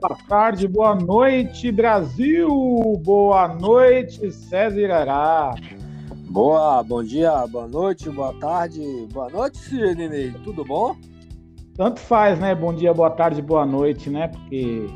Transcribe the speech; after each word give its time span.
boa 0.00 0.16
tarde, 0.28 0.68
boa 0.68 0.94
noite, 0.94 1.72
Brasil! 1.72 2.48
Boa 3.02 3.48
noite, 3.48 4.30
César 4.30 4.78
Irará. 4.78 5.54
Boa, 6.30 6.82
bom 6.84 7.02
dia, 7.02 7.46
boa 7.48 7.66
noite, 7.66 8.08
boa 8.08 8.32
tarde, 8.34 8.80
boa 9.12 9.28
noite, 9.28 9.58
Sidney. 9.58 10.32
Tudo 10.44 10.64
bom? 10.64 10.94
Tanto 11.74 11.98
faz, 11.98 12.38
né? 12.38 12.54
Bom 12.54 12.72
dia, 12.72 12.94
boa 12.94 13.10
tarde, 13.10 13.42
boa 13.42 13.66
noite, 13.66 14.08
né? 14.08 14.28
Porque 14.28 14.86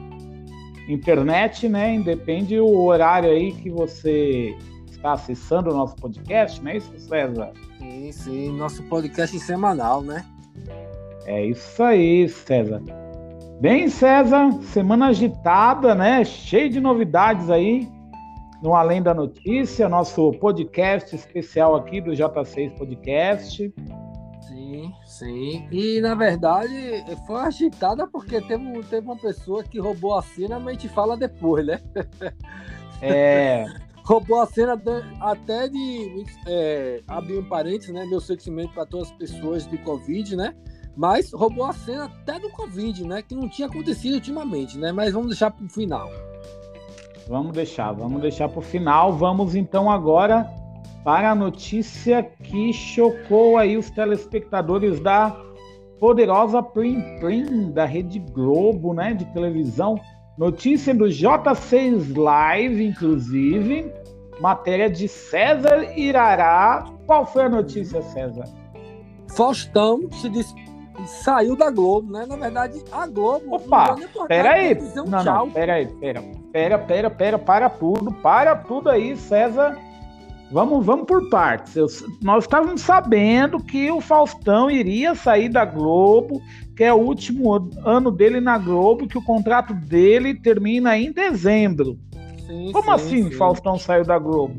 internet, 0.89 1.69
né? 1.69 1.95
Independe 1.95 2.61
o 2.61 2.85
horário 2.85 3.31
aí 3.31 3.53
que 3.53 3.71
você 3.71 4.57
está 4.89 5.15
acessando 5.15 5.71
o 5.71 5.77
nosso 5.77 5.97
podcast, 5.97 6.63
não 6.63 6.71
é 6.71 6.77
isso, 6.77 6.93
César? 6.97 7.53
Sim, 7.79 8.13
sim, 8.13 8.57
nosso 8.57 8.83
podcast 8.85 9.37
semanal, 9.41 10.01
né? 10.01 10.25
É 11.27 11.45
isso 11.45 11.83
aí, 11.83 12.29
César. 12.29 13.02
Bem, 13.63 13.89
César, 13.89 14.51
semana 14.73 15.07
agitada, 15.07 15.95
né? 15.95 16.25
Cheio 16.25 16.69
de 16.69 16.81
novidades 16.81 17.49
aí 17.49 17.89
no 18.61 18.75
Além 18.75 19.01
da 19.01 19.15
Notícia, 19.15 19.89
nosso 19.89 20.33
podcast 20.41 21.15
especial 21.15 21.77
aqui 21.77 22.01
do 22.01 22.11
J6 22.11 22.77
Podcast. 22.77 23.73
Sim, 24.49 24.93
sim. 25.05 25.69
E 25.71 26.01
na 26.01 26.17
verdade 26.17 27.05
foi 27.25 27.41
agitada 27.41 28.05
porque 28.09 28.41
teve, 28.41 28.83
teve 28.91 29.07
uma 29.07 29.17
pessoa 29.17 29.63
que 29.63 29.79
roubou 29.79 30.19
a 30.19 30.23
cena, 30.23 30.59
mas 30.59 30.67
a 30.77 30.81
gente 30.81 30.89
fala 30.89 31.17
depois, 31.17 31.65
né? 31.65 31.81
É. 33.01 33.65
roubou 34.05 34.41
a 34.41 34.47
cena 34.47 34.81
até 35.21 35.69
de 35.69 36.25
é, 36.49 37.01
abrir 37.07 37.39
um 37.39 37.49
parênteses, 37.49 37.95
né? 37.95 38.05
Meu 38.07 38.21
sentimento 38.21 38.75
para 38.75 38.87
todas 38.87 39.09
as 39.13 39.17
pessoas 39.17 39.67
do 39.67 39.79
Covid, 39.79 40.35
né? 40.35 40.53
Mas 40.97 41.33
roubou 41.33 41.65
a 41.65 41.73
cena 41.73 42.05
até 42.05 42.39
do 42.39 42.51
Covid, 42.51 43.07
né? 43.07 43.23
Que 43.23 43.35
não 43.35 43.49
tinha 43.49 43.67
acontecido 43.67 44.15
ultimamente, 44.15 44.77
né? 44.79 44.93
Mas 44.93 45.13
vamos 45.13 45.29
deixar 45.29 45.51
para 45.51 45.65
o 45.65 45.69
final. 45.69 46.11
Vamos 47.29 47.53
deixar, 47.53 47.93
vamos 47.93 48.21
deixar 48.21 48.49
para 48.49 48.59
o 48.59 48.63
final. 48.63 49.13
Vamos 49.13 49.55
então 49.55 49.91
agora 49.91 50.47
para 51.03 51.31
a 51.31 51.35
notícia 51.35 52.23
que 52.23 52.73
chocou 52.73 53.57
aí 53.57 53.77
os 53.77 53.91
telespectadores 53.91 55.01
da 55.01 55.35
poderosa 55.99 56.63
Prim 56.63 57.01
Prim 57.19 57.71
da 57.71 57.85
Rede 57.85 58.19
Globo, 58.19 58.93
né? 58.93 59.15
De 59.15 59.25
televisão. 59.27 59.99
Notícia 60.37 60.95
do 60.95 61.07
J6 61.07 62.17
Live, 62.17 62.85
inclusive. 62.85 63.91
Matéria 64.41 64.91
de 64.91 65.09
César 65.09 65.97
Irará. 65.97 66.85
Qual 67.07 67.25
foi 67.25 67.45
a 67.45 67.49
notícia, 67.49 68.03
César? 68.03 68.45
Faustão 69.29 70.11
se 70.11 70.29
despediu 70.29 70.72
saiu 71.07 71.57
da 71.57 71.71
Globo, 71.71 72.13
né? 72.13 72.27
Na 72.27 72.37
verdade, 72.37 72.83
a 72.91 73.07
Globo. 73.07 73.57
Opa, 73.57 73.97
peraí. 74.29 74.75
Um 74.75 75.05
não, 75.05 75.23
tchau. 75.23 75.47
não, 75.47 75.51
peraí, 75.51 75.87
pera. 75.87 76.23
Pera, 76.53 76.79
pera, 76.79 77.11
pera, 77.11 77.39
para 77.39 77.71
tudo, 77.71 78.13
para 78.13 78.57
tudo 78.57 78.91
aí, 78.91 79.17
César. 79.17 79.79
Vamos, 80.51 80.85
vamos 80.85 81.07
por 81.07 81.31
partes. 81.31 81.75
Eu, 81.77 81.87
nós 82.21 82.45
estávamos 82.45 82.83
sabendo 82.83 83.59
que 83.59 83.91
o 83.91 84.03
Faustão 84.03 84.71
iria 84.71 85.15
sair 85.15 85.49
da 85.49 85.65
Globo, 85.65 86.43
que 86.77 86.85
é 86.85 86.93
o 86.93 86.99
último 86.99 87.55
ano 87.87 88.11
dele 88.11 88.39
na 88.39 88.59
Globo, 88.59 89.09
que 89.09 89.17
o 89.17 89.25
contrato 89.25 89.73
dele 89.73 90.35
termina 90.35 90.99
em 90.99 91.11
dezembro. 91.11 91.99
Sim, 92.47 92.71
Como 92.71 92.85
sim, 92.85 92.91
assim, 92.91 93.31
sim. 93.31 93.37
Faustão 93.37 93.79
saiu 93.79 94.05
da 94.05 94.19
Globo? 94.19 94.55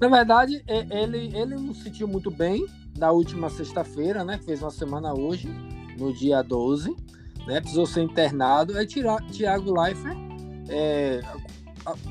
Na 0.00 0.08
verdade, 0.08 0.62
ele, 0.68 1.36
ele 1.36 1.56
não 1.56 1.74
se 1.74 1.82
sentiu 1.82 2.06
muito 2.06 2.30
bem 2.30 2.64
da 2.94 3.10
última 3.10 3.50
sexta-feira, 3.50 4.24
né? 4.24 4.38
Que 4.38 4.44
fez 4.44 4.62
uma 4.62 4.70
semana 4.70 5.14
hoje, 5.14 5.48
no 5.98 6.12
dia 6.12 6.42
12, 6.42 6.94
né? 7.46 7.60
Precisou 7.60 7.86
ser 7.86 8.02
internado. 8.02 8.76
Aí 8.76 8.86
Tiago 8.86 9.80
Leifert 9.80 10.16
é, 10.68 11.20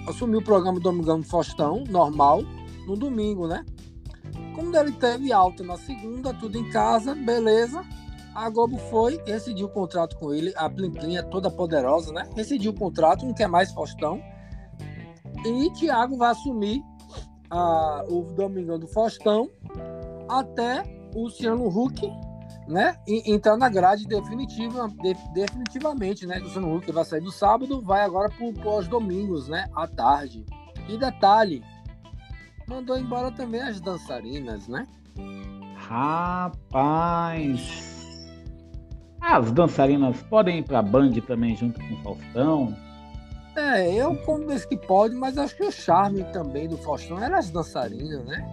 assumiu 0.08 0.40
o 0.40 0.44
programa 0.44 0.80
do 0.80 0.84
Domingão 0.84 1.20
do 1.20 1.26
Faustão, 1.26 1.84
normal, 1.90 2.42
no 2.86 2.96
domingo, 2.96 3.48
né? 3.48 3.66
Como 4.56 4.76
ele 4.76 4.92
teve 4.92 5.32
alta 5.32 5.64
na 5.64 5.78
segunda, 5.78 6.34
tudo 6.34 6.58
em 6.58 6.70
casa, 6.70 7.16
beleza. 7.16 7.84
A 8.34 8.50
Globo 8.50 8.78
foi, 8.78 9.22
rescindiu 9.26 9.68
o 9.68 9.70
contrato 9.70 10.18
com 10.18 10.34
ele. 10.34 10.54
A 10.56 10.70
Plim 10.70 10.92
Plim 10.92 11.18
é 11.18 11.22
toda 11.22 11.50
poderosa, 11.50 12.14
né? 12.14 12.30
Rescindiu 12.36 12.72
o 12.72 12.76
contrato, 12.76 13.26
não 13.26 13.34
quer 13.34 13.48
mais 13.48 13.72
Faustão. 13.72 14.22
E 15.46 15.70
Tiago 15.74 16.18
vai 16.18 16.32
assumir 16.32 16.82
a, 17.50 18.06
o 18.08 18.24
Domingão 18.34 18.80
do 18.80 18.88
Faustão 18.88 19.50
até 20.40 20.84
o 21.14 21.24
Luciano 21.24 21.68
Huck 21.68 22.10
né, 22.68 22.96
entrar 23.08 23.58
na 23.58 23.68
grade 23.68 24.08
definitiva, 24.08 24.88
de, 24.88 25.14
definitivamente, 25.34 26.26
né? 26.26 26.40
O 26.40 26.44
Luciano 26.44 26.76
Huck 26.76 26.90
vai 26.92 27.04
sair 27.04 27.22
do 27.22 27.32
sábado, 27.32 27.82
vai 27.82 28.02
agora 28.02 28.30
para 28.30 28.78
os 28.78 28.88
domingos, 28.88 29.48
né, 29.48 29.68
à 29.76 29.88
tarde. 29.88 30.46
E 30.88 30.98
detalhe, 30.98 31.64
mandou 32.68 32.98
embora 32.98 33.32
também 33.32 33.62
as 33.62 33.82
dançarinas, 33.82 34.68
né? 34.68 34.88
Rapaz! 35.76 36.80
As 39.20 39.52
dançarinas 39.52 40.22
podem 40.24 40.60
ir 40.60 40.64
pra 40.64 40.82
Band 40.82 41.12
também 41.28 41.56
junto 41.56 41.80
com 41.80 41.94
o 41.94 41.98
Faustão? 42.04 42.76
É, 43.56 43.94
eu 43.94 44.16
como 44.24 44.48
desse 44.48 44.68
que 44.68 44.78
pode, 44.78 45.14
mas 45.14 45.38
acho 45.38 45.56
que 45.58 45.64
o 45.64 45.72
charme 45.72 46.24
também 46.32 46.70
do 46.70 46.78
Faustão 46.78 47.22
era 47.22 47.38
as 47.38 47.50
dançarinas, 47.50 48.24
né? 48.26 48.44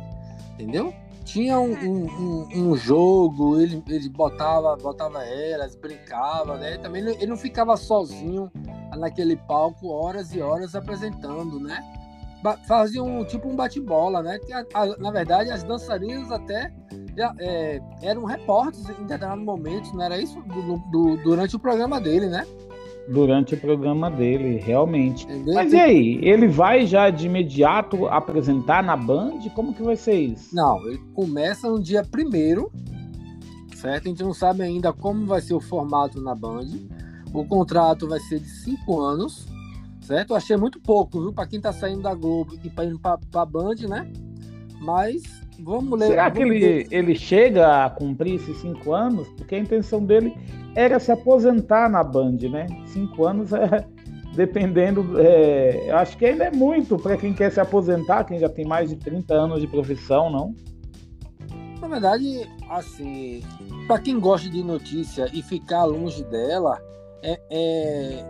Entendeu? 0.55 0.93
Tinha 1.29 1.61
um, 1.61 1.75
um, 1.75 2.49
um, 2.55 2.77
jogo, 2.77 3.61
ele, 3.61 3.85
ele 3.87 4.09
botava, 4.09 4.75
botava 4.77 5.23
elas, 5.25 5.77
brincava, 5.77 6.57
né? 6.57 6.79
Também 6.79 7.07
ele 7.07 7.27
não 7.27 7.37
ficava 7.37 7.77
sozinho 7.77 8.51
naquele 8.97 9.37
palco 9.37 9.89
horas 9.89 10.35
e 10.35 10.41
horas 10.41 10.75
apresentando, 10.75 11.61
né? 11.61 11.85
Fazia 12.67 13.03
um 13.03 13.25
tipo 13.25 13.47
um 13.47 13.55
bate-bola, 13.55 14.23
né? 14.23 14.39
na 14.99 15.11
verdade, 15.11 15.51
as 15.51 15.63
dançarinas 15.63 16.33
até 16.33 16.73
é, 17.41 17.81
eram 18.01 18.25
repórteres 18.25 18.89
em 18.89 19.05
determinado 19.05 19.43
momento, 19.43 19.95
não 19.95 20.05
era 20.05 20.19
isso? 20.19 20.41
Do, 20.43 20.79
do, 20.91 21.17
durante 21.23 21.57
o 21.57 21.59
programa 21.59 22.01
dele, 22.01 22.27
né? 22.27 22.47
Durante 23.09 23.55
o 23.55 23.61
programa 23.61 24.11
dele, 24.11 24.59
realmente. 24.59 25.25
Entendeu? 25.25 25.55
Mas 25.55 25.73
e 25.73 25.77
aí, 25.77 26.19
ele 26.23 26.47
vai 26.47 26.87
já 26.87 27.11
de 27.11 27.27
imediato 27.27 28.07
apresentar 28.07 28.83
na 28.83 28.97
Band? 28.97 29.41
Como 29.55 29.73
que 29.75 29.83
vai 29.83 29.97
ser 29.97 30.21
isso? 30.21 30.55
Não, 30.55 30.87
ele 30.87 30.99
começa 31.15 31.69
no 31.69 31.81
dia 31.81 32.05
primeiro, 32.05 32.71
certo? 33.75 34.07
A 34.07 34.09
gente 34.09 34.23
não 34.23 34.35
sabe 34.35 34.63
ainda 34.63 34.93
como 34.93 35.27
vai 35.27 35.41
ser 35.41 35.55
o 35.55 35.61
formato 35.61 36.21
na 36.21 36.35
Band. 36.35 36.69
O 37.33 37.45
contrato 37.45 38.07
vai 38.09 38.21
ser 38.21 38.41
de 38.41 38.49
cinco 38.49 39.01
anos, 39.01 39.47
certo? 40.03 40.31
Eu 40.31 40.37
achei 40.37 40.57
muito 40.57 40.81
pouco, 40.81 41.21
viu? 41.21 41.33
Para 41.33 41.47
quem 41.47 41.61
tá 41.61 41.73
saindo 41.73 42.03
da 42.03 42.15
Globo 42.15 42.55
e 42.63 42.71
para 42.71 42.85
ir 42.85 42.99
para 42.99 43.19
a 43.35 43.47
Band, 43.47 43.77
né? 43.89 44.11
Mas 44.81 45.23
vamos 45.59 45.99
ler. 45.99 46.09
Será 46.09 46.31
que 46.31 46.43
ele, 46.43 46.87
ele 46.91 47.15
chega 47.15 47.85
a 47.85 47.91
cumprir 47.91 48.37
esses 48.37 48.57
cinco 48.59 48.93
anos? 48.93 49.29
Porque 49.37 49.55
a 49.55 49.59
intenção 49.59 50.05
dele 50.05 50.35
era 50.75 50.99
se 50.99 51.11
aposentar 51.11 51.89
na 51.89 52.03
Band, 52.03 52.39
né? 52.51 52.67
Cinco 52.87 53.25
anos 53.25 53.53
é. 53.53 53.85
Dependendo, 54.35 55.19
é, 55.19 55.91
acho 55.91 56.17
que 56.17 56.25
ainda 56.25 56.45
é 56.45 56.51
muito 56.51 56.97
para 56.97 57.17
quem 57.17 57.33
quer 57.33 57.51
se 57.51 57.59
aposentar, 57.59 58.23
quem 58.25 58.39
já 58.39 58.49
tem 58.49 58.65
mais 58.65 58.91
de 58.91 58.97
30 58.97 59.35
anos 59.35 59.61
de 59.61 59.67
profissão, 59.67 60.31
não? 60.31 60.55
Na 61.81 61.89
verdade, 61.89 62.49
assim, 62.71 63.43
para 63.89 63.99
quem 64.01 64.21
gosta 64.21 64.49
de 64.49 64.63
notícia 64.63 65.29
e 65.33 65.43
ficar 65.43 65.85
longe 65.87 66.23
dela, 66.25 66.79
é, 67.23 67.41
é 67.51 68.25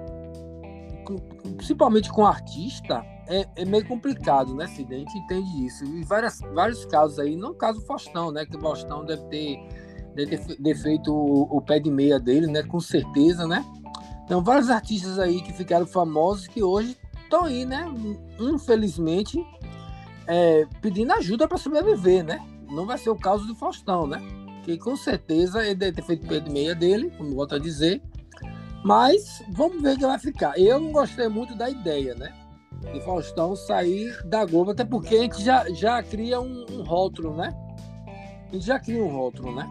principalmente 1.57 2.11
com 2.11 2.25
artista, 2.25 3.05
é, 3.29 3.47
é, 3.57 3.65
meio 3.65 3.87
complicado, 3.87 4.55
né, 4.55 4.67
Cid? 4.67 4.95
A 4.95 4.99
gente 4.99 5.19
entende 5.19 5.67
isso. 5.67 5.85
E 5.85 6.03
várias, 6.03 6.41
vários 6.55 6.85
casos 6.87 7.19
aí, 7.19 7.37
não 7.37 7.51
o 7.51 7.55
caso 7.55 7.85
Faustão, 7.85 8.33
né? 8.33 8.47
Que 8.47 8.57
o 8.57 8.61
Faustão 8.61 9.05
deve 9.05 9.23
ter, 9.25 9.59
deve 10.15 10.39
ter 10.39 10.75
feito 10.77 11.13
o, 11.13 11.43
o, 11.57 11.61
pé 11.61 11.79
de 11.79 11.91
meia 11.91 12.19
dele, 12.19 12.47
né? 12.47 12.63
Com 12.63 12.81
certeza, 12.81 13.47
né? 13.47 13.63
Então, 14.25 14.43
vários 14.43 14.71
artistas 14.71 15.19
aí 15.19 15.43
que 15.43 15.53
ficaram 15.53 15.87
famosos 15.87 16.47
que 16.49 16.63
hoje 16.63 16.97
estão 17.23 17.45
aí, 17.45 17.67
né? 17.67 17.85
Infelizmente, 18.41 19.39
é, 20.27 20.67
pedindo 20.81 21.13
ajuda 21.13 21.47
para 21.47 21.59
sobreviver, 21.59 22.25
né? 22.25 22.41
Não 22.71 22.87
vai 22.87 22.97
ser 22.97 23.11
o 23.11 23.17
caso 23.17 23.47
do 23.47 23.55
Faustão, 23.55 24.07
né? 24.07 24.23
Que 24.65 24.79
com 24.79 24.97
certeza 24.97 25.65
ele 25.65 25.75
deve 25.75 25.97
ter 25.97 26.03
feito 26.03 26.25
o 26.25 26.29
pé 26.29 26.41
de 26.41 26.51
meia 26.51 26.75
dele, 26.75 27.11
como 27.17 27.35
volto 27.35 27.55
a 27.55 27.59
dizer. 27.59 28.03
Mas 28.83 29.43
vamos 29.51 29.83
ver 29.83 29.97
o 29.97 29.99
que 29.99 30.07
vai 30.07 30.19
ficar. 30.19 30.59
Eu 30.59 30.81
não 30.81 30.93
gostei 30.93 31.29
muito 31.29 31.55
da 31.55 31.69
ideia, 31.69 32.15
né? 32.15 32.33
De 32.93 33.01
Faustão 33.01 33.57
sair 33.57 34.17
da 34.25 34.45
Globo, 34.45 34.71
até 34.71 34.85
porque 34.85 35.15
a 35.17 35.21
gente 35.23 35.43
já, 35.43 35.69
já 35.71 36.03
cria 36.03 36.41
um, 36.41 36.65
um 36.71 36.83
rótulo, 36.83 37.37
né? 37.37 37.55
A 38.49 38.55
gente 38.55 38.67
já 38.67 38.79
cria 38.79 39.03
um 39.03 39.09
rótulo, 39.09 39.55
né? 39.55 39.69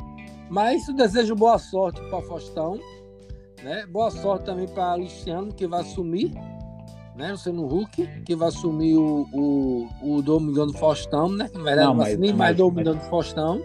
Mas 0.49 0.87
eu 0.87 0.95
desejo 0.95 1.35
boa 1.35 1.57
sorte 1.57 2.01
para 2.09 2.21
Faustão, 2.21 2.79
né? 3.63 3.85
Boa 3.87 4.11
sorte 4.11 4.45
também 4.45 4.67
para 4.67 4.95
Luciano, 4.95 5.53
que 5.53 5.67
vai 5.67 5.81
assumir, 5.81 6.33
né? 7.15 7.31
Luciano 7.31 7.65
Huck, 7.65 8.07
que 8.23 8.35
vai 8.35 8.49
assumir 8.49 8.95
o, 8.95 9.27
o, 9.33 9.87
o 10.01 10.21
Domingão 10.21 10.67
do 10.67 10.73
Faustão, 10.73 11.29
né? 11.29 11.49
Na 11.53 11.63
verdade, 11.63 11.87
não, 11.87 11.97
vai 11.97 12.11
ser 12.11 12.17
nem 12.17 12.33
mais 12.33 12.55
Domingão 12.55 12.95
do 12.95 13.01
Faustão. 13.01 13.61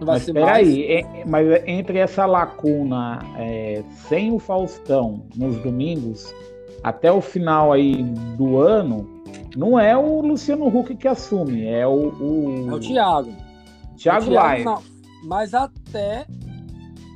Não 0.00 0.06
vai 0.06 0.16
mas 0.16 0.22
ser 0.24 0.32
peraí, 0.32 1.04
mais... 1.04 1.26
mas 1.26 1.68
entre 1.68 1.98
essa 1.98 2.26
lacuna 2.26 3.20
é, 3.38 3.84
sem 4.08 4.32
o 4.32 4.38
Faustão 4.38 5.24
nos 5.36 5.56
domingos, 5.58 6.34
até 6.84 7.10
o 7.10 7.22
final 7.22 7.72
aí 7.72 8.02
do 8.36 8.58
ano, 8.58 9.08
não 9.56 9.80
é 9.80 9.96
o 9.96 10.20
Luciano 10.20 10.66
Huck 10.66 10.94
que 10.94 11.08
assume, 11.08 11.64
é 11.64 11.86
o. 11.86 12.10
o... 12.10 12.70
É 12.70 12.74
o 12.74 12.78
Thiago. 12.78 13.32
Thiago, 13.96 14.26
Thiago 14.26 14.64
Não, 14.64 14.82
mas 15.24 15.54
até 15.54 16.26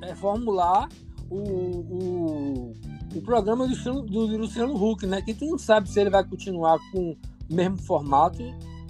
é, 0.03 0.15
formular 0.15 0.88
o, 1.29 1.37
o, 1.37 2.73
o 3.15 3.20
programa 3.23 3.69
do, 3.69 4.03
do, 4.03 4.38
Luciano 4.38 4.75
Huck, 4.75 5.05
né? 5.06 5.20
Que 5.20 5.35
tu 5.35 5.44
não 5.44 5.59
sabe 5.59 5.91
se 5.91 6.00
ele 6.00 6.09
vai 6.09 6.25
continuar 6.25 6.79
com 6.91 7.11
o 7.50 7.55
mesmo 7.55 7.76
formato 7.82 8.38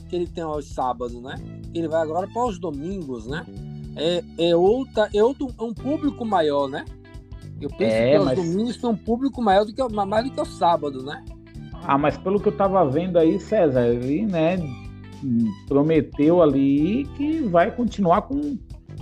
que 0.08 0.14
ele 0.14 0.28
tem 0.28 0.44
aos 0.44 0.68
sábados, 0.68 1.20
né? 1.20 1.34
Ele 1.74 1.88
vai 1.88 2.02
agora 2.02 2.28
para 2.28 2.44
os 2.44 2.58
domingos, 2.60 3.26
né? 3.26 3.44
É, 3.96 4.22
é, 4.38 4.54
outra, 4.54 5.08
é 5.12 5.24
outro, 5.24 5.52
é 5.58 5.62
um 5.62 5.74
público 5.74 6.24
maior, 6.24 6.68
né? 6.68 6.84
Eu 7.60 7.68
penso 7.70 7.94
é, 7.94 8.12
que 8.12 8.18
os 8.18 8.24
mas... 8.24 8.36
domingos 8.36 8.76
tem 8.76 8.90
um 8.90 8.96
público 8.96 9.42
maior 9.42 9.64
do 9.64 9.72
que, 9.72 9.82
mais 9.94 10.24
do 10.24 10.30
que 10.30 10.40
o 10.40 10.44
sábado, 10.44 11.02
né? 11.02 11.24
Ah, 11.84 11.98
mas 11.98 12.16
pelo 12.16 12.40
que 12.40 12.48
eu 12.48 12.56
tava 12.56 12.84
vendo 12.88 13.18
aí, 13.18 13.38
César, 13.40 13.86
ele, 13.86 14.26
né, 14.26 14.58
prometeu 15.66 16.42
ali 16.42 17.08
que 17.16 17.40
vai 17.42 17.70
continuar 17.70 18.22
com 18.22 18.58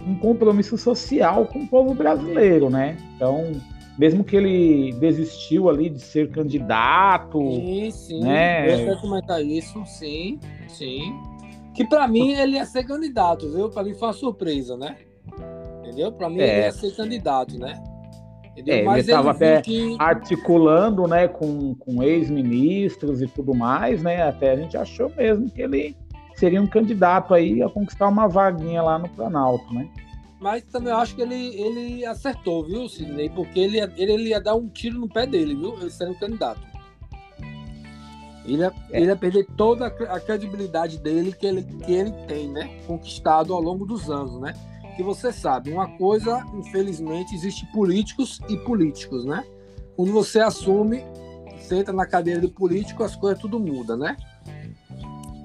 um 0.06 0.14
compromisso 0.20 0.78
social 0.78 1.46
com 1.46 1.60
o 1.60 1.68
povo 1.68 1.94
brasileiro, 1.94 2.70
né? 2.70 2.96
Então, 3.14 3.52
mesmo 3.98 4.22
que 4.22 4.36
ele 4.36 4.92
desistiu 4.92 5.68
ali 5.68 5.90
de 5.90 6.00
ser 6.00 6.30
candidato. 6.30 7.38
Sim, 7.38 7.90
sim. 7.90 8.20
Né? 8.20 8.90
Eu 8.90 8.96
comentar 8.98 9.42
isso, 9.42 9.84
sim, 9.86 10.38
sim. 10.68 11.14
Que 11.74 11.84
para 11.84 12.06
mim 12.06 12.32
ele 12.32 12.56
ia 12.56 12.64
ser 12.64 12.84
candidato, 12.84 13.50
viu? 13.50 13.68
Para 13.68 13.82
mim 13.82 13.94
foi 13.94 14.08
uma 14.08 14.14
surpresa, 14.14 14.76
né? 14.76 14.96
Entendeu? 15.80 16.12
Para 16.12 16.28
mim 16.30 16.40
é. 16.40 16.48
ele 16.48 16.66
ia 16.66 16.72
ser 16.72 16.94
candidato, 16.94 17.58
né? 17.58 17.82
É, 18.66 18.80
ele 18.80 19.00
estava 19.00 19.32
até 19.32 19.60
que... 19.60 19.96
articulando, 19.98 21.06
né, 21.06 21.28
com, 21.28 21.74
com 21.74 22.02
ex-ministros 22.02 23.20
e 23.20 23.26
tudo 23.26 23.54
mais, 23.54 24.02
né? 24.02 24.22
Até 24.22 24.52
a 24.52 24.56
gente 24.56 24.76
achou 24.76 25.10
mesmo 25.14 25.50
que 25.50 25.60
ele 25.60 25.96
seria 26.36 26.60
um 26.60 26.66
candidato 26.66 27.34
aí 27.34 27.62
a 27.62 27.68
conquistar 27.68 28.08
uma 28.08 28.28
vaguinha 28.28 28.82
lá 28.82 28.98
no 28.98 29.08
Planalto, 29.08 29.72
né? 29.74 29.88
Mas 30.40 30.62
também 30.64 30.92
eu 30.92 30.98
acho 30.98 31.14
que 31.14 31.22
ele, 31.22 31.60
ele 31.60 32.04
acertou, 32.04 32.64
viu, 32.64 32.88
Sidney? 32.88 33.30
Porque 33.30 33.58
ele, 33.58 33.78
ele, 33.78 34.12
ele 34.12 34.28
ia 34.28 34.40
dar 34.40 34.54
um 34.54 34.68
tiro 34.68 34.98
no 34.98 35.08
pé 35.08 35.26
dele, 35.26 35.54
viu? 35.54 35.76
Ele 35.80 35.90
sendo 35.90 36.14
candidato. 36.14 36.60
Ele 38.44 38.58
ia, 38.58 38.72
é. 38.90 38.96
ele 39.00 39.06
ia 39.06 39.16
perder 39.16 39.46
toda 39.56 39.86
a 39.86 40.20
credibilidade 40.20 40.98
dele 40.98 41.32
que 41.32 41.46
ele, 41.46 41.62
que 41.62 41.92
ele 41.92 42.12
tem, 42.28 42.48
né? 42.48 42.78
Conquistado 42.86 43.52
ao 43.52 43.60
longo 43.60 43.86
dos 43.86 44.10
anos, 44.10 44.38
né? 44.40 44.52
Que 44.96 45.02
você 45.02 45.30
sabe, 45.30 45.70
uma 45.70 45.88
coisa, 45.98 46.42
infelizmente, 46.54 47.34
existe 47.34 47.66
políticos 47.66 48.40
e 48.48 48.56
políticos, 48.56 49.26
né? 49.26 49.44
Quando 49.94 50.10
você 50.10 50.40
assume, 50.40 51.04
senta 51.58 51.92
na 51.92 52.06
cadeira 52.06 52.40
de 52.40 52.48
político, 52.48 53.04
as 53.04 53.14
coisas 53.14 53.38
tudo 53.38 53.60
muda, 53.60 53.96
né? 53.96 54.16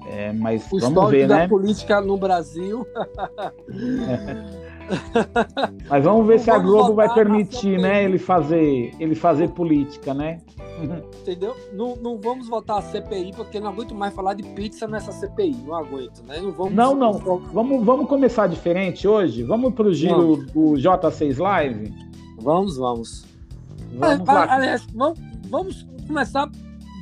É, 0.08 0.32
mas 0.32 0.66
o 0.72 0.78
vamos 0.78 1.10
ver, 1.10 1.28
da 1.28 1.38
né? 1.38 1.48
política 1.48 2.00
no 2.00 2.16
Brasil. 2.16 2.86
Mas 5.88 6.04
vamos 6.04 6.26
ver 6.26 6.40
se 6.40 6.50
a 6.50 6.58
Globo 6.58 6.94
vai 6.94 7.12
permitir, 7.14 7.78
né, 7.78 8.04
ele 8.04 8.18
fazer, 8.18 8.92
ele 8.98 9.14
fazer 9.14 9.48
política, 9.50 10.12
né? 10.12 10.38
Entendeu? 11.22 11.56
Não, 11.72 11.96
não 11.96 12.18
vamos 12.18 12.48
votar 12.48 12.78
a 12.78 12.82
CPI 12.82 13.32
porque 13.34 13.60
não 13.60 13.70
aguento 13.70 13.94
mais 13.94 14.14
falar 14.14 14.34
de 14.34 14.42
pizza 14.42 14.86
nessa 14.86 15.12
CPI, 15.12 15.56
não 15.66 15.74
aguento, 15.74 16.22
né? 16.24 16.40
Não 16.40 16.52
vamos. 16.52 16.72
Não, 16.72 16.94
não. 16.94 17.12
Vamos, 17.12 17.84
vamos 17.84 18.08
começar 18.08 18.46
diferente 18.46 19.06
hoje. 19.06 19.42
Vamos 19.42 19.74
para 19.74 19.88
o 19.88 19.94
giro 19.94 20.36
do 20.52 20.74
J6 20.74 21.38
Live. 21.38 21.94
Vamos, 22.40 22.76
vamos. 22.76 23.24
Vamos, 23.94 24.26
lá. 24.26 24.54
Aliás, 24.54 24.86
vamos, 24.94 25.18
vamos 25.48 25.86
começar 26.06 26.50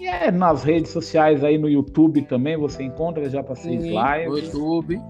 e 0.00 0.06
é 0.06 0.30
nas 0.30 0.64
redes 0.64 0.90
sociais 0.90 1.44
aí 1.44 1.58
no 1.58 1.68
YouTube 1.68 2.22
também 2.22 2.56
você 2.56 2.82
encontra 2.82 3.28
já 3.28 3.42
para 3.42 3.54
seis 3.54 3.82
lives. 3.82 4.28
No 4.28 4.38
YouTube. 4.38 5.02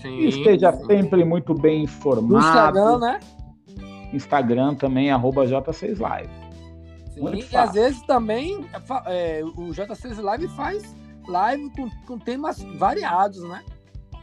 Sim. 0.00 0.18
esteja 0.20 0.72
sempre 0.72 1.24
muito 1.24 1.52
bem 1.52 1.82
informado. 1.82 2.28
No 2.28 2.38
Instagram, 2.38 2.98
né? 2.98 3.20
Instagram 4.12 4.74
também, 4.76 5.10
arroba 5.10 5.44
J6Live. 5.46 6.30
Sim, 7.12 7.44
e 7.50 7.56
às 7.56 7.72
vezes 7.72 8.00
também 8.02 8.64
é, 9.06 9.42
o 9.42 9.70
J6 9.70 10.20
Live 10.20 10.48
faz 10.48 10.94
live 11.26 11.70
com, 11.70 11.88
com 12.06 12.18
temas 12.18 12.62
variados, 12.78 13.42
né? 13.48 13.64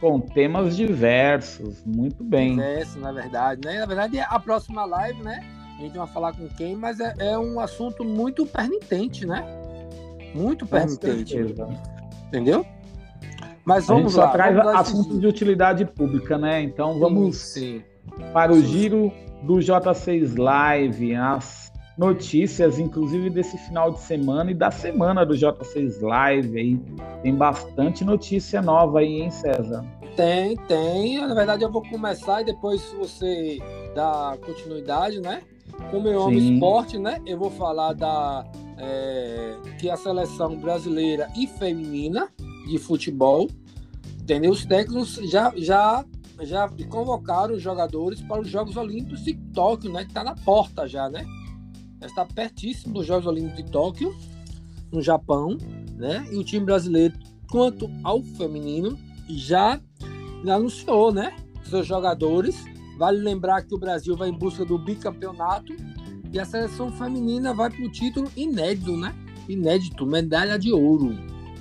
Com 0.04 0.20
temas 0.20 0.76
diversos, 0.76 1.82
muito 1.84 2.22
bem. 2.22 2.56
Diversos, 2.56 2.96
na 2.96 3.10
verdade, 3.10 3.60
né? 3.64 3.78
Na 3.78 3.86
verdade, 3.86 4.20
a 4.20 4.38
próxima 4.38 4.84
live, 4.84 5.22
né? 5.22 5.40
A 5.78 5.82
gente 5.82 5.96
vai 5.96 6.06
falar 6.06 6.32
com 6.34 6.46
quem, 6.48 6.76
mas 6.76 7.00
é, 7.00 7.14
é 7.18 7.38
um 7.38 7.58
assunto 7.58 8.04
muito 8.04 8.44
permitente, 8.44 9.26
né? 9.26 9.42
muito 10.34 10.66
permitente. 10.66 11.36
Entendeu? 12.26 12.66
Mas 13.64 13.86
vamos 13.86 14.02
a 14.02 14.08
gente 14.08 14.14
só 14.14 14.24
lá, 14.24 14.32
traz 14.32 14.58
assuntos 14.58 15.20
de 15.20 15.26
utilidade 15.26 15.86
pública, 15.86 16.36
né? 16.36 16.60
Então 16.60 16.98
vamos 16.98 17.38
sim, 17.38 17.82
sim. 18.14 18.32
para 18.32 18.52
o 18.52 18.60
giro 18.60 19.10
do 19.42 19.54
J6 19.54 20.38
Live, 20.38 21.14
as 21.14 21.63
notícias, 21.96 22.78
inclusive 22.78 23.30
desse 23.30 23.56
final 23.56 23.92
de 23.92 24.00
semana 24.00 24.50
e 24.50 24.54
da 24.54 24.70
semana 24.70 25.24
do 25.24 25.34
J6 25.34 26.00
Live 26.00 26.58
aí. 26.58 26.80
Tem 27.22 27.34
bastante 27.34 28.04
notícia 28.04 28.60
nova 28.60 29.00
aí, 29.00 29.22
hein, 29.22 29.30
César? 29.30 29.84
Tem, 30.16 30.56
tem. 30.68 31.20
Na 31.26 31.34
verdade, 31.34 31.64
eu 31.64 31.70
vou 31.70 31.82
começar 31.82 32.42
e 32.42 32.44
depois 32.44 32.94
você 32.98 33.58
dá 33.94 34.36
continuidade, 34.44 35.20
né? 35.20 35.42
Como 35.90 36.08
eu 36.08 36.22
amo 36.22 36.38
esporte, 36.38 36.98
né? 36.98 37.20
Eu 37.26 37.38
vou 37.38 37.50
falar 37.50 37.92
da 37.92 38.44
é, 38.78 39.56
que 39.78 39.88
a 39.88 39.96
seleção 39.96 40.56
brasileira 40.56 41.28
e 41.36 41.46
feminina 41.46 42.28
de 42.68 42.78
futebol, 42.78 43.48
entendeu? 44.20 44.52
Os 44.52 44.64
técnicos 44.64 45.14
já, 45.30 45.52
já, 45.56 46.04
já 46.40 46.68
convocaram 46.88 47.54
os 47.54 47.62
jogadores 47.62 48.20
para 48.22 48.40
os 48.40 48.48
Jogos 48.48 48.76
Olímpicos 48.76 49.24
de 49.24 49.34
Tóquio, 49.52 49.92
né? 49.92 50.02
Que 50.02 50.10
está 50.10 50.24
na 50.24 50.34
porta 50.34 50.88
já, 50.88 51.08
né? 51.08 51.24
Já 52.04 52.08
está 52.08 52.24
pertíssimo 52.26 52.92
dos 52.92 53.06
Jogos 53.06 53.26
Olímpicos 53.26 53.64
de 53.64 53.70
Tóquio, 53.70 54.14
no 54.92 55.00
Japão, 55.00 55.56
né? 55.96 56.26
E 56.30 56.36
o 56.36 56.44
time 56.44 56.66
brasileiro, 56.66 57.14
quanto 57.50 57.90
ao 58.02 58.22
feminino, 58.22 58.98
já 59.26 59.80
anunciou, 60.46 61.10
né? 61.10 61.34
Seus 61.64 61.86
jogadores. 61.86 62.62
Vale 62.98 63.22
lembrar 63.22 63.62
que 63.62 63.74
o 63.74 63.78
Brasil 63.78 64.14
vai 64.18 64.28
em 64.28 64.38
busca 64.38 64.66
do 64.66 64.78
bicampeonato 64.78 65.74
e 66.30 66.38
a 66.38 66.44
seleção 66.44 66.92
feminina 66.92 67.54
vai 67.54 67.70
para 67.70 67.82
o 67.82 67.90
título 67.90 68.30
inédito, 68.36 68.94
né? 68.98 69.14
Inédito, 69.48 70.04
medalha 70.04 70.58
de 70.58 70.72
ouro. 70.74 71.16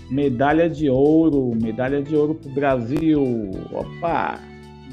Medalha 0.09 0.69
de 0.69 0.89
ouro, 0.89 1.55
medalha 1.55 2.03
de 2.03 2.17
ouro 2.17 2.35
para 2.35 2.51
o 2.51 2.53
Brasil. 2.53 3.23
Opa! 3.71 4.41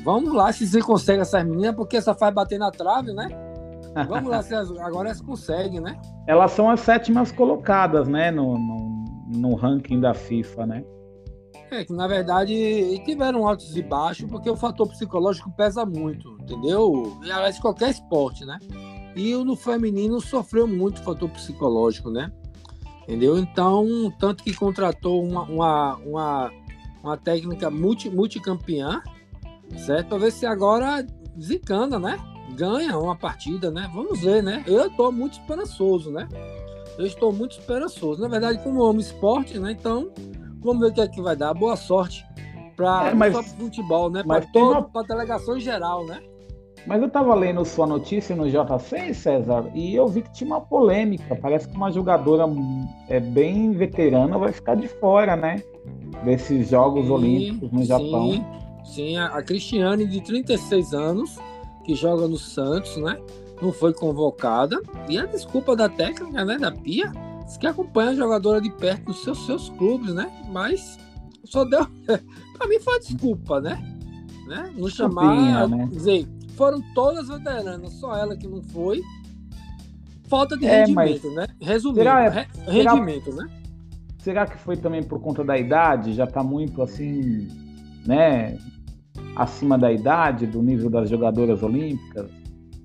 Vamos 0.04 0.32
lá 0.32 0.52
se 0.52 0.64
você 0.64 0.80
consegue 0.80 1.22
essas 1.22 1.44
meninas, 1.44 1.74
porque 1.74 1.96
essa 1.96 2.14
faz 2.14 2.32
bater 2.32 2.56
na 2.56 2.70
trave, 2.70 3.12
né? 3.12 3.49
Vamos 4.08 4.30
lá, 4.30 4.42
se 4.42 4.54
agora 4.54 5.08
elas 5.08 5.20
conseguem, 5.20 5.80
né? 5.80 6.00
Elas 6.26 6.52
são 6.52 6.70
as 6.70 6.80
sétimas 6.80 7.32
colocadas, 7.32 8.08
né? 8.08 8.30
No, 8.30 8.56
no, 8.56 9.04
no 9.28 9.54
ranking 9.54 10.00
da 10.00 10.14
FIFA, 10.14 10.66
né? 10.66 10.84
É, 11.70 11.84
que 11.84 11.92
na 11.92 12.08
verdade 12.08 13.00
tiveram 13.04 13.46
altos 13.46 13.76
e 13.76 13.82
baixos, 13.82 14.28
porque 14.28 14.50
o 14.50 14.56
fator 14.56 14.88
psicológico 14.88 15.52
pesa 15.52 15.86
muito, 15.86 16.36
entendeu? 16.40 17.16
E 17.22 17.30
aliás, 17.30 17.58
qualquer 17.60 17.90
esporte, 17.90 18.44
né? 18.44 18.58
E 19.14 19.34
no 19.34 19.54
feminino 19.54 20.20
sofreu 20.20 20.66
muito 20.66 21.02
fator 21.02 21.28
psicológico, 21.30 22.10
né? 22.10 22.32
Entendeu? 23.02 23.38
Então, 23.38 24.12
tanto 24.18 24.42
que 24.42 24.54
contratou 24.54 25.22
uma, 25.24 25.42
uma, 25.42 25.96
uma, 25.96 26.50
uma 27.02 27.16
técnica 27.16 27.70
multi, 27.70 28.10
multicampeã, 28.10 29.00
certo? 29.76 30.08
Para 30.08 30.18
ver 30.18 30.32
se 30.32 30.46
agora 30.46 31.06
desencana, 31.36 31.98
né? 31.98 32.18
Ganha 32.56 32.98
uma 32.98 33.16
partida, 33.16 33.70
né? 33.70 33.90
Vamos 33.92 34.20
ver, 34.20 34.42
né? 34.42 34.64
Eu 34.66 34.86
estou 34.86 35.10
muito 35.10 35.34
esperançoso, 35.34 36.10
né? 36.10 36.28
Eu 36.98 37.06
estou 37.06 37.32
muito 37.32 37.58
esperançoso. 37.58 38.20
Na 38.20 38.28
verdade, 38.28 38.62
como 38.62 38.80
eu 38.80 38.86
amo 38.86 39.00
esporte, 39.00 39.58
né? 39.58 39.72
Então, 39.72 40.10
vamos 40.60 40.80
ver 40.80 40.88
o 40.88 40.92
que 40.92 41.00
é 41.00 41.08
que 41.08 41.22
vai 41.22 41.36
dar. 41.36 41.54
Boa 41.54 41.76
sorte 41.76 42.24
para 42.80 43.08
é, 43.08 43.14
mas, 43.14 43.52
futebol, 43.52 44.10
né? 44.10 44.22
Para 44.22 44.40
toda 44.46 44.80
uma... 44.80 45.00
a 45.00 45.02
delegação 45.02 45.56
em 45.56 45.60
geral, 45.60 46.06
né? 46.06 46.20
Mas 46.86 47.02
eu 47.02 47.08
estava 47.08 47.34
lendo 47.34 47.62
sua 47.64 47.86
notícia 47.86 48.34
no 48.34 48.44
J6, 48.44 49.12
César, 49.12 49.70
e 49.74 49.94
eu 49.94 50.08
vi 50.08 50.22
que 50.22 50.32
tinha 50.32 50.48
uma 50.48 50.62
polêmica. 50.62 51.36
Parece 51.36 51.68
que 51.68 51.76
uma 51.76 51.92
jogadora 51.92 52.44
é, 53.08 53.20
bem 53.20 53.72
veterana 53.72 54.38
vai 54.38 54.50
ficar 54.50 54.76
de 54.76 54.88
fora, 54.88 55.36
né? 55.36 55.62
Desses 56.24 56.70
Jogos 56.70 57.04
sim, 57.04 57.12
Olímpicos 57.12 57.70
no 57.70 57.80
sim, 57.80 57.84
Japão. 57.84 58.62
Sim, 58.84 59.16
a 59.18 59.42
Cristiane, 59.42 60.06
de 60.06 60.22
36 60.22 60.94
anos, 60.94 61.38
que 61.84 61.94
joga 61.94 62.28
no 62.28 62.38
Santos, 62.38 62.96
né? 62.96 63.18
Não 63.60 63.72
foi 63.72 63.92
convocada. 63.92 64.80
E 65.08 65.18
a 65.18 65.26
desculpa 65.26 65.76
da 65.76 65.88
técnica, 65.88 66.44
né? 66.44 66.58
Da 66.58 66.72
Pia, 66.72 67.12
que 67.58 67.66
acompanha 67.66 68.10
a 68.10 68.14
jogadora 68.14 68.60
de 68.60 68.70
perto 68.70 69.08
nos 69.08 69.22
seus, 69.22 69.44
seus 69.46 69.68
clubes, 69.70 70.14
né? 70.14 70.30
Mas 70.50 70.98
só 71.44 71.64
deu. 71.64 71.86
para 72.56 72.68
mim 72.68 72.80
foi 72.80 72.98
desculpa, 73.00 73.60
né? 73.60 73.82
né? 74.50 74.72
Não 74.76 74.88
chamar. 74.88 75.68
né? 75.68 75.88
Dizer, 75.90 76.28
foram 76.56 76.82
todas 76.94 77.28
veteranas, 77.28 77.92
só 77.94 78.16
ela 78.16 78.36
que 78.36 78.46
não 78.46 78.62
foi. 78.62 79.00
Falta 80.28 80.56
de 80.56 80.66
é, 80.66 80.80
rendimento, 80.80 81.30
né? 81.32 81.46
Resumindo, 81.60 82.00
será, 82.00 82.28
re, 82.28 82.46
rendimento, 82.66 83.32
será, 83.32 83.36
né? 83.36 83.62
Será 84.18 84.46
que 84.46 84.58
foi 84.58 84.76
também 84.76 85.02
por 85.02 85.20
conta 85.20 85.42
da 85.42 85.58
idade? 85.58 86.12
Já 86.12 86.24
está 86.24 86.42
muito 86.42 86.82
assim, 86.82 87.48
né? 88.06 88.58
Acima 89.36 89.78
da 89.78 89.92
idade, 89.92 90.46
do 90.46 90.62
nível 90.62 90.90
das 90.90 91.08
jogadoras 91.08 91.62
olímpicas? 91.62 92.30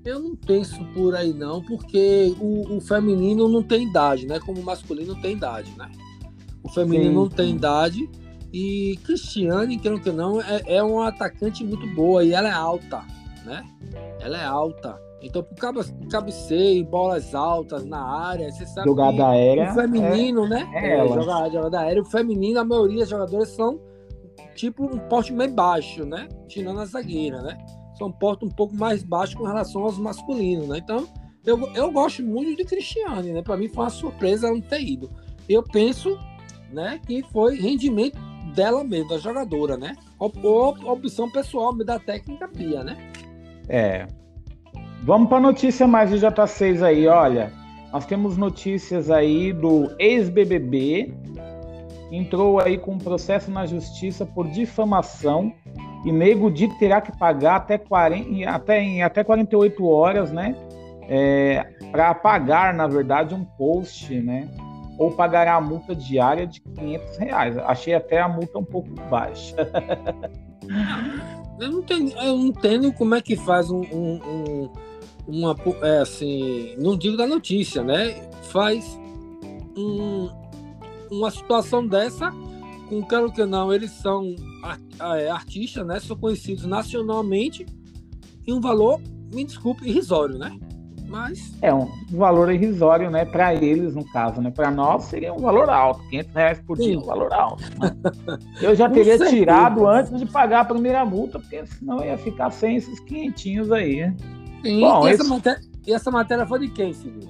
Eu 0.03 0.19
não 0.19 0.35
penso 0.35 0.83
por 0.93 1.15
aí 1.15 1.33
não, 1.33 1.63
porque 1.63 2.35
o, 2.39 2.77
o 2.77 2.81
feminino 2.81 3.47
não 3.47 3.63
tem 3.63 3.87
idade, 3.87 4.27
né? 4.27 4.39
Como 4.39 4.61
o 4.61 4.63
masculino 4.63 5.19
tem 5.21 5.33
idade, 5.33 5.73
né? 5.77 5.89
O 6.63 6.69
feminino 6.69 7.09
sim, 7.09 7.15
não 7.15 7.29
tem 7.29 7.47
sim. 7.49 7.55
idade. 7.55 8.09
E 8.53 8.99
Cristiane, 9.03 9.77
querendo 9.77 10.01
que 10.01 10.11
não, 10.11 10.39
é, 10.39 10.61
é 10.67 10.83
um 10.83 11.01
atacante 11.01 11.63
muito 11.63 11.87
boa 11.95 12.23
e 12.23 12.33
ela 12.33 12.47
é 12.47 12.53
alta 12.53 13.03
né? 13.45 13.63
Ela 14.19 14.37
é 14.37 14.45
alta. 14.45 14.99
Então, 15.21 15.41
por 15.41 15.55
cabeceio, 16.09 16.85
bolas 16.85 17.33
altas 17.33 17.85
na 17.85 18.01
área, 18.01 18.51
você 18.51 18.65
sabe 18.65 18.87
jogada 18.87 19.29
aérea, 19.29 19.71
o 19.71 19.73
feminino, 19.73 20.45
é, 20.45 20.49
né? 20.49 20.69
É, 20.73 20.99
é 20.99 21.07
jogada, 21.07 21.49
jogada 21.49 21.79
aérea. 21.79 22.01
O 22.01 22.05
feminino, 22.05 22.59
a 22.59 22.65
maioria 22.65 22.99
dos 22.99 23.09
jogadores 23.09 23.49
são 23.49 23.79
tipo 24.55 24.85
um 24.85 24.97
porte 24.97 25.31
meio 25.33 25.53
baixo, 25.53 26.05
né? 26.05 26.27
Tirando 26.47 26.79
a 26.79 26.85
zagueira, 26.85 27.41
né? 27.41 27.57
São 27.97 28.07
um 28.07 28.11
porte 28.11 28.45
um 28.45 28.49
pouco 28.49 28.75
mais 28.75 29.03
baixo 29.03 29.37
com 29.37 29.43
relação 29.43 29.83
aos 29.83 29.97
masculinos, 29.97 30.67
né? 30.67 30.79
Então, 30.79 31.07
eu, 31.45 31.69
eu 31.75 31.91
gosto 31.91 32.23
muito 32.23 32.55
de 32.55 32.65
Cristiane, 32.65 33.31
né? 33.31 33.41
Para 33.41 33.57
mim 33.57 33.67
foi 33.67 33.83
uma 33.83 33.89
surpresa 33.89 34.47
ela 34.47 34.55
não 34.55 34.61
ter 34.61 34.81
ido. 34.81 35.11
Eu 35.47 35.61
penso, 35.61 36.17
né, 36.71 36.99
que 37.05 37.21
foi 37.31 37.55
rendimento 37.55 38.17
dela 38.55 38.83
mesmo, 38.83 39.09
da 39.09 39.17
jogadora, 39.17 39.77
né? 39.77 39.95
opção 40.17 41.29
pessoal 41.29 41.73
da 41.75 41.99
técnica 41.99 42.47
Pia, 42.47 42.83
né? 42.83 42.97
É. 43.67 44.07
Vamos 45.03 45.29
para 45.29 45.39
notícia 45.39 45.85
mais 45.85 46.09
do 46.09 46.17
J6 46.17 46.81
aí, 46.81 47.07
olha. 47.07 47.51
Nós 47.91 48.05
temos 48.05 48.37
notícias 48.37 49.11
aí 49.11 49.53
do 49.53 49.89
ex-BBB, 49.99 51.13
entrou 52.11 52.59
aí 52.59 52.77
com 52.77 52.93
um 52.93 52.97
processo 52.97 53.49
na 53.51 53.65
justiça 53.65 54.25
por 54.25 54.47
difamação 54.47 55.53
e 56.05 56.11
Nego 56.11 56.51
Di 56.51 56.67
terá 56.77 57.01
que 57.01 57.17
pagar 57.17 57.57
até, 57.57 57.77
40, 57.77 58.49
até, 58.49 58.81
em 58.81 59.01
até 59.01 59.23
48 59.23 59.85
horas, 59.85 60.31
né? 60.31 60.55
É, 61.07 61.65
para 61.91 62.13
pagar, 62.13 62.73
na 62.73 62.87
verdade, 62.87 63.33
um 63.33 63.43
post, 63.43 64.13
né? 64.21 64.47
Ou 64.97 65.11
pagará 65.11 65.55
a 65.55 65.61
multa 65.61 65.95
diária 65.95 66.45
de 66.47 66.61
500 66.61 67.17
reais. 67.17 67.57
Achei 67.57 67.93
até 67.93 68.21
a 68.21 68.27
multa 68.27 68.57
um 68.59 68.63
pouco 68.63 68.89
baixa. 69.09 69.55
Eu 71.59 71.71
não, 71.71 71.81
tenho, 71.83 72.09
eu 72.17 72.37
não 72.37 72.47
entendo 72.47 72.91
como 72.91 73.15
é 73.15 73.21
que 73.21 73.35
faz 73.35 73.71
um, 73.71 73.79
um, 73.79 74.19
um 74.27 74.69
uma 75.27 75.55
é 75.81 75.99
assim, 75.99 76.75
não 76.77 76.95
digo 76.97 77.17
da 77.17 77.25
notícia, 77.25 77.83
né? 77.83 78.29
Faz 78.43 78.99
um, 79.75 80.29
uma 81.11 81.31
situação 81.31 81.85
dessa 81.85 82.33
com 82.87 83.03
quero 83.03 83.31
que 83.31 83.43
não, 83.45 83.73
eles 83.73 83.91
são 83.91 84.35
é, 85.17 85.29
artistas, 85.29 85.85
né? 85.85 85.99
São 85.99 86.15
conhecidos 86.15 86.65
nacionalmente 86.65 87.65
e 88.45 88.53
um 88.53 88.61
valor, 88.61 89.01
me 89.33 89.43
desculpe, 89.43 89.87
irrisório, 89.87 90.37
né? 90.37 90.57
Mas 91.07 91.53
é 91.61 91.73
um 91.73 91.87
valor 92.11 92.51
irrisório, 92.51 93.09
né? 93.09 93.25
Para 93.25 93.53
eles, 93.53 93.95
no 93.95 94.03
caso, 94.11 94.41
né? 94.41 94.51
Para 94.51 94.71
nós 94.71 95.05
seria 95.05 95.33
um 95.33 95.39
valor 95.39 95.69
alto, 95.69 96.01
500 96.09 96.33
reais 96.33 96.59
por 96.59 96.77
dia, 96.77 96.93
Sim. 96.93 96.97
um 96.97 97.05
valor 97.05 97.33
alto. 97.33 97.63
Né? 97.79 97.95
Eu 98.61 98.75
já 98.75 98.89
teria 98.89 99.17
tirado 99.17 99.87
antes 99.87 100.17
de 100.17 100.25
pagar 100.25 100.61
a 100.61 100.65
primeira 100.65 101.05
multa, 101.05 101.39
porque 101.39 101.65
senão 101.67 102.03
ia 102.03 102.17
ficar 102.17 102.51
sem 102.51 102.75
esses 102.75 102.99
quinhentinhos 103.01 103.71
aí. 103.71 104.01
Né? 104.01 104.15
Sim, 104.63 104.81
Bom, 104.81 105.07
e, 105.07 105.11
essa 105.11 105.23
matéria, 105.23 105.61
e 105.85 105.93
essa 105.93 106.11
matéria 106.11 106.45
foi 106.45 106.59
de 106.59 106.69
quem, 106.69 106.93
Silvio? 106.93 107.29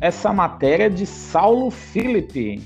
Essa 0.00 0.32
matéria 0.32 0.84
é 0.84 0.88
de 0.88 1.04
Saulo 1.04 1.70
Felipe. 1.70 2.62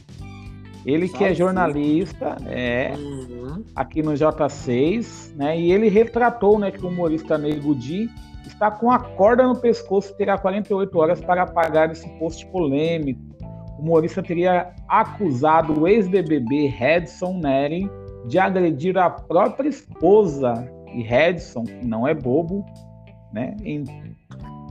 Ele 0.84 1.08
que 1.08 1.24
é 1.24 1.34
jornalista, 1.34 2.36
é, 2.46 2.94
uhum. 2.96 3.64
aqui 3.74 4.02
no 4.02 4.12
J6, 4.12 5.34
né? 5.34 5.58
E 5.58 5.72
ele 5.72 5.88
retratou, 5.88 6.58
né, 6.58 6.70
que 6.70 6.84
o 6.84 6.88
humorista 6.88 7.38
Nego 7.38 7.74
Di 7.74 8.10
está 8.46 8.70
com 8.70 8.90
a 8.90 8.98
corda 8.98 9.46
no 9.46 9.56
pescoço 9.56 10.12
e 10.12 10.16
terá 10.16 10.36
48 10.36 10.98
horas 10.98 11.20
para 11.20 11.42
apagar 11.42 11.90
esse 11.90 12.06
post 12.18 12.46
polêmico. 12.46 13.20
O 13.78 13.82
humorista 13.82 14.22
teria 14.22 14.72
acusado 14.86 15.80
o 15.80 15.88
ex-BBB 15.88 16.66
Redson 16.66 17.40
Nery 17.42 17.90
de 18.26 18.38
agredir 18.38 18.96
a 18.98 19.08
própria 19.08 19.68
esposa. 19.68 20.70
E 20.94 21.02
Redson, 21.02 21.64
que 21.64 21.84
não 21.84 22.06
é 22.06 22.14
bobo, 22.14 22.64
né, 23.32 23.56
em 23.64 23.84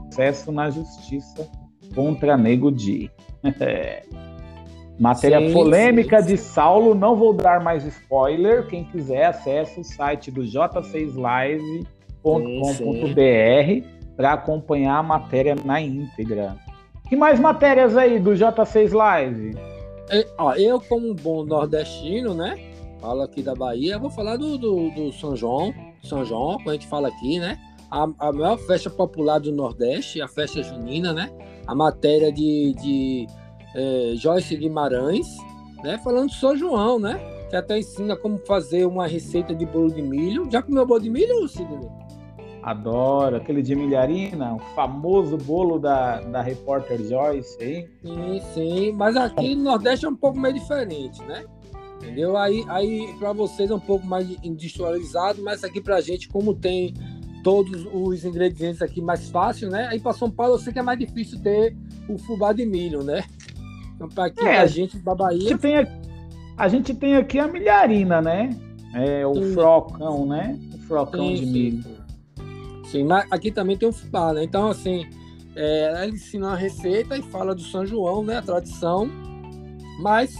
processo 0.08 0.50
na 0.50 0.70
justiça 0.70 1.50
contra 1.94 2.36
Nego 2.36 2.70
Di. 2.70 3.10
Matéria 4.98 5.40
sim, 5.40 5.52
polêmica 5.52 6.22
sim, 6.22 6.28
sim. 6.28 6.34
de 6.34 6.40
Saulo, 6.40 6.94
não 6.94 7.16
vou 7.16 7.32
dar 7.32 7.62
mais 7.62 7.84
spoiler. 7.84 8.66
Quem 8.68 8.84
quiser, 8.84 9.26
acesse 9.26 9.80
o 9.80 9.84
site 9.84 10.30
do 10.30 10.42
J6 10.42 11.16
Live 11.16 11.86
www.com.br 12.24 13.86
para 14.16 14.32
acompanhar 14.32 14.98
a 14.98 15.02
matéria 15.02 15.54
na 15.64 15.80
íntegra. 15.80 16.56
Que 17.08 17.14
mais 17.14 17.38
matérias 17.38 17.96
aí 17.96 18.18
do 18.18 18.30
J6 18.30 18.92
Live? 18.92 19.54
É, 20.10 20.26
ó, 20.38 20.54
eu, 20.54 20.80
como 20.80 21.10
um 21.10 21.14
bom 21.14 21.44
nordestino, 21.44 22.32
né? 22.32 22.58
Falo 23.00 23.22
aqui 23.22 23.42
da 23.42 23.54
Bahia, 23.54 23.98
vou 23.98 24.10
falar 24.10 24.36
do, 24.36 24.56
do, 24.56 24.90
do 24.90 25.12
São 25.12 25.36
João. 25.36 25.74
São 26.02 26.24
João, 26.24 26.56
como 26.56 26.70
a 26.70 26.72
gente 26.72 26.86
fala 26.86 27.08
aqui, 27.08 27.38
né? 27.38 27.58
A, 27.90 28.08
a 28.18 28.32
maior 28.32 28.56
festa 28.58 28.88
popular 28.88 29.38
do 29.38 29.52
Nordeste, 29.52 30.22
a 30.22 30.28
festa 30.28 30.62
junina, 30.62 31.12
né? 31.12 31.30
A 31.66 31.74
matéria 31.74 32.32
de, 32.32 32.74
de 32.80 33.26
é, 33.74 34.12
Joyce 34.16 34.56
Guimarães, 34.56 35.26
né? 35.82 35.98
Falando 35.98 36.30
de 36.30 36.36
São 36.36 36.56
João, 36.56 36.98
né? 36.98 37.18
Que 37.50 37.56
até 37.56 37.78
ensina 37.78 38.16
como 38.16 38.38
fazer 38.38 38.86
uma 38.86 39.06
receita 39.06 39.54
de 39.54 39.66
bolo 39.66 39.92
de 39.92 40.02
milho. 40.02 40.48
Já 40.50 40.62
comeu 40.62 40.86
bolo 40.86 41.00
de 41.00 41.10
milho, 41.10 41.46
Sidney? 41.48 41.88
Adoro. 42.62 43.36
Aquele 43.36 43.62
de 43.62 43.76
milharina, 43.76 44.54
o 44.54 44.58
famoso 44.74 45.36
bolo 45.36 45.78
da, 45.78 46.20
da 46.20 46.40
repórter 46.40 46.98
Joyce, 47.04 47.62
hein? 47.62 47.88
Sim, 48.02 48.40
sim. 48.54 48.92
Mas 48.92 49.16
aqui 49.16 49.54
no 49.54 49.64
Nordeste 49.64 50.06
é 50.06 50.08
um 50.08 50.16
pouco 50.16 50.38
meio 50.38 50.54
diferente, 50.54 51.22
né? 51.24 51.44
Entendeu? 51.96 52.36
Aí, 52.36 52.64
aí 52.68 53.14
para 53.18 53.32
vocês 53.32 53.70
é 53.70 53.74
um 53.74 53.80
pouco 53.80 54.06
mais 54.06 54.28
industrializado, 54.42 55.42
mas 55.42 55.62
aqui 55.62 55.80
pra 55.80 56.00
gente, 56.00 56.28
como 56.28 56.54
tem 56.54 56.94
todos 57.42 57.86
os 57.92 58.24
ingredientes 58.24 58.80
aqui 58.80 59.02
mais 59.02 59.28
fácil, 59.28 59.68
né? 59.68 59.86
Aí 59.88 60.00
para 60.00 60.14
São 60.14 60.30
Paulo 60.30 60.54
eu 60.54 60.58
sei 60.58 60.72
que 60.72 60.78
é 60.78 60.82
mais 60.82 60.98
difícil 60.98 61.40
ter 61.42 61.76
o 62.08 62.18
fubá 62.18 62.52
de 62.52 62.64
milho, 62.64 63.02
né? 63.02 63.24
Então, 63.94 64.08
para 64.08 64.26
aqui, 64.26 64.44
é, 64.44 64.58
a 64.58 64.66
gente 64.66 64.98
da 64.98 65.14
Bahia. 65.14 65.38
A 65.38 65.50
gente, 65.50 65.60
tem, 65.60 65.86
a 66.56 66.68
gente 66.68 66.94
tem 66.94 67.16
aqui 67.16 67.38
a 67.38 67.46
milharina, 67.46 68.20
né? 68.20 68.50
É, 68.94 69.26
o 69.26 69.34
sim. 69.34 69.54
frocão, 69.54 70.26
né? 70.26 70.58
O 70.74 70.78
frocão 70.78 71.28
sim, 71.28 71.34
de 71.34 71.46
milho. 71.46 71.82
Sim. 71.82 71.94
Sim, 72.84 73.04
mas 73.04 73.26
aqui 73.30 73.50
também 73.50 73.76
tem 73.76 73.88
o 73.88 73.92
fubá, 73.92 74.32
né? 74.32 74.44
Então, 74.44 74.68
assim, 74.68 75.06
é, 75.56 75.84
ela 75.84 76.06
ensina 76.06 76.52
a 76.52 76.56
receita 76.56 77.16
e 77.16 77.22
fala 77.22 77.54
do 77.54 77.62
São 77.62 77.84
João, 77.84 78.22
né? 78.22 78.36
A 78.36 78.42
tradição. 78.42 79.10
Mas 80.00 80.36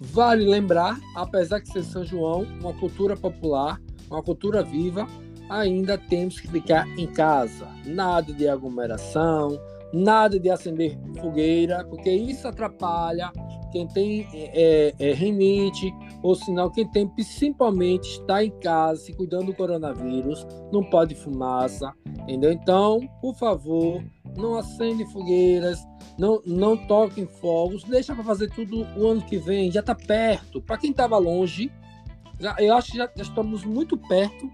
vale 0.00 0.44
lembrar, 0.44 0.98
apesar 1.16 1.60
de 1.60 1.72
ser 1.72 1.82
São 1.82 2.04
João, 2.04 2.46
uma 2.60 2.72
cultura 2.72 3.16
popular, 3.16 3.80
uma 4.08 4.22
cultura 4.22 4.62
viva, 4.62 5.06
ainda 5.48 5.98
temos 5.98 6.38
que 6.38 6.48
ficar 6.48 6.86
em 6.96 7.06
casa. 7.06 7.66
Nada 7.84 8.32
de 8.32 8.48
aglomeração, 8.48 9.60
nada 9.92 10.38
de 10.38 10.50
acender 10.50 10.98
fogueira, 11.20 11.84
porque 11.84 12.10
isso 12.10 12.46
atrapalha 12.46 13.32
quem 13.70 13.86
tem 13.86 14.26
é, 14.32 14.94
é, 14.98 15.12
rinite, 15.12 15.94
ou 16.22 16.34
sinal 16.34 16.70
quem 16.70 16.86
tem 16.86 17.06
principalmente 17.06 18.04
está 18.04 18.44
em 18.44 18.50
casa 18.60 19.00
se 19.00 19.12
cuidando 19.12 19.46
do 19.46 19.54
coronavírus, 19.54 20.46
não 20.72 20.82
pode 20.82 21.14
fumaça, 21.14 21.92
entendeu? 22.22 22.52
Então, 22.52 23.00
por 23.20 23.34
favor, 23.36 24.02
não 24.36 24.56
acende 24.56 25.04
fogueiras, 25.12 25.78
não, 26.18 26.42
não 26.44 26.76
toquem 26.76 27.26
fogos, 27.26 27.84
deixa 27.84 28.14
para 28.14 28.24
fazer 28.24 28.50
tudo 28.50 28.86
o 28.96 29.06
ano 29.06 29.22
que 29.22 29.38
vem, 29.38 29.70
já 29.70 29.80
está 29.80 29.94
perto. 29.94 30.60
Para 30.60 30.78
quem 30.78 30.90
estava 30.90 31.16
longe, 31.16 31.70
já, 32.38 32.56
eu 32.58 32.74
acho 32.74 32.92
que 32.92 32.98
já, 32.98 33.08
já, 33.14 33.22
estamos 33.22 33.64
muito 33.64 33.96
perto 33.96 34.50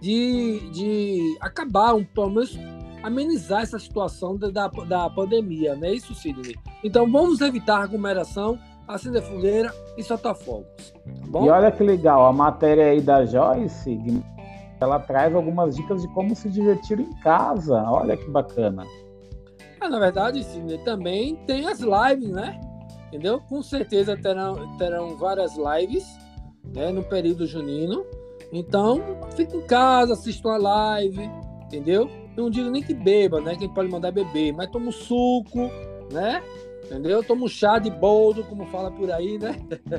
de, 0.00 0.70
de 0.72 1.38
acabar, 1.40 1.94
um, 1.94 2.04
pelo 2.04 2.30
menos 2.30 2.58
amenizar 3.06 3.62
essa 3.62 3.78
situação 3.78 4.36
da, 4.36 4.50
da, 4.50 4.66
da 4.66 5.08
pandemia, 5.08 5.76
não 5.76 5.86
é 5.86 5.92
isso, 5.92 6.12
Sidney? 6.12 6.56
Então 6.82 7.10
vamos 7.10 7.40
evitar 7.40 7.84
aglomeração, 7.84 8.58
acender 8.88 9.22
fogueira 9.22 9.72
e 9.96 10.02
soltar 10.02 10.34
fogos. 10.34 10.92
Tá 11.32 11.40
e 11.40 11.48
olha 11.48 11.70
que 11.70 11.84
legal, 11.84 12.26
a 12.26 12.32
matéria 12.32 12.86
aí 12.86 13.00
da 13.00 13.24
Joyce, 13.24 13.96
ela 14.80 14.98
traz 14.98 15.32
algumas 15.36 15.76
dicas 15.76 16.02
de 16.02 16.08
como 16.08 16.34
se 16.34 16.50
divertir 16.50 16.98
em 16.98 17.12
casa. 17.20 17.80
Olha 17.88 18.16
que 18.16 18.28
bacana. 18.28 18.84
Ah, 19.80 19.88
na 19.88 20.00
verdade, 20.00 20.42
Sidney, 20.42 20.78
também 20.78 21.36
tem 21.46 21.68
as 21.68 21.78
lives, 21.78 22.30
né? 22.30 22.60
Entendeu? 23.06 23.40
Com 23.48 23.62
certeza 23.62 24.16
terão, 24.16 24.76
terão 24.78 25.16
várias 25.16 25.52
lives 25.56 26.04
né, 26.74 26.90
no 26.90 27.04
período 27.04 27.46
junino. 27.46 28.04
Então, 28.52 29.00
fique 29.36 29.56
em 29.56 29.64
casa, 29.64 30.14
assista 30.14 30.48
uma 30.48 30.58
live, 30.58 31.30
entendeu? 31.66 32.25
Não 32.36 32.50
digo 32.50 32.70
nem 32.70 32.82
que 32.82 32.92
beba, 32.92 33.40
né? 33.40 33.56
Quem 33.56 33.68
pode 33.68 33.88
mandar 33.88 34.10
beber, 34.10 34.52
mas 34.52 34.70
toma 34.70 34.88
um 34.88 34.92
suco, 34.92 35.70
né? 36.12 36.42
Entendeu? 36.84 37.22
Toma 37.24 37.44
um 37.44 37.48
chá 37.48 37.78
de 37.78 37.90
boldo, 37.90 38.44
como 38.44 38.66
fala 38.66 38.90
por 38.90 39.10
aí, 39.10 39.38
né? 39.38 39.56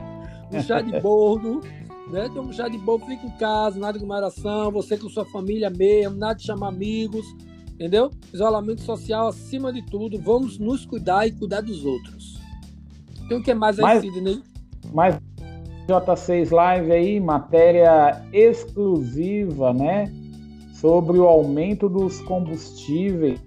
um 0.53 0.61
chá 0.61 0.79
de 0.81 0.99
boldo, 1.01 1.61
né? 2.09 2.29
Toma 2.33 2.49
um 2.49 2.53
chá 2.53 2.67
de 2.67 2.77
boldo, 2.77 3.05
fica 3.05 3.25
em 3.25 3.37
casa, 3.37 3.79
nada 3.79 3.97
de 3.97 4.05
aglomeração, 4.05 4.71
você 4.71 4.97
com 4.97 5.09
sua 5.09 5.25
família 5.25 5.69
mesmo, 5.69 6.17
nada 6.17 6.35
de 6.35 6.43
chamar 6.43 6.69
amigos, 6.69 7.25
entendeu? 7.73 8.11
Isolamento 8.33 8.81
social 8.81 9.27
acima 9.27 9.73
de 9.73 9.81
tudo, 9.81 10.19
vamos 10.19 10.59
nos 10.59 10.85
cuidar 10.85 11.27
e 11.27 11.31
cuidar 11.31 11.61
dos 11.61 11.83
outros. 11.83 12.39
Tem 13.27 13.37
o 13.37 13.43
que 13.43 13.53
mais 13.53 13.79
aí, 13.79 13.83
mas, 13.83 14.01
Sidney? 14.01 14.43
Mas 14.93 15.19
J6 15.87 16.51
Live 16.51 16.91
aí, 16.91 17.19
matéria 17.19 18.23
exclusiva, 18.31 19.73
né? 19.73 20.05
Sobre 20.79 21.17
o 21.17 21.25
aumento 21.25 21.89
dos 21.89 22.21
combustíveis. 22.21 23.39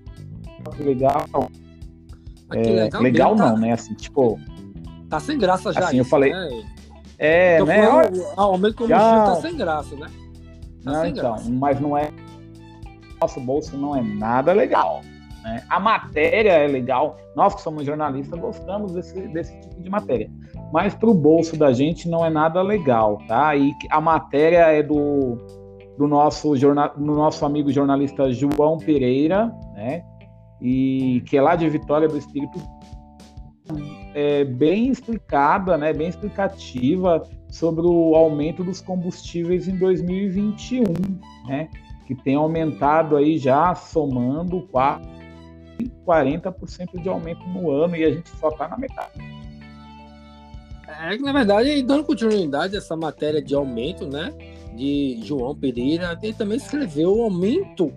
Legal. 0.79 1.25
Ah, 1.33 2.57
é, 2.57 2.63
legal, 2.63 3.03
legal 3.03 3.37
não, 3.37 3.55
tá, 3.55 3.61
né? 3.61 3.73
Assim, 3.73 3.95
tipo. 3.95 4.39
Tá 5.09 5.21
sem 5.21 5.39
graça 5.39 5.73
já. 5.73 5.81
Assim, 5.81 5.97
isso, 5.97 6.01
eu 6.01 6.05
falei. 6.05 6.33
Né? 6.33 6.65
É, 7.19 7.55
então, 7.55 7.67
né? 7.67 7.89
O 7.89 8.41
aumento 8.41 8.73
do 8.73 8.77
combustível 8.79 8.89
já... 8.89 9.25
tá 9.25 9.37
sem 9.37 9.57
graça, 9.57 9.97
né? 9.97 10.07
Tá 10.85 10.93
não, 10.93 11.01
sem 11.03 11.11
então, 11.11 11.35
graça. 11.35 11.51
mas 11.51 11.81
não 11.81 11.97
é. 11.97 12.11
Nosso 13.21 13.41
bolso 13.41 13.77
não 13.77 13.97
é 13.97 14.03
nada 14.03 14.53
legal. 14.53 15.03
Né? 15.43 15.63
A 15.69 15.79
matéria 15.79 16.53
é 16.53 16.67
legal. 16.67 17.17
Nós 17.37 17.55
que 17.55 17.63
somos 17.63 17.85
jornalistas 17.85 18.39
gostamos 18.39 18.93
desse, 18.93 19.29
desse 19.29 19.59
tipo 19.61 19.81
de 19.81 19.89
matéria 19.89 20.31
mas 20.73 20.95
para 20.95 21.11
o 21.11 21.15
bolso 21.15 21.57
da 21.57 21.73
gente 21.73 22.09
não 22.09 22.25
é 22.25 22.31
nada 22.31 22.63
legal, 22.63 23.19
tá? 23.27 23.55
E 23.57 23.73
a 23.91 24.01
matéria 24.01 24.67
é 24.71 24.83
do, 24.83 25.37
do 26.01 26.09
nosso, 26.09 26.55
do 26.55 27.15
nosso 27.15 27.45
amigo 27.45 27.71
jornalista 27.71 28.33
João 28.33 28.79
Pereira, 28.79 29.55
né? 29.75 30.03
E 30.59 31.23
que 31.27 31.37
é 31.37 31.43
lá 31.43 31.55
de 31.55 31.69
Vitória 31.69 32.09
do 32.09 32.17
Espírito, 32.17 32.59
é 34.15 34.43
bem 34.43 34.89
explicada, 34.89 35.77
né? 35.77 35.93
Bem 35.93 36.09
explicativa 36.09 37.23
sobre 37.51 37.85
o 37.87 38.15
aumento 38.15 38.65
dos 38.65 38.81
combustíveis 38.81 39.69
em 39.69 39.77
2021, 39.77 40.85
né? 41.47 41.69
Que 42.07 42.15
tem 42.15 42.35
aumentado 42.35 43.15
aí 43.15 43.37
já 43.37 43.75
somando 43.75 44.67
quase 44.73 45.05
40% 46.07 47.03
de 47.03 47.11
aumento 47.11 47.47
no 47.47 47.71
ano 47.71 47.95
e 47.95 48.05
a 48.05 48.11
gente 48.11 48.31
só 48.31 48.49
está 48.49 48.67
na 48.69 48.79
metade. 48.79 49.21
É 51.03 51.15
que, 51.15 51.23
na 51.23 51.33
verdade, 51.35 51.83
dando 51.83 52.05
continuidade 52.05 52.75
a 52.75 52.79
essa 52.79 52.97
matéria 52.97 53.43
de 53.43 53.55
aumento, 53.55 54.07
né? 54.07 54.33
De 54.77 55.21
João 55.23 55.55
Pereira, 55.55 56.19
ele 56.23 56.33
também 56.33 56.57
escreveu 56.57 57.17
o 57.17 57.23
aumento 57.25 57.93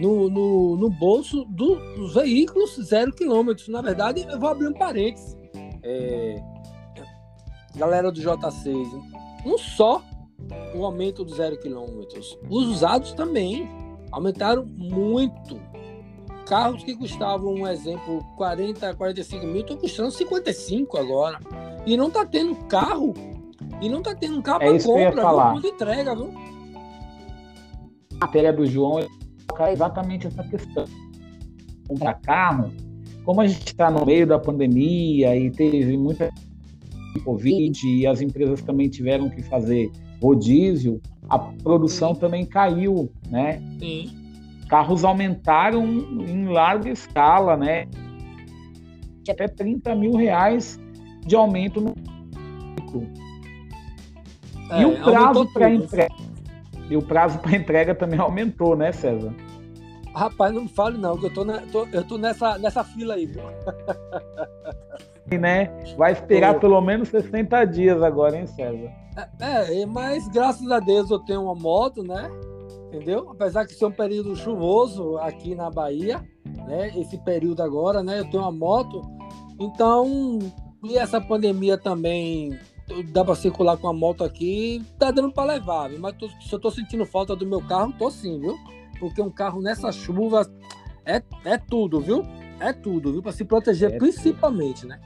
no, 0.00 0.30
no, 0.30 0.76
no 0.76 0.90
bolso 0.90 1.44
do, 1.44 1.76
dos 1.94 2.14
veículos 2.14 2.76
zero 2.76 3.12
quilômetros. 3.12 3.68
Na 3.68 3.82
verdade, 3.82 4.26
eu 4.28 4.38
vou 4.38 4.48
abrir 4.48 4.68
um 4.68 4.72
parênteses. 4.72 5.36
É, 5.82 6.40
galera 7.76 8.10
do 8.10 8.20
J6, 8.20 8.86
não 9.44 9.58
só 9.58 10.02
o 10.74 10.84
aumento 10.84 11.24
dos 11.24 11.36
zero 11.36 11.58
quilômetros, 11.58 12.38
os 12.48 12.66
usados 12.66 13.12
também 13.12 13.68
aumentaram 14.10 14.64
muito. 14.64 15.60
Carros 16.46 16.82
que 16.82 16.94
custavam, 16.94 17.54
um 17.54 17.66
exemplo, 17.66 18.22
40, 18.36 18.94
45 18.94 19.46
mil, 19.46 19.60
estão 19.60 19.76
custando 19.76 20.10
55 20.10 20.98
agora. 20.98 21.38
E 21.86 21.96
não 21.96 22.10
tá 22.10 22.26
tendo 22.26 22.54
carro. 22.66 23.14
E 23.82 23.88
não 23.88 24.00
tá 24.00 24.14
tendo 24.14 24.40
carro 24.40 24.62
é 24.62 24.78
para 24.78 24.82
compra, 24.84 25.22
falar. 25.22 25.60
Viu? 25.60 25.70
entrega, 25.70 26.14
viu? 26.14 26.32
A 28.20 28.26
matéria 28.26 28.52
do 28.52 28.64
João 28.64 29.00
é 29.00 29.06
exatamente 29.72 30.28
essa 30.28 30.44
questão. 30.44 30.84
Comprar 31.88 32.14
carro, 32.20 32.72
como 33.24 33.40
a 33.40 33.46
gente 33.46 33.66
está 33.66 33.90
no 33.90 34.06
meio 34.06 34.24
da 34.24 34.38
pandemia 34.38 35.36
e 35.36 35.50
teve 35.50 35.96
muita 35.96 36.30
Covid 37.24 37.86
e 37.86 38.06
as 38.06 38.20
empresas 38.20 38.62
também 38.62 38.88
tiveram 38.88 39.28
que 39.28 39.42
fazer 39.42 39.90
rodízio, 40.22 41.00
a 41.28 41.38
produção 41.38 42.14
Sim. 42.14 42.20
também 42.20 42.46
caiu, 42.46 43.10
né? 43.28 43.60
Sim. 43.80 44.10
Carros 44.68 45.04
aumentaram 45.04 45.84
em 45.84 46.46
larga 46.46 46.88
escala, 46.88 47.56
né? 47.56 47.86
Até 49.28 49.48
30 49.48 49.94
mil 49.94 50.12
reais 50.12 50.80
de 51.26 51.34
aumento 51.36 51.80
no 51.80 51.94
é, 54.72 54.82
e 54.82 54.84
o 54.84 55.02
prazo 55.02 55.52
para 55.52 55.70
entrega 55.70 56.14
e 56.92 56.96
o 56.96 57.02
prazo 57.02 57.38
para 57.38 57.56
entrega 57.56 57.94
também 57.94 58.18
aumentou, 58.20 58.76
né, 58.76 58.92
César? 58.92 59.34
Rapaz, 60.14 60.52
não 60.52 60.62
me 60.62 60.68
fale 60.68 60.98
não, 60.98 61.16
que 61.16 61.24
eu 61.24 61.32
tô, 61.32 61.44
na, 61.44 61.62
tô, 61.72 61.86
eu 61.86 62.04
tô 62.04 62.18
nessa, 62.18 62.58
nessa 62.58 62.84
fila 62.84 63.14
aí, 63.14 63.26
viu? 63.26 63.42
Né? 65.40 65.70
Vai 65.96 66.12
esperar 66.12 66.60
pelo 66.60 66.78
menos 66.82 67.08
60 67.08 67.64
dias 67.64 68.02
agora, 68.02 68.36
hein, 68.36 68.46
César? 68.46 68.92
É, 69.40 69.80
é, 69.80 69.86
mas 69.86 70.28
graças 70.28 70.70
a 70.70 70.78
Deus 70.78 71.10
eu 71.10 71.18
tenho 71.20 71.44
uma 71.44 71.54
moto, 71.54 72.02
né? 72.02 72.30
Entendeu? 72.88 73.30
Apesar 73.30 73.64
que 73.64 73.72
ser 73.72 73.86
um 73.86 73.90
período 73.90 74.36
chuvoso 74.36 75.16
aqui 75.16 75.54
na 75.54 75.70
Bahia, 75.70 76.22
né? 76.66 76.92
Esse 76.94 77.16
período 77.24 77.62
agora, 77.62 78.02
né? 78.02 78.20
Eu 78.20 78.30
tenho 78.30 78.42
uma 78.42 78.52
moto, 78.52 79.00
então 79.58 80.38
e 80.84 80.98
essa 80.98 81.18
pandemia 81.18 81.78
também 81.78 82.58
dá 83.02 83.24
para 83.24 83.34
circular 83.34 83.76
com 83.76 83.88
a 83.88 83.92
moto 83.92 84.24
aqui, 84.24 84.84
tá 84.98 85.10
dando 85.10 85.32
para 85.32 85.54
levar, 85.54 85.88
viu? 85.88 86.00
mas 86.00 86.16
tô, 86.16 86.28
se 86.28 86.52
eu 86.52 86.58
tô 86.58 86.70
sentindo 86.70 87.06
falta 87.06 87.34
do 87.36 87.46
meu 87.46 87.60
carro, 87.62 87.94
tô 87.98 88.10
sim, 88.10 88.40
viu? 88.40 88.56
Porque 88.98 89.22
um 89.22 89.30
carro 89.30 89.60
nessa 89.60 89.90
chuva 89.92 90.48
é, 91.04 91.22
é 91.44 91.58
tudo, 91.58 92.00
viu? 92.00 92.24
É 92.60 92.72
tudo, 92.72 93.12
viu? 93.12 93.22
Para 93.22 93.32
se 93.32 93.44
proteger 93.44 93.92
é 93.92 93.98
principalmente, 93.98 94.82
tudo. 94.82 94.90
né? 94.90 95.00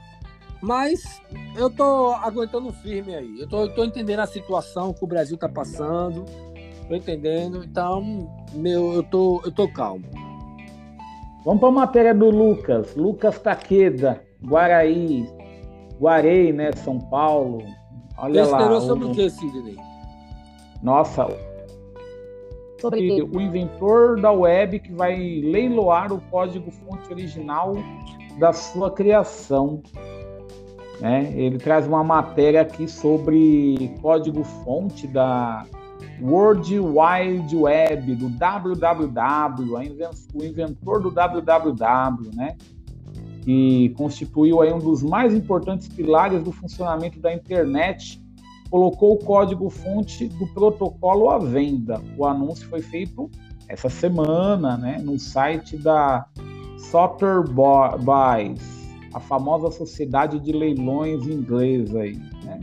Mas 0.61 1.21
eu 1.55 1.69
tô 1.69 2.13
aguentando 2.13 2.71
firme 2.71 3.15
aí. 3.15 3.39
Eu 3.39 3.47
tô, 3.47 3.61
eu 3.63 3.75
tô 3.75 3.83
entendendo 3.83 4.19
a 4.19 4.27
situação 4.27 4.93
que 4.93 5.03
o 5.03 5.07
Brasil 5.07 5.37
tá 5.37 5.47
passando. 5.47 6.25
Tô 6.87 6.95
entendendo. 6.95 7.63
Então, 7.63 8.29
meu, 8.53 8.93
eu 8.93 9.03
tô, 9.03 9.41
eu 9.45 9.51
tô 9.51 9.67
calmo. 9.67 10.05
Vamos 11.45 11.59
para 11.59 11.69
a 11.69 11.71
matéria 11.71 12.13
do 12.13 12.29
Lucas. 12.29 12.95
Lucas 12.95 13.39
Taqueda, 13.39 14.23
Guaraí, 14.43 15.27
Guarei, 15.99 16.51
né? 16.51 16.71
São 16.73 16.99
Paulo. 16.99 17.63
Olha 18.17 18.41
Esse 18.41 18.51
lá. 18.51 18.81
sobre 18.81 19.05
o 19.05 19.11
que, 19.11 19.29
Sidney? 19.29 19.77
Nossa. 20.81 21.27
Sobre 22.79 23.21
o 23.21 23.41
inventor 23.41 24.19
da 24.19 24.31
web 24.31 24.79
que 24.79 24.91
vai 24.91 25.15
leiloar 25.17 26.13
o 26.13 26.21
código-fonte 26.21 27.11
original 27.11 27.75
da 28.39 28.53
sua 28.53 28.91
criação. 28.91 29.81
Né? 30.99 31.31
Ele 31.35 31.57
traz 31.57 31.87
uma 31.87 32.03
matéria 32.03 32.61
aqui 32.61 32.87
sobre 32.87 33.95
código-fonte 34.01 35.07
da 35.07 35.65
World 36.21 36.79
Wide 36.79 37.55
Web, 37.55 38.15
do 38.15 38.29
www, 38.29 39.75
o 40.33 40.43
inventor 40.43 41.01
do 41.01 41.11
www, 41.11 42.31
né? 42.35 42.55
Que 43.47 43.93
constituiu 43.95 44.61
aí 44.61 44.73
um 44.73 44.77
dos 44.77 45.01
mais 45.01 45.33
importantes 45.33 45.87
pilares 45.87 46.43
do 46.43 46.51
funcionamento 46.51 47.17
da 47.17 47.33
internet, 47.33 48.21
colocou 48.69 49.13
o 49.13 49.17
código-fonte 49.19 50.27
do 50.27 50.45
protocolo 50.47 51.29
à 51.29 51.39
venda. 51.39 52.03
O 52.17 52.25
anúncio 52.25 52.67
foi 52.67 52.81
feito 52.81 53.31
essa 53.69 53.87
semana, 53.87 54.75
né, 54.75 54.97
no 55.01 55.17
site 55.17 55.77
da 55.77 56.25
Sotheby's, 56.91 57.39
a 59.13 59.19
famosa 59.21 59.71
sociedade 59.71 60.41
de 60.41 60.51
leilões 60.51 61.25
inglesa 61.25 62.01
aí, 62.01 62.17
né? 62.43 62.59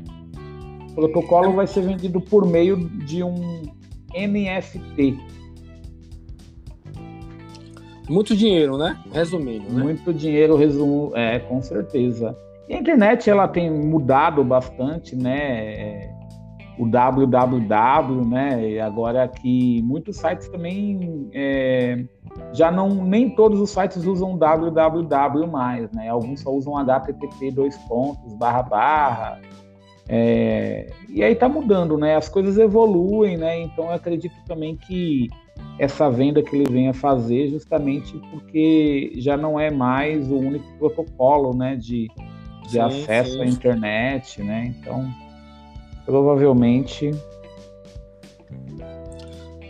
O 0.90 0.94
protocolo 0.96 1.54
vai 1.54 1.66
ser 1.66 1.80
vendido 1.80 2.20
por 2.20 2.46
meio 2.46 2.76
de 3.06 3.22
um 3.22 3.62
NFT, 4.14 5.18
muito 8.08 8.36
dinheiro, 8.36 8.76
né? 8.76 8.98
Resumindo, 9.12 9.72
né? 9.72 9.82
Muito 9.82 10.12
dinheiro, 10.12 10.56
resumo, 10.56 11.12
é, 11.14 11.38
com 11.38 11.60
certeza. 11.62 12.36
E 12.68 12.74
a 12.74 12.78
internet 12.78 13.28
ela 13.28 13.46
tem 13.46 13.70
mudado 13.70 14.42
bastante, 14.42 15.14
né? 15.14 16.14
o 16.78 16.86
www, 16.86 18.28
né? 18.28 18.70
E 18.70 18.80
agora 18.80 19.28
que 19.28 19.80
muitos 19.82 20.16
sites 20.16 20.48
também 20.48 21.28
é, 21.32 22.04
já 22.52 22.70
não 22.70 22.88
nem 22.88 23.30
todos 23.30 23.60
os 23.60 23.70
sites 23.70 24.04
usam 24.04 24.36
www 24.36 25.46
mais, 25.46 25.90
né? 25.92 26.08
Alguns 26.08 26.40
só 26.40 26.50
usam 26.50 26.74
http 26.78 27.50
dois 27.52 27.76
pontos 27.88 28.34
barra 28.34 28.62
barra. 28.62 29.40
É, 30.08 30.90
e 31.08 31.22
aí 31.22 31.34
tá 31.34 31.48
mudando, 31.48 31.96
né? 31.96 32.16
As 32.16 32.28
coisas 32.28 32.58
evoluem, 32.58 33.36
né? 33.36 33.60
Então 33.60 33.86
eu 33.86 33.92
acredito 33.92 34.34
também 34.46 34.76
que 34.76 35.28
essa 35.78 36.10
venda 36.10 36.42
que 36.42 36.54
ele 36.54 36.70
vem 36.70 36.88
a 36.88 36.94
fazer 36.94 37.48
justamente 37.48 38.16
porque 38.30 39.12
já 39.16 39.36
não 39.36 39.58
é 39.58 39.70
mais 39.70 40.30
o 40.30 40.36
único 40.36 40.66
protocolo, 40.78 41.56
né? 41.56 41.76
De, 41.76 42.08
de 42.62 42.70
sim, 42.70 42.80
acesso 42.80 43.32
sim. 43.32 43.42
à 43.42 43.46
internet, 43.46 44.42
né? 44.42 44.74
Então 44.78 45.04
provavelmente. 46.04 47.10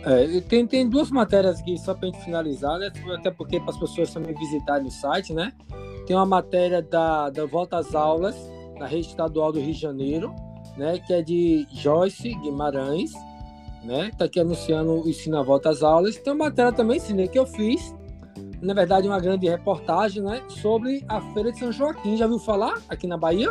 É, 0.03 0.39
tem, 0.41 0.67
tem 0.67 0.87
duas 0.87 1.09
matérias 1.09 1.59
aqui 1.59 1.77
só 1.79 1.95
para 1.95 2.07
gente 2.07 2.23
finalizar, 2.23 2.77
né? 2.77 2.91
Até 3.17 3.31
porque 3.31 3.59
para 3.59 3.71
as 3.71 3.77
pessoas 3.77 4.13
também 4.13 4.35
visitarem 4.35 4.87
o 4.87 4.91
site, 4.91 5.33
né? 5.33 5.51
Tem 6.05 6.15
uma 6.15 6.25
matéria 6.25 6.81
da, 6.81 7.31
da 7.31 7.45
Volta 7.45 7.77
às 7.77 7.95
Aulas, 7.95 8.35
da 8.77 8.85
Rede 8.85 9.07
Estadual 9.07 9.51
do 9.51 9.59
Rio 9.59 9.73
de 9.73 9.79
Janeiro, 9.79 10.33
né? 10.77 10.99
Que 10.99 11.13
é 11.13 11.21
de 11.23 11.65
Joyce 11.71 12.35
Guimarães, 12.35 13.13
né? 13.85 14.11
Tá 14.17 14.25
aqui 14.25 14.39
anunciando 14.39 14.91
o 14.91 15.07
Ensino 15.07 15.37
a 15.37 15.43
Volta 15.43 15.69
às 15.69 15.83
Aulas. 15.83 16.17
Tem 16.17 16.33
uma 16.33 16.45
matéria 16.45 16.71
também, 16.71 16.99
Cine, 16.99 17.27
que 17.27 17.37
eu 17.37 17.45
fiz, 17.45 17.93
na 18.61 18.73
verdade, 18.73 19.07
uma 19.07 19.19
grande 19.19 19.47
reportagem, 19.47 20.21
né? 20.23 20.41
Sobre 20.49 21.05
a 21.07 21.21
Feira 21.33 21.51
de 21.51 21.59
São 21.59 21.71
Joaquim. 21.71 22.17
Já 22.17 22.27
viu 22.27 22.39
falar 22.39 22.81
aqui 22.89 23.07
na 23.07 23.17
Bahia? 23.17 23.49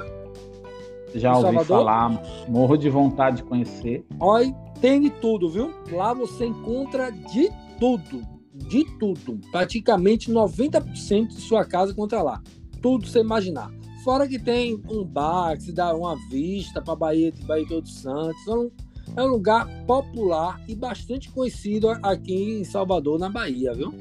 Já 1.14 1.30
ouvi 1.32 1.42
Salvador. 1.42 1.78
falar, 1.78 2.22
morro 2.48 2.76
de 2.76 2.90
vontade 2.90 3.36
de 3.38 3.44
conhecer. 3.44 4.04
Olha, 4.18 4.52
tem 4.80 5.00
de 5.00 5.10
tudo, 5.10 5.48
viu? 5.48 5.72
Lá 5.92 6.12
você 6.12 6.46
encontra 6.46 7.10
de 7.10 7.50
tudo, 7.78 8.20
de 8.52 8.84
tudo. 8.98 9.40
Praticamente 9.52 10.30
90% 10.32 11.28
de 11.28 11.40
sua 11.40 11.64
casa 11.64 11.92
encontra 11.92 12.20
lá. 12.20 12.42
Tudo 12.82 13.06
você 13.06 13.20
imaginar. 13.20 13.70
Fora 14.02 14.28
que 14.28 14.38
tem 14.38 14.82
um 14.90 15.04
bar 15.04 15.56
que 15.56 15.62
se 15.62 15.72
dá 15.72 15.94
uma 15.94 16.16
vista 16.28 16.82
para 16.82 16.94
Bahia 16.94 17.32
de 17.32 17.42
Bahia 17.44 17.66
Todos 17.66 17.94
Santos. 18.00 18.36
É, 18.46 18.83
é 19.16 19.22
um 19.22 19.27
lugar 19.27 19.68
popular 19.87 20.61
e 20.68 20.74
bastante 20.74 21.31
conhecido 21.31 21.88
aqui 22.03 22.61
em 22.61 22.64
Salvador, 22.64 23.18
na 23.18 23.29
Bahia, 23.29 23.72
viu? 23.72 23.92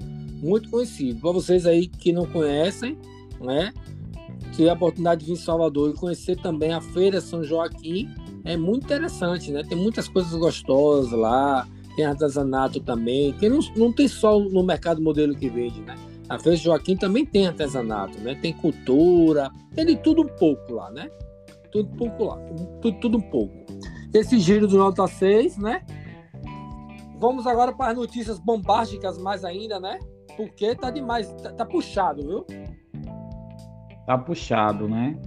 Muito 0.41 0.69
conhecido. 0.69 1.19
Para 1.19 1.31
vocês 1.31 1.65
aí 1.65 1.87
que 1.87 2.11
não 2.11 2.25
conhecem, 2.25 2.97
né? 3.39 3.73
tive 4.53 4.69
a 4.69 4.73
oportunidade 4.73 5.21
de 5.21 5.27
vir 5.27 5.33
em 5.33 5.35
Salvador 5.35 5.89
e 5.89 5.93
conhecer 5.93 6.37
também 6.37 6.73
a 6.73 6.81
Feira 6.81 7.19
São 7.19 7.43
Joaquim, 7.43 8.09
é 8.45 8.55
muito 8.55 8.85
interessante, 8.85 9.51
né? 9.51 9.63
Tem 9.63 9.77
muitas 9.77 10.07
coisas 10.07 10.33
gostosas 10.33 11.11
lá, 11.11 11.67
tem 11.95 12.05
artesanato 12.05 12.79
também, 12.79 13.33
que 13.33 13.49
não, 13.49 13.59
não 13.75 13.91
tem 13.91 14.07
só 14.07 14.39
no 14.39 14.63
mercado 14.63 15.01
modelo 15.01 15.35
que 15.35 15.49
vende, 15.49 15.81
né? 15.81 15.95
A 16.29 16.39
Feira 16.39 16.57
São 16.57 16.65
Joaquim 16.65 16.95
também 16.95 17.25
tem 17.25 17.47
artesanato, 17.47 18.19
né? 18.19 18.35
Tem 18.35 18.53
cultura, 18.53 19.51
tem 19.73 19.85
de 19.85 19.95
tudo 19.97 20.21
um 20.21 20.27
pouco 20.27 20.73
lá, 20.73 20.91
né? 20.91 21.09
Tudo 21.71 21.89
um 21.89 21.97
pouco 21.97 22.23
lá, 22.25 22.37
tudo, 22.81 22.99
tudo 22.99 23.17
um 23.17 23.21
pouco. 23.21 23.62
Esse 24.13 24.39
giro 24.39 24.67
do 24.67 24.77
Nota 24.77 25.07
6, 25.07 25.57
né? 25.57 25.83
Vamos 27.19 27.47
agora 27.47 27.71
para 27.73 27.91
as 27.91 27.97
notícias 27.97 28.37
bombásticas 28.37 29.17
mais 29.17 29.43
ainda, 29.43 29.79
né? 29.79 29.97
Porque 30.35 30.75
tá 30.75 30.91
demais, 30.91 31.31
tá, 31.41 31.51
tá 31.51 31.65
puxado, 31.65 32.21
viu? 32.21 32.45
Tá 34.05 34.17
puxado, 34.17 34.87
né? 34.87 35.17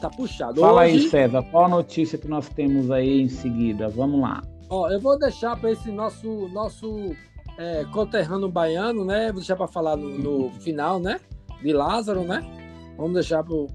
Tá 0.00 0.10
puxado. 0.10 0.60
Fala 0.60 0.82
Hoje... 0.82 0.92
aí, 0.92 1.08
César, 1.08 1.42
qual 1.50 1.64
a 1.64 1.68
notícia 1.68 2.18
que 2.18 2.28
nós 2.28 2.48
temos 2.48 2.90
aí 2.90 3.22
em 3.22 3.28
seguida? 3.28 3.88
Vamos 3.88 4.20
lá. 4.20 4.42
Ó, 4.68 4.88
eu 4.88 5.00
vou 5.00 5.18
deixar 5.18 5.56
para 5.58 5.70
esse 5.70 5.90
nosso 5.90 6.48
nosso 6.48 7.14
é, 7.58 7.84
conterrâneo 7.92 8.48
baiano, 8.48 9.04
né? 9.04 9.26
Vou 9.26 9.36
deixar 9.36 9.56
para 9.56 9.68
falar 9.68 9.96
no, 9.96 10.08
no, 10.18 10.50
final, 10.60 10.98
né? 10.98 11.20
De 11.62 11.72
Lázaro, 11.72 12.22
né? 12.22 12.42
Vamos 12.96 13.14
deixar 13.14 13.44
para 13.44 13.54
o 13.54 13.68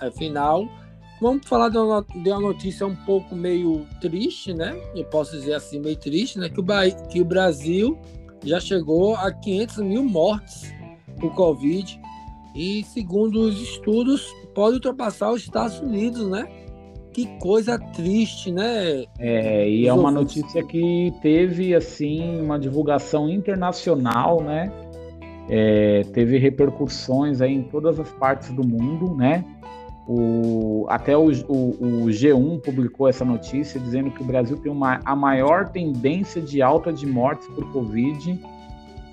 é, 0.00 0.10
final. 0.10 0.66
Vamos 1.20 1.46
falar 1.46 1.68
de 1.68 1.78
uma, 1.78 2.04
de 2.14 2.30
uma, 2.30 2.40
notícia 2.40 2.86
um 2.86 2.96
pouco 2.96 3.34
meio 3.34 3.86
triste, 4.00 4.52
né? 4.52 4.76
Eu 4.94 5.04
posso 5.04 5.32
dizer 5.32 5.54
assim, 5.54 5.78
meio 5.78 5.96
triste, 5.96 6.38
né? 6.38 6.48
Que 6.48 6.60
o, 6.60 6.64
que 7.08 7.20
o 7.20 7.24
Brasil 7.24 7.98
já 8.44 8.60
chegou 8.60 9.14
a 9.16 9.32
500 9.32 9.78
mil 9.78 10.04
mortes 10.04 10.72
por 11.20 11.32
Covid 11.34 12.00
e, 12.54 12.84
segundo 12.84 13.40
os 13.40 13.60
estudos, 13.60 14.26
pode 14.54 14.76
ultrapassar 14.76 15.30
os 15.32 15.42
Estados 15.42 15.80
Unidos, 15.80 16.28
né? 16.28 16.48
Que 17.12 17.26
coisa 17.38 17.78
triste, 17.78 18.50
né? 18.50 19.04
É, 19.20 19.68
e 19.68 19.86
é 19.86 19.92
uma 19.92 20.10
notícia 20.10 20.64
que 20.64 21.14
teve, 21.22 21.74
assim, 21.74 22.40
uma 22.40 22.58
divulgação 22.58 23.30
internacional, 23.30 24.42
né? 24.42 24.70
É, 25.48 26.02
teve 26.12 26.38
repercussões 26.38 27.40
aí 27.40 27.52
em 27.52 27.62
todas 27.62 28.00
as 28.00 28.10
partes 28.12 28.50
do 28.50 28.66
mundo, 28.66 29.14
né? 29.14 29.44
O, 30.06 30.86
até 30.90 31.16
o, 31.16 31.30
o, 31.48 31.70
o, 31.80 32.06
G1 32.08 32.60
publicou 32.60 33.08
essa 33.08 33.24
notícia 33.24 33.80
dizendo 33.80 34.10
que 34.10 34.22
o 34.22 34.24
Brasil 34.24 34.58
tem 34.58 34.70
uma, 34.70 35.00
a 35.02 35.16
maior 35.16 35.70
tendência 35.70 36.42
de 36.42 36.60
alta 36.60 36.92
de 36.92 37.06
mortes 37.06 37.48
por 37.48 37.72
Covid 37.72 38.38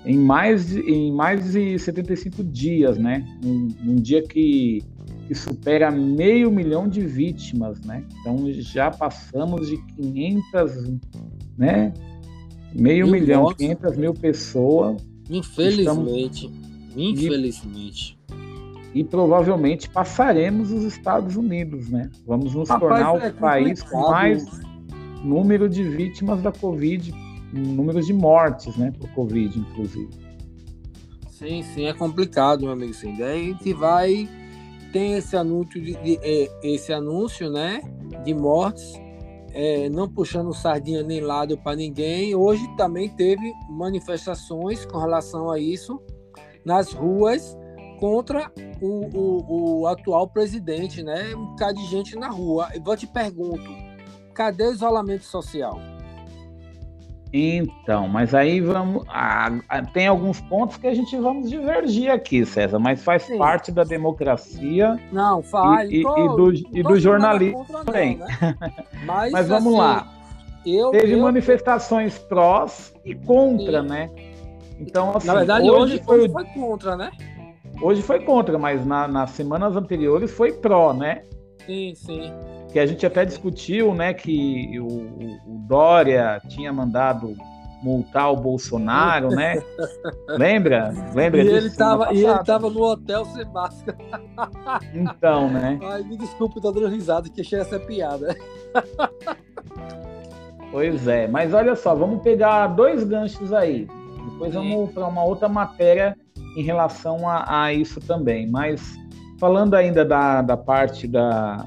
em 0.04 0.18
mais 0.18 0.66
de, 0.66 0.80
em 0.80 1.12
mais 1.12 1.52
de 1.52 1.78
75 1.78 2.42
dias, 2.44 2.98
né? 2.98 3.24
Um, 3.44 3.68
um 3.86 3.96
dia 3.96 4.22
que, 4.22 4.82
que 5.26 5.34
supera 5.34 5.90
meio 5.90 6.50
milhão 6.50 6.88
de 6.88 7.00
vítimas, 7.00 7.80
né? 7.82 8.04
Então 8.20 8.52
já 8.52 8.90
passamos 8.90 9.68
de 9.68 9.78
500, 9.94 10.98
né? 11.56 11.92
Meio 12.74 13.06
mil 13.06 13.20
milhão, 13.20 13.42
votos. 13.44 13.58
500 13.58 13.96
mil 13.96 14.14
pessoas. 14.14 15.02
Infelizmente, 15.30 16.46
estamos... 16.46 16.96
infelizmente. 16.96 18.18
E, 18.94 19.02
provavelmente 19.02 19.88
passaremos 19.88 20.70
os 20.70 20.84
Estados 20.84 21.36
Unidos, 21.36 21.88
né? 21.88 22.10
Vamos 22.26 22.54
nos 22.54 22.68
Rapaz, 22.68 23.04
tornar 23.04 23.26
é 23.26 23.30
o 23.30 23.34
país 23.34 23.82
com 23.82 24.10
mais 24.10 24.46
número 25.22 25.68
de 25.68 25.82
vítimas 25.82 26.42
da 26.42 26.52
Covid 26.52 27.12
números 27.52 28.06
de 28.06 28.14
mortes, 28.14 28.76
né, 28.76 28.92
por 28.98 29.08
Covid, 29.10 29.58
inclusive. 29.58 30.08
Sim, 31.28 31.62
sim, 31.62 31.86
é 31.86 31.92
complicado, 31.92 32.62
meu 32.62 32.72
amigo. 32.72 32.94
Sim. 32.94 33.16
Daí 33.18 33.40
a 33.40 33.52
gente 33.52 33.72
vai 33.74 34.28
tem 34.92 35.14
esse 35.14 35.34
anúncio 35.34 35.80
de, 35.80 35.94
de, 35.94 36.18
é, 36.22 36.50
esse 36.62 36.92
anúncio, 36.92 37.50
né, 37.50 37.80
de 38.24 38.34
mortes, 38.34 38.92
é, 39.54 39.88
não 39.88 40.06
puxando 40.06 40.52
sardinha 40.52 41.02
nem 41.02 41.20
lado 41.20 41.56
para 41.56 41.74
ninguém. 41.74 42.34
Hoje 42.34 42.62
também 42.76 43.08
teve 43.08 43.52
manifestações 43.70 44.84
com 44.84 44.98
relação 44.98 45.50
a 45.50 45.58
isso 45.58 46.00
nas 46.64 46.92
ruas 46.92 47.56
contra 48.02 48.50
o, 48.80 49.16
o, 49.16 49.80
o 49.82 49.86
atual 49.86 50.26
presidente, 50.26 51.04
né? 51.04 51.32
Um 51.36 51.46
bocado 51.50 51.74
de 51.74 51.86
gente 51.86 52.18
na 52.18 52.26
rua. 52.26 52.68
Eu 52.74 52.82
vou 52.82 52.96
te 52.96 53.06
pergunto, 53.06 53.70
cadê 54.34 54.64
o 54.64 54.72
isolamento 54.72 55.22
social? 55.22 55.78
Então, 57.32 58.08
mas 58.08 58.34
aí 58.34 58.60
vamos. 58.60 59.04
Ah, 59.08 59.48
tem 59.94 60.08
alguns 60.08 60.40
pontos 60.40 60.76
que 60.78 60.88
a 60.88 60.94
gente 60.94 61.16
vamos 61.16 61.48
divergir 61.48 62.10
aqui, 62.10 62.44
César, 62.44 62.80
mas 62.80 63.04
faz 63.04 63.22
Sim. 63.22 63.38
parte 63.38 63.70
da 63.70 63.84
democracia. 63.84 64.98
Não, 65.12 65.40
faz. 65.40 65.88
E, 65.88 66.00
e 66.00 66.02
do, 66.02 66.52
e 66.52 66.82
do 66.82 66.98
jornalismo 66.98 67.64
também. 67.84 68.16
Né? 68.16 68.26
Mas, 69.06 69.32
mas, 69.32 69.48
vamos 69.48 69.74
assim, 69.74 69.78
lá. 69.78 70.12
Eu, 70.64 70.90
Teve 70.90 71.12
eu... 71.12 71.20
manifestações 71.20 72.18
prós 72.18 72.92
e 73.04 73.14
contra, 73.14 73.82
Sim. 73.82 73.88
né? 73.88 74.10
Então, 74.78 75.16
assim, 75.16 75.26
na 75.26 75.34
verdade, 75.34 75.70
hoje, 75.70 75.94
hoje 75.94 76.02
foi, 76.04 76.28
foi, 76.28 76.44
contra, 76.46 76.96
né? 76.96 77.10
Hoje 77.82 78.00
foi 78.00 78.20
contra, 78.20 78.58
mas 78.58 78.86
na, 78.86 79.08
nas 79.08 79.30
semanas 79.30 79.76
anteriores 79.76 80.30
foi 80.30 80.52
pró, 80.52 80.92
né? 80.92 81.22
Sim, 81.66 81.94
sim 81.94 82.32
que 82.72 82.78
a 82.78 82.86
gente 82.86 83.04
até 83.04 83.24
discutiu, 83.24 83.94
né, 83.94 84.14
que 84.14 84.80
o, 84.80 84.86
o 84.86 85.58
Dória 85.68 86.40
tinha 86.48 86.72
mandado 86.72 87.36
multar 87.82 88.32
o 88.32 88.36
Bolsonaro, 88.36 89.28
né? 89.28 89.62
Lembra? 90.38 90.94
Lembra 91.14 91.40
e 91.40 91.44
disso? 91.44 91.56
Ele 91.56 91.70
tava, 91.70 92.14
e 92.14 92.24
ele 92.24 92.44
tava 92.44 92.70
no 92.70 92.82
hotel 92.82 93.24
sem 93.26 93.44
máscara. 93.44 93.98
Então, 94.94 95.50
né? 95.50 95.78
Ai, 95.82 96.02
me 96.02 96.16
desculpe, 96.16 96.60
tô 96.60 96.72
dando 96.72 96.88
risada, 96.88 97.28
que 97.28 97.40
achei 97.40 97.58
essa 97.58 97.78
piada. 97.78 98.34
Pois 100.70 101.06
é, 101.06 101.26
mas 101.26 101.52
olha 101.52 101.76
só, 101.76 101.94
vamos 101.94 102.22
pegar 102.22 102.68
dois 102.68 103.04
ganchos 103.04 103.52
aí. 103.52 103.86
Depois 104.30 104.52
Sim. 104.52 104.58
vamos 104.58 104.92
para 104.92 105.06
uma 105.06 105.24
outra 105.24 105.48
matéria 105.48 106.16
em 106.56 106.62
relação 106.62 107.28
a, 107.28 107.64
a, 107.64 107.72
isso 107.72 108.00
também. 108.00 108.50
Mas 108.50 108.96
falando 109.38 109.74
ainda 109.74 110.04
da, 110.04 110.40
da 110.40 110.56
parte 110.56 111.08
da, 111.08 111.66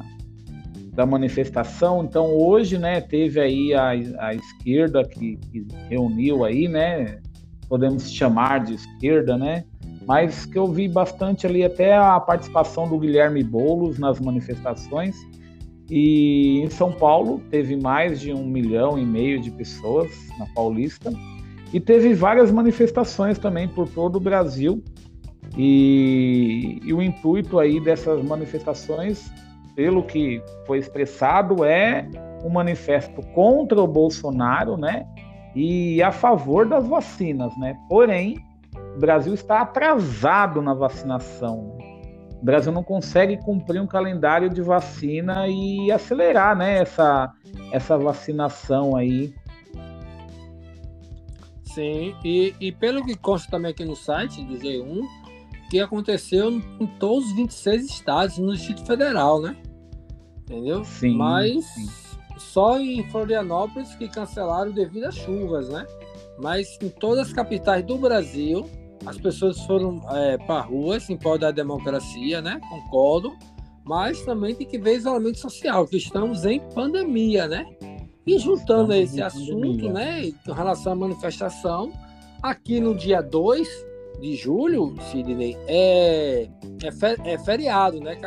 da 0.96 1.06
manifestação. 1.06 2.04
Então 2.04 2.34
hoje, 2.34 2.78
né, 2.78 3.02
teve 3.02 3.40
aí 3.40 3.74
a, 3.74 3.90
a 4.20 4.34
esquerda 4.34 5.04
que, 5.04 5.38
que, 5.52 5.68
reuniu 5.90 6.46
aí, 6.46 6.68
né, 6.68 7.20
podemos 7.68 8.10
chamar 8.10 8.64
de 8.64 8.76
esquerda, 8.76 9.38
né, 9.38 9.66
mas 10.08 10.46
que 10.46 10.58
eu 10.58 10.68
vi 10.68 10.88
bastante 10.88 11.46
ali 11.46 11.64
até 11.64 11.96
a 11.98 12.20
participação 12.20 12.88
do 12.88 12.98
Guilherme 12.98 13.44
Boulos 13.44 14.00
nas 14.00 14.20
manifestações 14.20 15.16
E 15.90 16.62
em 16.64 16.70
São 16.70 16.92
Paulo 16.92 17.42
teve 17.52 17.76
mais 17.76 18.22
de 18.22 18.32
um 18.32 18.46
milhão 18.46 18.98
e 18.98 19.06
meio 19.06 19.42
de 19.42 19.52
pessoas 19.52 20.12
na 20.40 20.46
Paulista. 20.54 21.12
E 21.74 21.80
teve 21.80 22.14
várias 22.14 22.52
manifestações 22.52 23.38
também 23.38 23.68
por 23.68 23.90
todo 23.90 24.18
o 24.18 24.20
Brasil. 24.20 24.84
E, 25.58 26.80
e 26.84 26.94
o 26.94 27.02
intuito 27.02 27.60
aí 27.60 27.80
dessas 27.80 28.24
manifestações, 28.24 29.32
pelo 29.76 30.04
que 30.04 30.42
foi 30.66 30.80
expressado, 30.80 31.64
é 31.64 32.08
um 32.44 32.50
manifesto 32.50 33.22
contra 33.34 33.82
o 33.82 33.88
Bolsonaro, 33.88 34.78
né? 34.78 35.06
E 35.56 36.02
a 36.04 36.12
favor 36.12 36.68
das 36.68 36.88
vacinas, 36.88 37.56
né? 37.58 37.78
Porém, 37.90 38.38
o 38.96 39.00
Brasil 39.00 39.34
está 39.34 39.62
atrasado 39.62 40.62
na 40.62 40.74
vacinação. 40.74 41.78
O 42.42 42.46
Brasil 42.46 42.72
não 42.72 42.84
consegue 42.84 43.38
cumprir 43.38 43.82
um 43.82 43.88
calendário 43.88 44.50
de 44.50 44.62
vacina 44.62 45.48
e 45.48 45.92
acelerar, 45.92 46.56
né? 46.56 46.80
Essa, 46.80 47.32
essa 47.72 47.98
vacinação 47.98 48.96
aí. 48.96 49.34
Sim, 51.76 52.16
e, 52.24 52.56
e 52.62 52.72
pelo 52.72 53.04
que 53.04 53.18
consta 53.18 53.52
também 53.52 53.72
aqui 53.72 53.84
no 53.84 53.98
site 53.98 54.42
do 54.46 54.58
G1, 54.58 55.02
que 55.70 55.78
aconteceu 55.82 56.50
em 56.50 56.88
todos 57.00 57.26
os 57.26 57.36
26 57.36 57.84
estados 57.84 58.38
no 58.38 58.54
Distrito 58.54 58.86
Federal, 58.86 59.42
né? 59.42 59.58
Entendeu? 60.38 60.86
Sim. 60.86 61.18
Mas 61.18 61.66
sim. 61.66 61.90
só 62.38 62.80
em 62.80 63.04
Florianópolis 63.10 63.94
que 63.96 64.08
cancelaram 64.08 64.72
devido 64.72 65.04
às 65.04 65.16
chuvas, 65.16 65.68
né? 65.68 65.86
Mas 66.40 66.78
em 66.82 66.88
todas 66.88 67.28
as 67.28 67.34
capitais 67.34 67.86
do 67.86 67.98
Brasil, 67.98 68.66
as 69.06 69.18
pessoas 69.18 69.60
foram 69.66 70.02
é, 70.12 70.38
para 70.38 70.62
ruas 70.62 71.10
em 71.10 71.18
prol 71.18 71.38
da 71.38 71.52
democracia, 71.52 72.42
né? 72.42 72.62
Concordo. 72.70 73.36
Mas 73.84 74.22
também 74.22 74.56
tem 74.56 74.66
que 74.66 74.78
ver 74.78 74.96
isolamento 74.96 75.40
social, 75.40 75.86
que 75.86 75.98
estamos 75.98 76.46
em 76.46 76.62
pandemia, 76.74 77.50
né? 77.50 77.66
E 78.26 78.40
juntando 78.40 78.94
esse 78.94 79.22
assunto, 79.22 79.92
né? 79.92 80.26
Em 80.26 80.36
relação 80.48 80.94
à 80.94 80.96
manifestação, 80.96 81.92
aqui 82.42 82.80
no 82.80 82.96
dia 82.96 83.22
2 83.22 83.68
de 84.20 84.36
julho, 84.36 84.96
Sidney, 85.12 85.56
é, 85.68 86.50
é, 86.84 87.34
é 87.34 87.38
feriado, 87.38 88.00
né? 88.00 88.18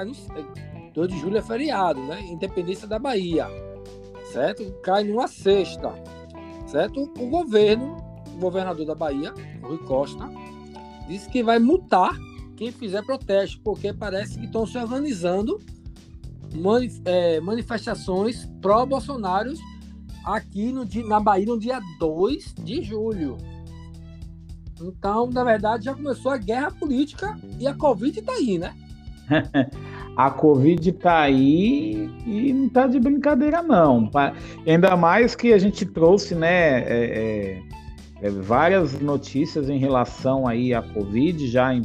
2 0.94 1.08
de 1.08 1.18
julho 1.18 1.38
é 1.38 1.42
feriado, 1.42 2.00
né? 2.04 2.20
Independência 2.30 2.86
da 2.86 2.98
Bahia, 2.98 3.48
certo? 4.32 4.70
Cai 4.82 5.02
numa 5.02 5.26
sexta, 5.26 5.92
certo? 6.66 7.10
O 7.18 7.26
governo, 7.28 7.96
o 8.36 8.40
governador 8.40 8.86
da 8.86 8.94
Bahia, 8.94 9.34
Rui 9.62 9.78
Costa, 9.78 10.30
disse 11.08 11.28
que 11.28 11.42
vai 11.42 11.58
multar 11.58 12.16
quem 12.56 12.70
fizer 12.70 13.02
protesto, 13.04 13.60
porque 13.62 13.92
parece 13.92 14.38
que 14.38 14.46
estão 14.46 14.66
se 14.66 14.78
organizando 14.78 15.58
manif 16.54 17.00
é, 17.04 17.40
manifestações 17.40 18.46
pró-Bolsonaro 18.60 19.52
aqui 20.36 20.72
no, 20.72 20.86
na 21.06 21.20
Bahia 21.20 21.46
no 21.46 21.58
dia 21.58 21.80
2 21.98 22.54
de 22.62 22.82
julho. 22.82 23.36
Então, 24.80 25.28
na 25.28 25.42
verdade, 25.42 25.84
já 25.84 25.94
começou 25.94 26.32
a 26.32 26.36
guerra 26.36 26.70
política 26.70 27.36
e 27.58 27.66
a 27.66 27.74
Covid 27.74 28.18
está 28.18 28.32
aí, 28.32 28.58
né? 28.58 28.74
a 30.16 30.30
Covid 30.30 30.88
está 30.88 31.20
aí 31.20 32.10
e 32.26 32.52
não 32.52 32.66
está 32.66 32.86
de 32.86 33.00
brincadeira, 33.00 33.62
não. 33.62 34.10
Ainda 34.66 34.96
mais 34.96 35.34
que 35.34 35.52
a 35.52 35.58
gente 35.58 35.84
trouxe, 35.84 36.34
né? 36.34 36.80
É, 36.80 37.62
é, 38.22 38.26
é, 38.26 38.30
várias 38.30 39.00
notícias 39.00 39.68
em 39.68 39.78
relação 39.78 40.46
aí 40.46 40.72
à 40.72 40.82
Covid, 40.82 41.48
já 41.48 41.74
em, 41.74 41.82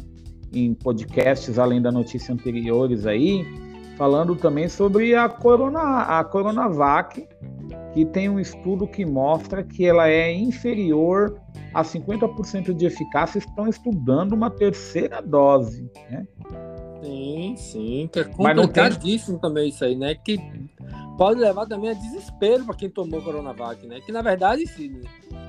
em 0.53 0.73
podcasts 0.73 1.57
além 1.57 1.81
da 1.81 1.91
notícia 1.91 2.33
anteriores 2.33 3.05
aí, 3.05 3.45
falando 3.97 4.35
também 4.35 4.67
sobre 4.69 5.15
a, 5.15 5.27
corona, 5.29 6.19
a 6.19 6.23
Coronavac, 6.23 7.27
que 7.93 8.05
tem 8.05 8.27
um 8.27 8.39
estudo 8.39 8.87
que 8.87 9.05
mostra 9.05 9.63
que 9.63 9.85
ela 9.85 10.09
é 10.09 10.33
inferior 10.33 11.39
a 11.73 11.83
50% 11.83 12.73
de 12.73 12.85
eficácia, 12.85 13.37
estão 13.37 13.67
estudando 13.67 14.33
uma 14.33 14.49
terceira 14.49 15.21
dose, 15.21 15.89
né? 16.09 16.27
Sim, 17.03 17.55
sim, 17.57 18.09
que 18.11 18.19
é 18.19 18.23
complicadíssimo 18.23 19.37
tem... 19.37 19.49
também 19.49 19.69
isso 19.69 19.83
aí, 19.83 19.95
né? 19.95 20.15
Que 20.15 20.39
pode 21.17 21.39
levar 21.39 21.65
também 21.65 21.89
a 21.89 21.93
desespero 21.93 22.65
para 22.65 22.75
quem 22.75 22.89
tomou 22.89 23.21
Coronavac, 23.21 23.85
né? 23.85 23.99
Que 24.01 24.11
na 24.11 24.21
verdade, 24.21 24.65
sim, 24.67 25.01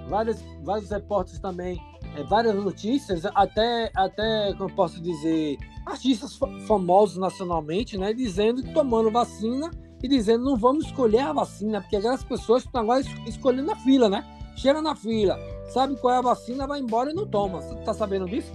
vários, 0.09 0.43
vários 0.63 0.91
repórteres 0.91 1.41
também, 1.41 1.81
é, 2.17 2.23
várias 2.25 2.55
notícias, 2.55 3.25
até, 3.35 3.91
até, 3.95 4.53
como 4.59 4.71
eu 4.71 4.75
posso 4.75 5.01
dizer, 5.01 5.57
artistas 5.87 6.39
famosos 6.67 7.17
nacionalmente, 7.17 7.97
né? 7.97 8.13
Dizendo 8.13 8.63
que 8.63 8.73
tomando 8.73 9.11
vacina 9.11 9.71
e 10.05 10.09
dizendo 10.09 10.45
não 10.45 10.55
vamos 10.55 10.85
escolher 10.85 11.21
a 11.21 11.33
vacina, 11.33 11.81
porque 11.81 11.97
aquelas 11.97 12.23
pessoas 12.23 12.63
estão 12.63 12.83
agora 12.83 13.01
escolhendo 13.27 13.73
a 13.73 13.77
fila, 13.77 14.07
né? 14.11 14.23
Chega 14.55 14.83
na 14.83 14.95
fila, 14.95 15.39
sabe 15.73 15.97
qual 15.97 16.13
é 16.13 16.19
a 16.19 16.21
vacina, 16.21 16.67
vai 16.67 16.79
embora 16.79 17.11
e 17.11 17.15
não 17.15 17.27
toma. 17.27 17.63
Você 17.63 17.75
tá 17.77 17.95
sabendo 17.95 18.27
disso? 18.27 18.53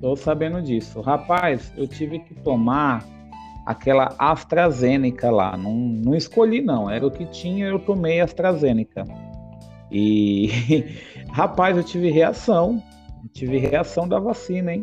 Tô 0.00 0.16
sabendo 0.16 0.60
disso. 0.60 1.00
Rapaz, 1.00 1.72
eu 1.76 1.86
tive 1.86 2.18
que 2.18 2.34
tomar 2.34 3.06
aquela 3.64 4.12
AstraZeneca 4.18 5.30
lá. 5.30 5.56
Não, 5.56 5.72
não 5.72 6.16
escolhi, 6.16 6.60
não. 6.60 6.90
Era 6.90 7.06
o 7.06 7.12
que 7.12 7.24
tinha, 7.26 7.66
eu 7.68 7.78
tomei 7.78 8.20
AstraZeneca. 8.20 9.04
E, 9.92 10.50
rapaz, 11.30 11.76
eu 11.76 11.84
tive 11.84 12.10
reação. 12.10 12.82
Eu 13.22 13.30
tive 13.30 13.56
reação 13.58 14.08
da 14.08 14.18
vacina, 14.18 14.74
hein? 14.74 14.82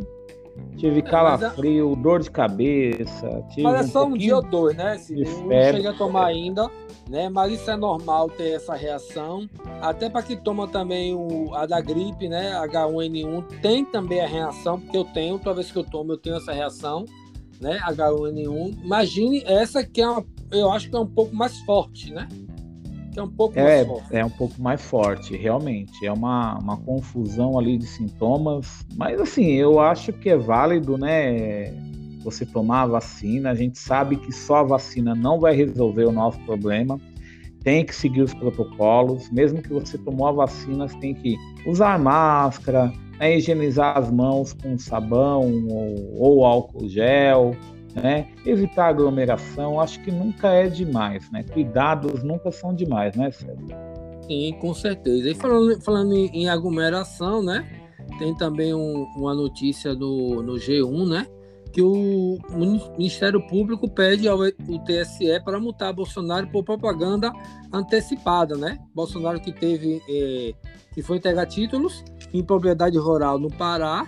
Tive 0.77 0.99
é, 0.99 1.01
calafrio, 1.01 1.93
é... 1.93 1.95
dor 1.95 2.21
de 2.21 2.29
cabeça. 2.29 3.43
Tive 3.49 3.63
mas 3.63 3.87
é 3.87 3.89
só 3.89 4.05
um, 4.05 4.13
um 4.13 4.17
dia 4.17 4.35
ou 4.35 4.41
dois, 4.41 4.75
né? 4.75 4.97
Se 4.97 5.15
não 5.15 5.49
chega 5.49 5.91
a 5.91 5.93
tomar 5.93 6.27
ainda, 6.27 6.69
né? 7.09 7.29
Mas 7.29 7.53
isso 7.53 7.69
é 7.69 7.75
normal 7.75 8.29
ter 8.29 8.51
essa 8.53 8.75
reação. 8.75 9.49
Até 9.81 10.09
para 10.09 10.23
quem 10.23 10.37
toma 10.37 10.67
também 10.67 11.13
o, 11.13 11.53
a 11.53 11.65
da 11.65 11.81
gripe, 11.81 12.27
né? 12.27 12.53
H1N1, 12.67 13.61
tem 13.61 13.85
também 13.85 14.21
a 14.21 14.27
reação, 14.27 14.79
porque 14.79 14.97
eu 14.97 15.05
tenho, 15.05 15.39
toda 15.39 15.55
vez 15.55 15.71
que 15.71 15.77
eu 15.77 15.83
tomo, 15.83 16.13
eu 16.13 16.17
tenho 16.17 16.37
essa 16.37 16.51
reação, 16.51 17.05
né? 17.59 17.79
H1N1. 17.87 18.83
Imagine 18.83 19.43
essa 19.45 19.83
que 19.83 20.01
é 20.01 20.09
uma, 20.09 20.25
eu 20.51 20.71
acho 20.71 20.89
que 20.89 20.95
é 20.95 20.99
um 20.99 21.07
pouco 21.07 21.35
mais 21.35 21.57
forte, 21.61 22.11
né? 22.11 22.27
Que 23.13 23.19
é 23.19 23.23
um 23.23 23.29
pouco 23.29 23.59
é, 23.59 23.63
mais 23.63 23.87
forte. 23.87 24.15
É 24.15 24.25
um 24.25 24.29
pouco 24.29 24.61
mais 24.61 24.81
forte, 24.81 25.37
realmente. 25.37 26.05
É 26.05 26.11
uma, 26.11 26.57
uma 26.57 26.77
confusão 26.77 27.57
ali 27.57 27.77
de 27.77 27.85
sintomas. 27.85 28.85
Mas 28.95 29.21
assim, 29.21 29.51
eu 29.51 29.79
acho 29.79 30.11
que 30.11 30.29
é 30.29 30.37
válido, 30.37 30.97
né? 30.97 31.71
Você 32.23 32.45
tomar 32.45 32.81
a 32.81 32.87
vacina. 32.87 33.51
A 33.51 33.55
gente 33.55 33.77
sabe 33.77 34.17
que 34.17 34.31
só 34.31 34.57
a 34.57 34.63
vacina 34.63 35.13
não 35.13 35.39
vai 35.39 35.55
resolver 35.55 36.05
o 36.05 36.11
nosso 36.11 36.39
problema. 36.39 36.99
Tem 37.63 37.85
que 37.85 37.95
seguir 37.95 38.21
os 38.21 38.33
protocolos. 38.33 39.29
Mesmo 39.29 39.61
que 39.61 39.71
você 39.71 39.97
tomou 39.97 40.27
a 40.27 40.31
vacina, 40.31 40.87
você 40.87 40.97
tem 40.99 41.13
que 41.13 41.37
usar 41.65 41.99
máscara, 41.99 42.91
né, 43.19 43.37
higienizar 43.37 43.97
as 43.97 44.11
mãos 44.11 44.53
com 44.53 44.77
sabão 44.77 45.65
ou, 45.69 46.19
ou 46.19 46.45
álcool 46.45 46.89
gel 46.89 47.55
né? 47.95 48.27
Evitar 48.45 48.87
aglomeração, 48.87 49.79
acho 49.79 50.01
que 50.03 50.11
nunca 50.11 50.49
é 50.49 50.67
demais, 50.67 51.29
né? 51.31 51.43
Cuidados 51.43 52.23
nunca 52.23 52.51
são 52.51 52.73
demais, 52.73 53.15
né, 53.15 53.31
César? 53.31 53.93
Sim, 54.27 54.57
com 54.59 54.73
certeza. 54.73 55.29
E 55.29 55.35
falando, 55.35 55.81
falando 55.81 56.13
em, 56.13 56.47
aglomeração, 56.47 57.43
né? 57.43 57.67
Tem 58.17 58.35
também 58.35 58.73
um, 58.73 59.03
uma 59.15 59.33
notícia 59.33 59.95
do, 59.95 60.41
no 60.41 60.53
G1, 60.53 61.07
né? 61.07 61.27
Que 61.71 61.81
o, 61.81 62.37
Ministério 62.97 63.45
Público 63.47 63.89
pede 63.89 64.27
ao 64.27 64.39
TSE 64.39 65.39
para 65.43 65.59
multar 65.59 65.93
Bolsonaro 65.93 66.47
por 66.47 66.63
propaganda 66.63 67.31
antecipada, 67.71 68.55
né? 68.55 68.77
Bolsonaro 68.93 69.39
que 69.39 69.51
teve, 69.51 70.01
é, 70.07 70.53
que 70.93 71.01
foi 71.01 71.17
entregar 71.17 71.45
títulos 71.45 72.03
em 72.33 72.43
propriedade 72.43 72.97
rural 72.97 73.39
no 73.39 73.49
Pará, 73.49 74.07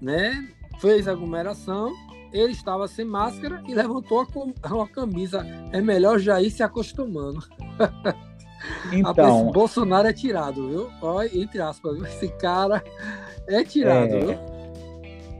né? 0.00 0.48
Fez 0.80 1.06
aglomeração 1.06 1.92
ele 2.32 2.52
estava 2.52 2.88
sem 2.88 3.04
máscara 3.04 3.62
e 3.68 3.74
levantou 3.74 4.20
a, 4.20 4.88
camisa. 4.88 5.46
É 5.70 5.80
melhor 5.80 6.18
já 6.18 6.40
ir 6.40 6.50
se 6.50 6.62
acostumando. 6.62 7.40
Então. 8.92 9.50
Bolsonaro 9.50 10.06
é 10.06 10.12
tirado, 10.12 10.68
viu? 10.68 10.88
Olha, 11.02 11.28
entre 11.34 11.60
aspas, 11.60 12.00
esse 12.02 12.28
cara 12.28 12.80
é 13.48 13.64
tirado, 13.64 14.14
é... 14.14 14.20
viu? 14.20 14.38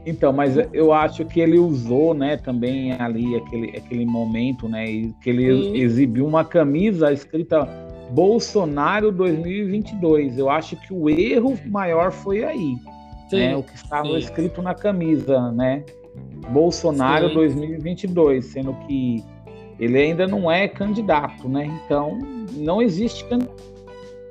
Então, 0.05 0.33
mas 0.33 0.57
eu 0.73 0.91
acho 0.91 1.23
que 1.23 1.39
ele 1.39 1.57
usou, 1.57 2.13
né, 2.13 2.35
também 2.35 2.91
ali 2.91 3.35
aquele, 3.37 3.77
aquele 3.77 4.05
momento, 4.05 4.67
né, 4.67 4.85
que 5.21 5.29
ele 5.29 5.63
Sim. 5.63 5.77
exibiu 5.77 6.27
uma 6.27 6.43
camisa 6.43 7.13
escrita 7.13 7.65
Bolsonaro 8.11 9.11
2022. 9.11 10.37
Eu 10.37 10.49
acho 10.49 10.75
que 10.75 10.93
o 10.93 11.09
erro 11.09 11.57
maior 11.65 12.11
foi 12.11 12.43
aí, 12.43 12.75
Sim. 13.29 13.37
né, 13.37 13.55
o 13.55 13.63
que 13.63 13.75
estava 13.75 14.07
Sim. 14.07 14.17
escrito 14.17 14.61
na 14.61 14.75
camisa, 14.75 15.51
né? 15.53 15.85
Bolsonaro 16.49 17.29
Sim. 17.29 17.33
2022, 17.35 18.45
sendo 18.45 18.73
que 18.87 19.23
ele 19.79 19.97
ainda 19.97 20.27
não 20.27 20.51
é 20.51 20.67
candidato, 20.67 21.49
né? 21.49 21.65
Então, 21.85 22.17
não 22.55 22.81
existe 22.81 23.25
candidato 23.25 23.73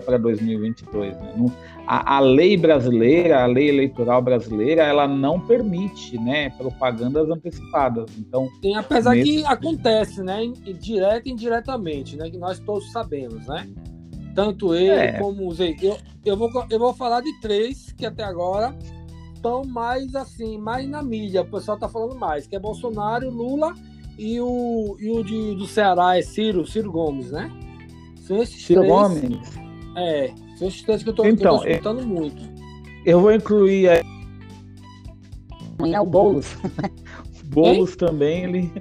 para 0.05 0.19
2022. 0.19 1.17
Né? 1.17 1.47
A, 1.87 2.17
a, 2.17 2.21
lei 2.21 2.57
brasileira, 2.57 3.43
a 3.43 3.47
lei 3.47 3.69
eleitoral 3.69 4.21
brasileira, 4.21 4.83
ela 4.83 5.07
não 5.07 5.41
permite 5.41 6.19
né, 6.19 6.51
propagandas 6.51 7.29
antecipadas. 7.31 8.07
Então, 8.19 8.49
Tem, 8.61 8.77
apesar 8.77 9.15
nesse... 9.15 9.31
que 9.31 9.45
acontece, 9.45 10.23
né, 10.23 10.41
direto 10.81 11.29
e 11.29 11.33
indiretamente, 11.33 12.17
né, 12.17 12.31
que 12.31 12.39
nós 12.39 12.59
todos 12.59 12.91
sabemos, 12.93 13.47
né? 13.47 13.69
Tanto 14.35 14.75
ele 14.75 14.89
é. 14.89 15.19
como 15.19 15.47
o 15.47 15.55
Zé. 15.55 15.77
Eu, 15.83 15.99
eu, 16.25 16.37
vou, 16.37 16.51
eu 16.71 16.79
vou 16.79 16.95
falar 16.95 17.21
de 17.21 17.41
três 17.41 17.93
que 17.93 18.07
até 18.07 18.25
agora 18.25 18.75
estão 19.43 19.65
mais 19.65 20.15
assim, 20.15 20.57
mais 20.57 20.89
na 20.89 21.03
mídia, 21.03 21.43
o 21.43 21.47
pessoal 21.47 21.77
está 21.77 21.89
falando 21.89 22.15
mais, 22.15 22.47
que 22.47 22.55
é 22.55 22.61
Bolsonaro, 22.61 23.29
Lula 23.29 23.75
e 24.17 24.41
o, 24.41 24.97
e 25.01 25.11
o 25.11 25.25
de, 25.25 25.57
do 25.57 25.67
Ceará 25.67 26.17
é 26.17 26.23
Ciro, 26.23 26.65
Ciro 26.65 26.93
Gomes, 26.93 27.33
né? 27.33 27.51
São 28.21 28.41
esses 28.41 28.65
Ciro 28.65 28.83
três, 28.83 28.95
Gomes? 28.95 29.39
É, 29.97 30.33
são 30.57 30.69
esses 30.69 30.83
três 30.83 31.03
que 31.03 31.09
eu 31.09 31.13
tô, 31.13 31.27
então, 31.27 31.59
que 31.59 31.65
eu 31.65 31.67
tô 31.67 31.69
escutando 31.69 32.01
eu, 32.01 32.07
muito. 32.07 32.43
Eu 33.05 33.21
vou 33.21 33.33
incluir 33.33 33.89
aí. 33.89 34.03
É 35.93 36.01
o 36.01 36.07
Boulos. 36.07 36.57
Boulos 37.47 37.97
também, 37.97 38.45
ele. 38.45 38.73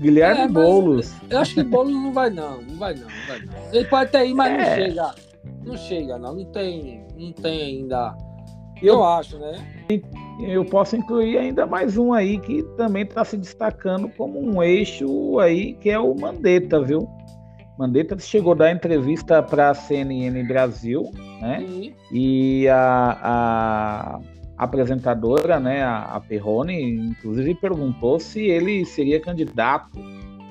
Guilherme 0.00 0.42
é, 0.42 0.48
Boulos. 0.48 1.14
Eu 1.30 1.38
acho 1.38 1.54
que 1.54 1.62
Boulos 1.62 1.92
não 1.92 2.12
vai 2.12 2.30
não, 2.30 2.60
não 2.62 2.76
vai 2.76 2.94
não, 2.94 3.02
não 3.02 3.26
vai 3.28 3.40
não. 3.40 3.72
Ele 3.72 3.84
pode 3.84 4.08
até 4.08 4.26
ir, 4.26 4.34
mas 4.34 4.52
é. 4.52 4.56
não 4.56 4.74
chega. 4.74 5.14
Não 5.64 5.76
chega, 5.76 6.18
não. 6.18 6.34
Não 6.34 6.44
tem, 6.46 7.04
não 7.16 7.32
tem 7.32 7.62
ainda. 7.62 8.16
Eu, 8.82 9.04
acho, 9.04 9.38
né? 9.38 9.86
Eu 10.40 10.64
posso 10.64 10.96
incluir 10.96 11.38
ainda 11.38 11.66
mais 11.66 11.96
um 11.96 12.12
aí 12.12 12.38
que 12.38 12.62
também 12.76 13.02
está 13.02 13.24
se 13.24 13.36
destacando 13.36 14.08
como 14.10 14.40
um 14.40 14.62
eixo 14.62 15.38
aí, 15.40 15.74
que 15.74 15.90
é 15.90 15.98
o 15.98 16.14
Mandetta, 16.14 16.80
viu? 16.80 17.08
Mandetta 17.78 18.18
chegou 18.18 18.52
a 18.52 18.56
dar 18.56 18.72
entrevista 18.72 19.42
para 19.42 19.70
a 19.70 19.74
CNN 19.74 20.42
Brasil, 20.44 21.02
né? 21.40 21.64
Sim. 21.66 21.94
E 22.12 22.68
a, 22.68 23.18
a, 23.22 24.20
apresentadora, 24.56 25.60
né, 25.60 25.84
a, 25.84 26.20
Perrone, 26.20 27.10
inclusive 27.10 27.54
perguntou 27.54 28.18
se 28.18 28.40
ele 28.40 28.84
seria 28.84 29.20
candidato 29.20 29.98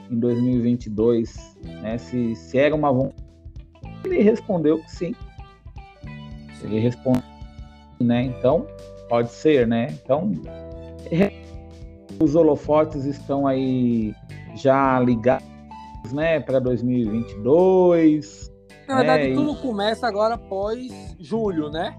em 0.09 0.17
2022, 0.17 1.57
né? 1.81 1.97
Se, 1.97 2.35
se 2.35 2.57
era 2.57 2.73
uma 2.73 2.91
ele 4.05 4.21
respondeu 4.21 4.79
que 4.79 4.91
sim. 4.91 5.15
Ele 6.63 6.79
respondeu, 6.79 7.23
né? 7.99 8.23
Então 8.23 8.67
pode 9.10 9.31
ser, 9.31 9.67
né? 9.67 9.88
Então 10.03 10.31
os 12.19 12.36
holofotes 12.36 13.05
estão 13.05 13.47
aí 13.47 14.13
já 14.55 14.99
ligados 14.99 15.45
né, 16.12 16.39
para 16.39 16.60
2022. 16.60 18.51
Na 18.88 18.97
verdade, 18.97 19.29
né, 19.29 19.36
tudo 19.36 19.53
e... 19.53 19.62
começa 19.62 20.07
agora 20.07 20.36
após 20.36 21.15
julho, 21.19 21.69
né? 21.69 21.95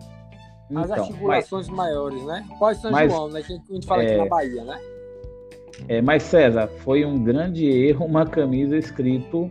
As 0.74 0.90
então, 0.90 1.04
articulações 1.04 1.68
mas... 1.68 1.76
maiores, 1.76 2.22
né? 2.24 2.46
Após 2.50 2.78
São 2.78 2.90
mas, 2.90 3.10
João, 3.10 3.28
né? 3.28 3.42
Que 3.42 3.52
a 3.52 3.74
gente 3.74 3.86
fala 3.86 4.02
é... 4.02 4.06
aqui 4.06 4.16
na 4.16 4.26
Bahia, 4.26 4.64
né? 4.64 4.80
É, 5.86 6.02
mas 6.02 6.24
César, 6.24 6.66
foi 6.78 7.04
um 7.04 7.22
grande 7.22 7.64
erro 7.66 8.04
uma 8.04 8.26
camisa 8.26 8.76
escrito, 8.76 9.50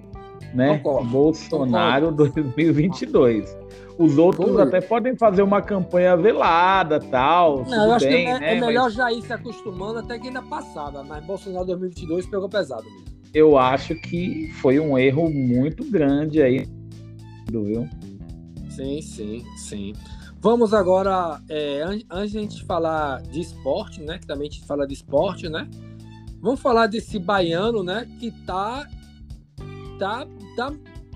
né? 0.54 0.78
Concordo. 0.78 1.10
Bolsonaro 1.10 2.10
Concordo. 2.10 2.32
2022. 2.32 3.58
Os 3.98 4.18
outros 4.18 4.60
até 4.60 4.80
podem 4.80 5.16
fazer 5.18 5.42
uma 5.42 5.62
campanha 5.62 6.16
velada, 6.16 7.00
tal. 7.00 7.66
Não, 7.66 7.88
eu 7.88 7.94
acho 7.94 8.06
bem, 8.06 8.26
que 8.26 8.32
é, 8.32 8.40
né? 8.40 8.58
é 8.58 8.60
melhor 8.60 8.86
mas... 8.86 8.94
já 8.94 9.12
ir 9.12 9.22
se 9.24 9.34
acostumando 9.34 10.00
até 10.00 10.20
que 10.20 10.28
ainda 10.28 10.42
passada, 10.44 11.04
mas 11.04 11.26
Bolsonaro 11.26 11.66
2022 11.66 12.28
pegou 12.28 12.48
pesado 12.48 12.84
mesmo 12.84 13.18
eu 13.34 13.58
acho 13.58 13.94
que 13.96 14.52
foi 14.62 14.80
um 14.80 14.98
erro 14.98 15.30
muito 15.30 15.84
grande 15.90 16.42
aí, 16.42 16.68
viu? 17.50 17.88
Sim, 18.70 19.02
sim, 19.02 19.46
sim. 19.56 19.94
Vamos 20.40 20.74
agora, 20.74 21.42
é, 21.50 21.84
antes 22.10 22.32
de 22.32 22.38
a 22.38 22.42
gente 22.42 22.66
falar 22.66 23.22
de 23.24 23.42
esporte, 23.42 24.02
né? 24.02 24.18
Que 24.20 24.28
também 24.28 24.48
a 24.48 24.52
gente 24.52 24.66
fala 24.66 24.88
de 24.88 24.94
esporte, 24.94 25.50
né? 25.50 25.68
Vamos 26.42 26.60
falar 26.60 26.88
desse 26.88 27.20
baiano, 27.20 27.84
né? 27.84 28.08
Que 28.20 28.32
tá. 28.46 28.88
Tá. 30.00 30.28
Tá 30.58 30.74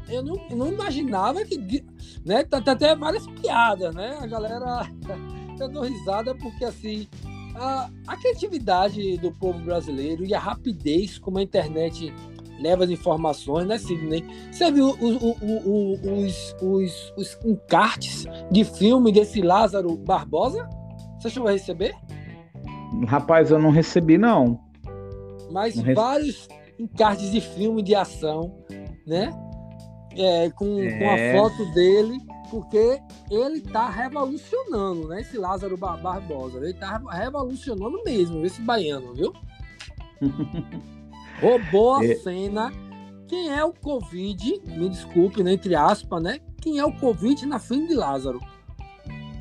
eu 0.07 0.23
não, 0.23 0.35
eu 0.49 0.57
não 0.57 0.67
imaginava 0.67 1.43
que. 1.45 1.83
Né, 2.25 2.43
tá, 2.43 2.61
tá 2.61 2.73
até 2.73 2.95
várias 2.95 3.25
piadas, 3.27 3.95
né? 3.95 4.17
A 4.19 4.27
galera 4.27 4.59
tá 5.05 5.17
dando 5.57 5.81
risada 5.81 6.35
porque 6.35 6.65
assim 6.65 7.07
a, 7.55 7.89
a 8.07 8.17
criatividade 8.17 9.17
do 9.17 9.31
povo 9.31 9.59
brasileiro 9.59 10.25
e 10.25 10.33
a 10.33 10.39
rapidez 10.39 11.17
como 11.17 11.37
a 11.37 11.41
internet 11.41 12.13
leva 12.59 12.83
as 12.83 12.89
informações, 12.89 13.67
né, 13.67 13.77
Sidney? 13.77 14.23
Você 14.51 14.71
viu 14.71 14.89
o, 14.89 15.07
o, 15.07 15.35
o, 15.41 16.25
os, 16.25 16.55
os, 16.61 17.13
os 17.17 17.39
encartes 17.43 18.25
de 18.51 18.63
filme 18.63 19.11
desse 19.11 19.41
Lázaro 19.41 19.97
Barbosa? 19.97 20.69
Você 21.19 21.29
chegou 21.31 21.49
a 21.49 21.53
receber? 21.53 21.95
Rapaz, 23.07 23.49
eu 23.49 23.57
não 23.57 23.71
recebi, 23.71 24.17
não. 24.17 24.59
Mas 25.49 25.75
não 25.75 25.93
vários 25.95 26.47
encartes 26.79 27.31
de 27.31 27.41
filme 27.41 27.81
de 27.81 27.95
ação, 27.95 28.55
né? 29.05 29.31
É, 30.15 30.49
com, 30.51 30.81
é. 30.81 30.99
com 30.99 31.09
a 31.09 31.17
é. 31.17 31.37
foto 31.37 31.65
dele 31.73 32.17
porque 32.51 33.01
ele 33.29 33.59
está 33.59 33.89
revolucionando, 33.89 35.07
né? 35.07 35.21
Esse 35.21 35.37
Lázaro 35.37 35.77
Barbosa. 35.77 36.57
Ele 36.57 36.71
está 36.71 36.97
revolucionando 37.09 38.03
mesmo, 38.03 38.45
esse 38.45 38.61
baiano, 38.61 39.13
viu? 39.13 39.33
Roubou 41.41 41.95
a 41.95 42.05
é. 42.05 42.15
cena. 42.15 42.71
Quem 43.27 43.49
é 43.49 43.63
o 43.63 43.71
Covid? 43.71 44.61
Me 44.67 44.89
desculpe, 44.89 45.41
né, 45.41 45.53
entre 45.53 45.73
aspas, 45.73 46.21
né? 46.21 46.39
Quem 46.61 46.77
é 46.77 46.85
o 46.85 46.91
Covid 46.91 47.45
na 47.45 47.57
frente 47.57 47.87
de 47.87 47.95
Lázaro? 47.95 48.41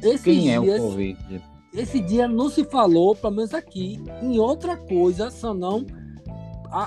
Esse 0.00 0.24
Quem 0.24 0.40
dia, 0.42 0.54
é 0.54 0.60
o 0.60 0.78
Covid? 0.78 1.42
Esse 1.74 2.00
dia 2.00 2.28
não 2.28 2.48
se 2.48 2.64
falou, 2.64 3.16
pelo 3.16 3.34
menos 3.34 3.52
aqui, 3.52 4.00
em 4.22 4.38
outra 4.38 4.76
coisa, 4.76 5.30
só 5.30 5.52
não 5.52 5.84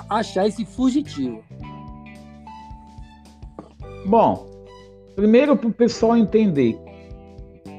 achar 0.08 0.48
esse 0.48 0.64
fugitivo. 0.64 1.44
Bom, 4.06 4.54
Primeiro, 5.14 5.56
para 5.56 5.68
o 5.68 5.72
pessoal 5.72 6.16
entender. 6.16 6.78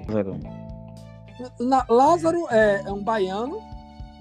Lázaro. 0.07 0.39
Lázaro 1.89 2.47
é, 2.49 2.83
é, 2.85 2.91
um 2.91 3.03
baiano, 3.03 3.59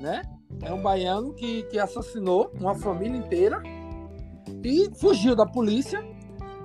né? 0.00 0.22
É 0.62 0.72
um 0.72 0.82
baiano 0.82 1.32
que, 1.34 1.62
que 1.64 1.78
assassinou 1.78 2.50
uma 2.58 2.74
família 2.74 3.16
inteira 3.16 3.62
e 4.64 4.90
fugiu 4.96 5.36
da 5.36 5.46
polícia. 5.46 6.04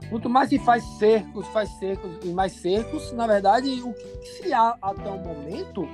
Quanto 0.10 0.28
mais 0.28 0.49
se 0.49 0.58
faz 0.58 0.84
cercos, 0.97 1.45
faz 1.47 1.69
cercos 1.78 2.10
e 2.23 2.30
mais 2.30 2.54
cercos, 2.54 3.12
na 3.12 3.28
verdade, 3.28 3.69
o 3.84 3.93
que 3.93 4.28
se 4.41 4.52
há 4.52 4.75
até 4.82 5.08
o 5.08 5.19
momento 5.19 5.88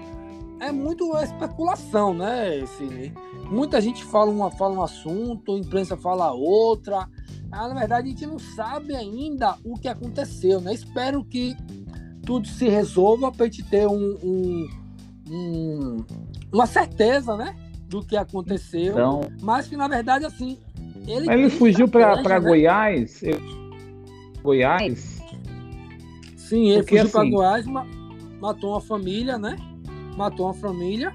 é 0.61 0.71
muito 0.71 1.17
especulação, 1.17 2.13
né, 2.13 2.65
Cine? 2.77 3.13
Muita 3.51 3.81
gente 3.81 4.05
fala, 4.05 4.31
uma, 4.31 4.49
fala 4.51 4.73
um 4.73 4.81
assunto, 4.81 5.55
a 5.55 5.59
imprensa 5.59 5.97
fala 5.97 6.31
outra, 6.31 7.09
ah, 7.55 7.69
na 7.69 7.73
verdade, 7.73 8.07
a 8.07 8.11
gente 8.11 8.25
não 8.25 8.37
sabe 8.37 8.93
ainda 8.93 9.55
o 9.63 9.79
que 9.79 9.87
aconteceu, 9.87 10.59
né? 10.59 10.73
Espero 10.73 11.23
que 11.23 11.55
tudo 12.25 12.45
se 12.47 12.67
resolva 12.67 13.31
para 13.31 13.45
a 13.45 13.49
gente 13.49 13.63
ter 13.63 13.87
um, 13.87 14.17
um, 14.21 14.69
um, 15.29 16.05
uma 16.51 16.65
certeza, 16.65 17.37
né? 17.37 17.55
Do 17.87 18.03
que 18.03 18.17
aconteceu. 18.17 18.91
Então, 18.91 19.21
mas 19.41 19.67
que, 19.67 19.77
na 19.77 19.87
verdade, 19.87 20.25
assim. 20.25 20.57
Ele, 21.07 21.31
ele 21.31 21.49
fugiu 21.49 21.87
para 21.87 22.21
né? 22.21 22.39
Goiás? 22.39 23.21
Goiás? 24.41 25.21
Sim, 26.35 26.71
ele 26.71 26.81
Porque, 26.81 26.97
fugiu 26.97 27.11
para 27.11 27.21
assim... 27.21 27.31
Goiás, 27.31 27.65
matou 28.41 28.71
uma 28.71 28.81
família, 28.81 29.37
né? 29.37 29.55
Matou 30.17 30.47
uma 30.47 30.53
família 30.53 31.13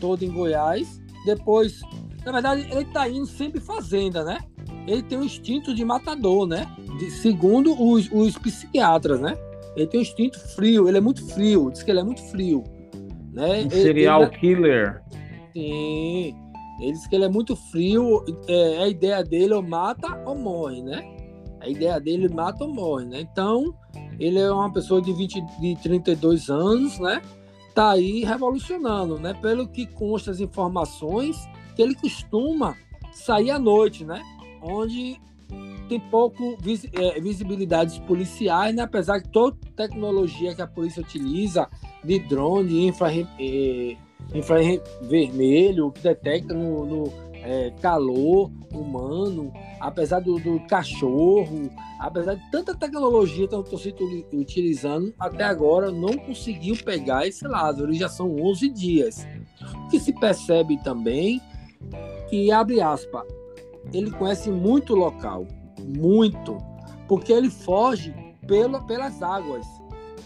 toda 0.00 0.24
em 0.24 0.30
Goiás. 0.30 1.02
Depois, 1.26 1.82
na 2.24 2.32
verdade, 2.32 2.66
ele 2.70 2.82
está 2.82 3.06
indo 3.08 3.26
sempre 3.26 3.60
fazenda, 3.60 4.24
né? 4.24 4.38
Ele 4.86 5.02
tem 5.02 5.18
um 5.18 5.24
instinto 5.24 5.74
de 5.74 5.84
matador, 5.84 6.46
né? 6.46 6.66
De, 6.98 7.10
segundo 7.10 7.80
os, 7.80 8.10
os 8.12 8.38
psiquiatras, 8.38 9.20
né? 9.20 9.36
Ele 9.76 9.86
tem 9.86 10.00
um 10.00 10.02
instinto 10.02 10.38
frio, 10.54 10.88
ele 10.88 10.98
é 10.98 11.00
muito 11.00 11.26
frio, 11.34 11.70
diz 11.70 11.82
que 11.82 11.90
ele 11.90 12.00
é 12.00 12.04
muito 12.04 12.22
frio. 12.30 12.64
Né? 13.32 13.64
Um 13.66 13.70
serial 13.70 14.22
ele, 14.22 14.30
killer. 14.38 15.02
Sim. 15.52 16.34
Ele 16.80 16.92
diz 16.92 17.06
que 17.06 17.14
ele 17.14 17.24
é 17.24 17.28
muito 17.28 17.56
frio, 17.56 18.24
é, 18.48 18.78
a 18.82 18.88
ideia 18.88 19.22
dele 19.22 19.52
é 19.52 19.56
ou 19.56 19.62
mata 19.62 20.22
ou 20.24 20.34
morre, 20.34 20.82
né? 20.82 21.04
A 21.60 21.68
ideia 21.68 21.98
dele 21.98 22.26
é 22.26 22.28
mata 22.28 22.64
ou 22.64 22.72
morre, 22.72 23.06
né? 23.06 23.20
Então, 23.20 23.74
ele 24.18 24.38
é 24.38 24.50
uma 24.50 24.72
pessoa 24.72 25.00
de, 25.00 25.12
20, 25.12 25.40
de 25.58 25.76
32 25.82 26.48
anos, 26.48 26.98
né? 26.98 27.20
Tá 27.74 27.90
aí 27.90 28.24
revolucionando, 28.24 29.18
né? 29.18 29.34
Pelo 29.34 29.66
que 29.66 29.86
consta 29.86 30.30
as 30.30 30.40
informações, 30.40 31.36
que 31.74 31.82
ele 31.82 31.94
costuma 31.94 32.74
sair 33.12 33.50
à 33.50 33.58
noite, 33.58 34.04
né? 34.04 34.22
Onde 34.62 35.20
tem 35.88 36.00
pouco 36.00 36.56
vis, 36.60 36.84
é, 36.92 37.20
visibilidades 37.20 37.98
policiais, 38.00 38.74
né? 38.74 38.82
apesar 38.82 39.18
de 39.18 39.28
toda 39.28 39.56
tecnologia 39.76 40.54
que 40.54 40.62
a 40.62 40.66
polícia 40.66 41.00
utiliza, 41.00 41.68
de 42.02 42.18
drone, 42.18 42.68
de 42.68 42.80
infra, 42.86 43.12
é, 43.12 43.96
infravermelho, 44.34 45.92
que 45.92 46.02
detecta 46.02 46.52
no, 46.52 46.84
no 46.86 47.12
é, 47.34 47.70
calor 47.80 48.50
humano, 48.72 49.52
apesar 49.80 50.20
do, 50.20 50.38
do, 50.40 50.58
cachorro, 50.66 51.70
apesar 52.00 52.34
de 52.34 52.50
tanta 52.50 52.74
tecnologia 52.74 53.46
que 53.46 53.54
eu 53.54 53.60
estou 53.60 54.08
utilizando, 54.32 55.14
até 55.18 55.44
agora 55.44 55.92
não 55.92 56.16
conseguiu 56.18 56.76
pegar 56.84 57.26
esse 57.26 57.46
lado. 57.46 57.84
Eles 57.84 57.98
já 57.98 58.08
são 58.08 58.34
11 58.36 58.68
dias. 58.70 59.26
O 59.84 59.88
que 59.88 60.00
se 60.00 60.12
percebe 60.12 60.76
também 60.82 61.40
que, 62.28 62.50
abre 62.50 62.80
aspas, 62.80 63.24
ele 63.92 64.10
conhece 64.10 64.50
muito 64.50 64.92
o 64.92 64.96
local, 64.96 65.46
muito, 65.84 66.58
porque 67.08 67.32
ele 67.32 67.50
foge 67.50 68.14
pela, 68.46 68.80
pelas 68.82 69.22
águas. 69.22 69.66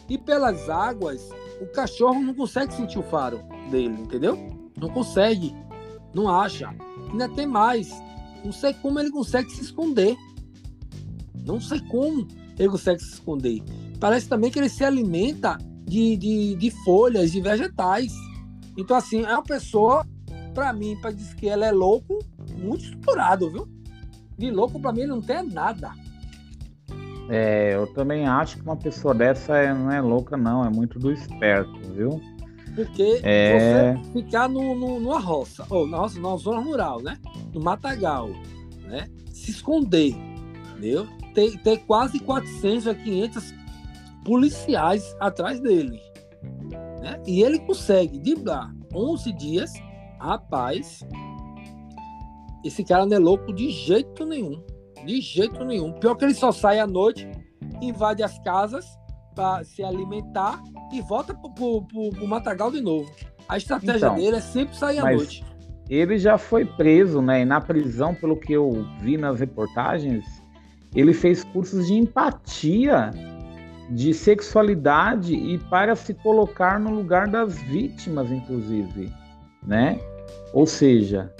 E 0.09 0.19
pelas 0.19 0.69
águas, 0.69 1.31
o 1.61 1.67
cachorro 1.67 2.21
não 2.21 2.35
consegue 2.35 2.73
sentir 2.75 2.99
o 2.99 3.03
faro 3.03 3.41
dele, 3.71 4.01
entendeu? 4.01 4.37
Não 4.77 4.89
consegue, 4.89 5.55
não 6.13 6.29
acha. 6.29 6.75
Ainda 7.11 7.29
tem 7.29 7.47
mais. 7.47 7.91
Não 8.45 8.53
sei 8.53 8.75
como 8.75 8.99
ele 8.99 9.11
consegue 9.11 9.51
se 9.51 9.63
esconder. 9.63 10.17
Não 11.45 11.61
sei 11.61 11.81
como 11.81 12.27
ele 12.59 12.69
consegue 12.69 13.01
se 13.01 13.15
esconder. 13.15 13.63
Parece 13.99 14.29
também 14.29 14.51
que 14.51 14.59
ele 14.59 14.69
se 14.69 14.85
alimenta 14.85 15.59
de, 15.85 16.17
de, 16.17 16.55
de 16.55 16.71
folhas, 16.85 17.33
de 17.33 17.41
vegetais. 17.41 18.13
Então, 18.77 18.97
assim, 18.97 19.25
é 19.25 19.33
uma 19.33 19.43
pessoa, 19.43 20.07
para 20.55 20.73
mim, 20.73 20.97
para 21.01 21.11
dizer 21.11 21.35
que 21.37 21.49
ela 21.49 21.67
é 21.67 21.73
louco, 21.73 22.19
muito 22.61 22.85
estruturado, 22.85 23.51
viu? 23.51 23.69
De 24.39 24.51
louco, 24.51 24.81
para 24.81 24.93
mim, 24.93 25.01
ele 25.01 25.11
não 25.11 25.21
tem 25.21 25.47
nada. 25.47 25.93
É, 27.29 27.75
eu 27.75 27.87
também 27.95 28.27
acho 28.27 28.57
que 28.57 28.63
uma 28.63 28.77
pessoa 28.77 29.15
dessa 29.15 29.57
é, 29.57 29.73
não 29.73 29.91
é 29.93 30.01
louca, 30.01 30.37
não, 30.37 30.65
é 30.65 30.71
muito 30.71 30.99
do 30.99 31.13
esperto, 31.13 31.79
viu? 31.95 32.21
Porque 32.75 33.21
é... 33.23 33.95
você 33.95 34.13
ficar 34.13 34.49
no, 34.49 34.75
no, 34.75 34.99
numa 34.99 35.21
roça, 35.21 35.65
ou 35.71 35.87
na 35.87 35.99
roça, 35.99 36.19
numa 36.19 36.37
zona 36.37 36.61
rural, 36.61 37.01
né? 37.03 37.19
No 37.53 37.61
matagal, 37.61 38.31
né? 38.83 39.09
Se 39.33 39.51
esconder, 39.51 40.15
entendeu? 40.73 41.07
Ter, 41.35 41.57
ter 41.59 41.79
quase 41.87 42.19
400 42.19 42.89
a 42.89 42.95
500 42.95 43.55
policiais 44.25 45.15
atrás 45.21 45.61
dele. 45.61 46.01
Né? 47.01 47.21
E 47.27 47.43
ele 47.43 47.59
consegue 47.61 48.19
driblar 48.19 48.75
11 48.93 49.33
dias, 49.33 49.73
rapaz. 50.19 51.05
Esse 52.65 52.85
cara 52.85 53.07
não 53.07 53.17
é 53.17 53.19
louco 53.19 53.53
de 53.53 53.71
jeito 53.71 54.25
nenhum. 54.25 54.63
De 55.05 55.21
jeito 55.21 55.65
nenhum. 55.65 55.93
Pior 55.93 56.15
que 56.15 56.25
ele 56.25 56.35
só 56.35 56.53
sai 56.53 56.79
à 56.79 56.87
noite, 56.87 57.29
invade 57.81 58.23
as 58.23 58.39
casas 58.41 58.87
para 59.35 59.65
se 59.65 59.83
alimentar 59.83 60.63
e 60.93 61.01
volta 61.01 61.35
pro, 61.35 61.51
pro, 61.53 61.83
pro, 61.83 62.11
pro 62.11 62.29
Matagal 62.29 62.71
de 62.71 62.81
novo. 62.81 63.11
A 63.49 63.57
estratégia 63.57 64.07
então, 64.07 64.15
dele 64.17 64.37
é 64.37 64.41
sempre 64.41 64.77
sair 64.77 64.99
à 64.99 65.11
noite. 65.11 65.45
Ele 65.89 66.19
já 66.19 66.39
foi 66.39 66.65
preso, 66.65 67.21
né? 67.21 67.43
E 67.43 67.45
na 67.45 67.61
prisão, 67.61 68.15
pelo 68.15 68.37
que 68.37 68.53
eu 68.53 68.87
vi 69.01 69.17
nas 69.17 69.41
reportagens, 69.41 70.25
ele 70.95 71.13
fez 71.13 71.43
cursos 71.43 71.89
de 71.89 71.95
empatia, 71.95 73.11
de 73.91 74.15
sexualidade 74.15 75.35
e 75.35 75.59
para 75.59 75.97
se 75.97 76.15
colocar 76.15 76.79
no 76.79 76.91
lugar 76.91 77.27
das 77.27 77.61
vítimas, 77.63 78.31
inclusive, 78.31 79.13
né? 79.67 79.99
Ou 80.53 80.67
seja, 80.67 81.33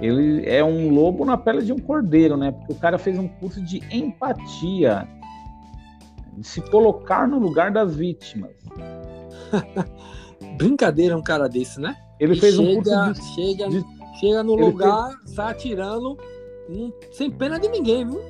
ele 0.00 0.46
é 0.48 0.64
um 0.64 0.90
lobo 0.90 1.24
na 1.24 1.36
pele 1.36 1.62
de 1.62 1.72
um 1.72 1.78
cordeiro, 1.78 2.36
né? 2.36 2.52
Porque 2.52 2.72
o 2.72 2.76
cara 2.76 2.98
fez 2.98 3.18
um 3.18 3.28
curso 3.28 3.62
de 3.62 3.80
empatia, 3.90 5.06
de 6.36 6.46
se 6.46 6.60
colocar 6.60 7.26
no 7.28 7.38
lugar 7.38 7.70
das 7.70 7.94
vítimas. 7.96 8.50
Brincadeira 10.58 11.16
um 11.16 11.22
cara 11.22 11.48
desse, 11.48 11.80
né? 11.80 11.96
Ele 12.18 12.34
e 12.34 12.40
fez 12.40 12.54
chega, 12.54 12.68
um 12.68 12.74
curso 12.74 13.12
de, 13.12 13.34
chega, 13.34 13.68
de... 13.68 13.84
chega 14.18 14.42
no 14.42 14.54
lugar, 14.54 15.16
fez... 15.18 15.30
sai 15.30 15.50
atirando, 15.52 16.18
um, 16.68 16.92
sem 17.12 17.30
pena 17.30 17.58
de 17.58 17.68
ninguém, 17.68 18.06
viu? 18.06 18.20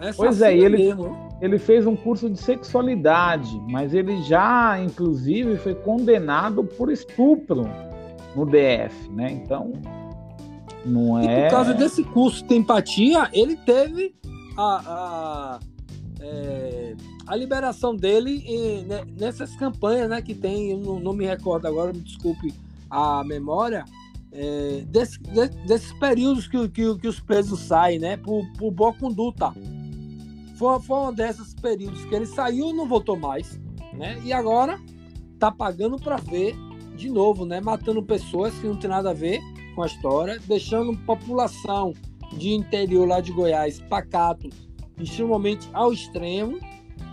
É 0.00 0.12
pois 0.12 0.40
é, 0.40 0.56
ele, 0.56 0.76
mesmo. 0.78 1.16
ele 1.40 1.58
fez 1.58 1.84
um 1.86 1.96
curso 1.96 2.30
de 2.30 2.38
sexualidade, 2.38 3.60
mas 3.68 3.92
ele 3.92 4.22
já, 4.22 4.80
inclusive, 4.80 5.56
foi 5.56 5.74
condenado 5.74 6.62
por 6.62 6.90
estupro 6.90 7.68
no 8.38 8.46
DF, 8.46 9.10
né? 9.10 9.32
Então, 9.32 9.72
não 10.84 11.18
é. 11.18 11.24
E 11.24 11.42
por 11.44 11.50
causa 11.50 11.74
desse 11.74 12.04
curso 12.04 12.44
de 12.46 12.54
empatia, 12.54 13.28
ele 13.32 13.56
teve 13.56 14.14
a, 14.56 14.82
a, 14.86 15.60
é, 16.20 16.94
a 17.26 17.34
liberação 17.34 17.94
dele 17.94 18.44
em, 18.46 18.84
né, 18.84 19.04
nessas 19.18 19.54
campanhas 19.56 20.08
né, 20.08 20.22
que 20.22 20.34
tem, 20.34 20.76
não, 20.76 21.00
não, 21.00 21.12
me 21.12 21.26
recordo 21.26 21.66
agora, 21.66 21.92
me 21.92 22.00
desculpe 22.00 22.54
a 22.88 23.24
memória, 23.24 23.84
é, 24.30 24.82
desse, 24.86 25.18
de, 25.18 25.48
desses 25.66 25.92
períodos 25.94 26.46
que, 26.46 26.68
que, 26.68 26.94
que, 26.96 27.08
os 27.08 27.18
presos 27.18 27.60
saem, 27.60 27.98
né, 27.98 28.16
por, 28.16 28.46
por 28.56 28.70
boa 28.70 28.92
conduta. 28.92 29.52
Foi, 30.56 30.80
foi 30.80 30.98
um 30.98 31.12
desses 31.12 31.54
períodos 31.54 32.04
que 32.04 32.14
ele 32.14 32.26
saiu 32.26 32.72
não 32.72 32.86
voltou 32.86 33.16
mais, 33.16 33.60
né, 33.92 34.20
e 34.24 34.32
agora 34.32 34.78
tá 35.38 35.50
pagando 35.50 35.96
para 35.96 36.16
ver 36.16 36.54
de 36.98 37.08
novo, 37.08 37.46
né, 37.46 37.60
matando 37.60 38.02
pessoas 38.02 38.52
que 38.58 38.66
não 38.66 38.76
tem 38.76 38.90
nada 38.90 39.10
a 39.10 39.14
ver 39.14 39.40
com 39.74 39.82
a 39.82 39.86
história, 39.86 40.38
deixando 40.46 40.98
população 41.06 41.94
de 42.32 42.50
interior 42.50 43.06
lá 43.06 43.20
de 43.20 43.32
Goiás 43.32 43.80
pacato, 43.80 44.50
extremamente 44.98 45.68
ao 45.72 45.92
extremo, 45.92 46.58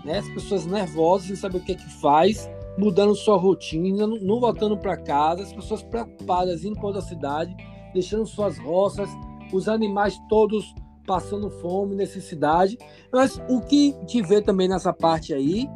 né? 0.03 0.17
As 0.17 0.29
pessoas 0.29 0.65
nervosas, 0.65 1.27
sem 1.27 1.35
saber 1.35 1.59
o 1.59 1.61
que 1.63 1.73
é 1.73 1.75
que 1.75 1.89
faz, 2.01 2.49
mudando 2.77 3.15
sua 3.15 3.37
rotina, 3.37 4.07
não, 4.07 4.17
não 4.17 4.39
voltando 4.39 4.75
para 4.77 4.97
casa, 4.97 5.43
as 5.43 5.53
pessoas 5.53 5.83
preocupadas 5.83 6.65
indo 6.65 6.75
para 6.75 6.87
outra 6.87 7.01
cidade, 7.01 7.55
deixando 7.93 8.25
suas 8.25 8.57
roças, 8.57 9.09
os 9.53 9.69
animais 9.69 10.19
todos 10.27 10.73
passando 11.05 11.49
fome, 11.61 11.95
necessidade. 11.95 12.77
Mas 13.13 13.39
o 13.47 13.61
que 13.61 13.93
te 14.07 14.21
vê 14.23 14.41
também 14.41 14.67
nessa 14.67 14.91
parte 14.91 15.33
aí 15.33 15.69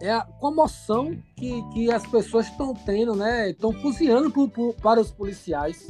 é 0.00 0.12
a 0.12 0.22
comoção 0.22 1.16
que, 1.36 1.62
que 1.72 1.92
as 1.92 2.06
pessoas 2.06 2.46
estão 2.46 2.74
tendo, 2.74 3.14
né? 3.14 3.50
Estão 3.50 3.72
cozinhando 3.72 4.30
pro, 4.30 4.48
pro, 4.48 4.74
para 4.74 5.00
os 5.00 5.10
policiais. 5.10 5.88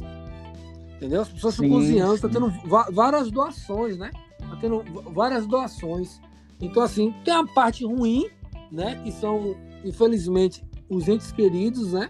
Entendeu? 0.95 1.21
As 1.21 1.29
pessoas 1.29 1.53
estão 1.53 1.69
cozinhando, 1.69 2.15
estão 2.15 2.29
tendo 2.29 2.51
várias 2.91 3.31
doações, 3.31 3.97
né? 3.97 4.11
Estão 4.39 4.59
tendo 4.59 4.83
várias 5.11 5.45
doações. 5.45 6.19
Então, 6.59 6.83
assim, 6.83 7.13
tem 7.23 7.33
a 7.33 7.45
parte 7.45 7.85
ruim, 7.85 8.29
né? 8.71 8.99
Que 9.03 9.11
são, 9.11 9.55
infelizmente, 9.83 10.63
os 10.89 11.07
entes 11.07 11.31
queridos, 11.31 11.93
né? 11.93 12.09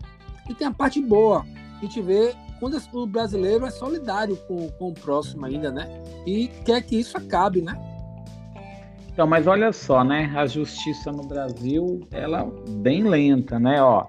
E 0.49 0.53
tem 0.53 0.67
a 0.67 0.71
parte 0.71 1.01
boa. 1.01 1.45
A 1.77 1.81
gente 1.81 2.01
vê 2.01 2.35
quando 2.59 2.81
o 2.93 3.05
brasileiro 3.05 3.65
é 3.65 3.71
solidário 3.71 4.35
com, 4.47 4.69
com 4.71 4.89
o 4.89 4.93
próximo 4.93 5.45
ainda, 5.45 5.71
né? 5.71 5.87
E 6.25 6.47
quer 6.65 6.81
que 6.81 6.97
isso 6.97 7.17
acabe, 7.17 7.61
né? 7.61 7.88
Então, 9.20 9.28
mas 9.28 9.47
olha 9.47 9.74
só, 9.74 10.01
né? 10.01 10.32
A 10.34 10.47
justiça 10.47 11.11
no 11.11 11.24
Brasil, 11.24 12.07
ela 12.09 12.49
bem 12.70 13.03
lenta, 13.03 13.59
né? 13.59 13.84
Ó, 13.84 14.05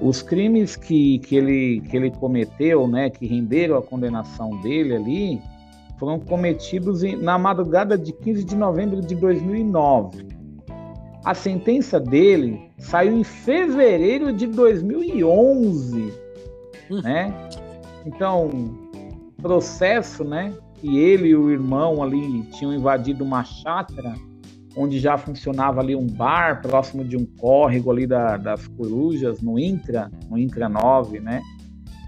os 0.00 0.22
crimes 0.22 0.76
que, 0.76 1.18
que, 1.18 1.34
ele, 1.34 1.80
que 1.80 1.96
ele 1.96 2.12
cometeu, 2.12 2.86
né, 2.86 3.10
que 3.10 3.26
renderam 3.26 3.76
a 3.76 3.82
condenação 3.82 4.50
dele 4.60 4.94
ali, 4.94 5.42
foram 5.98 6.20
cometidos 6.20 7.02
na 7.20 7.36
madrugada 7.36 7.98
de 7.98 8.12
15 8.12 8.44
de 8.44 8.54
novembro 8.54 9.00
de 9.00 9.16
2009. 9.16 10.24
A 11.24 11.34
sentença 11.34 11.98
dele 11.98 12.70
saiu 12.78 13.18
em 13.18 13.24
fevereiro 13.24 14.32
de 14.32 14.46
2011, 14.46 16.14
hum. 16.92 17.02
né? 17.02 17.34
Então, 18.06 18.50
processo, 19.42 20.22
né, 20.22 20.54
que 20.76 20.96
ele 20.96 21.30
e 21.30 21.34
o 21.34 21.50
irmão 21.50 22.00
ali 22.04 22.42
tinham 22.52 22.72
invadido 22.72 23.24
uma 23.24 23.42
chácara 23.42 24.14
onde 24.76 24.98
já 24.98 25.16
funcionava 25.16 25.80
ali 25.80 25.94
um 25.94 26.06
bar 26.06 26.60
próximo 26.60 27.04
de 27.04 27.16
um 27.16 27.24
córrego 27.24 27.90
ali 27.90 28.06
da, 28.06 28.36
das 28.36 28.66
corujas, 28.66 29.40
no 29.40 29.58
Intra, 29.58 30.10
no 30.28 30.38
Intra 30.38 30.68
9, 30.68 31.20
né? 31.20 31.40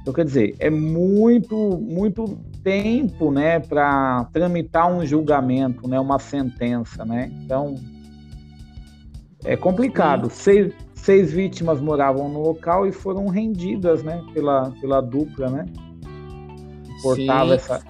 Então, 0.03 0.15
quer 0.15 0.25
dizer, 0.25 0.55
é 0.61 0.71
muito, 0.71 1.57
muito 1.79 2.39
tempo, 2.63 3.31
né, 3.33 3.59
para 3.59 4.25
tramitar 4.33 4.93
um 4.93 5.05
julgamento, 5.05 5.89
né, 5.89 5.99
uma 5.99 6.19
sentença, 6.19 7.05
né? 7.05 7.31
Então, 7.45 7.75
é 9.45 9.57
complicado. 9.57 10.31
Seis, 10.31 10.73
seis 10.95 11.33
vítimas 11.33 11.81
moravam 11.81 12.29
no 12.29 12.41
local 12.41 12.87
e 12.87 12.93
foram 12.93 13.27
rendidas, 13.27 14.03
né, 14.03 14.25
pela, 14.33 14.71
pela 14.81 15.01
dupla, 15.01 15.51
né? 15.51 15.67
Portava 17.03 17.55
essa, 17.55 17.83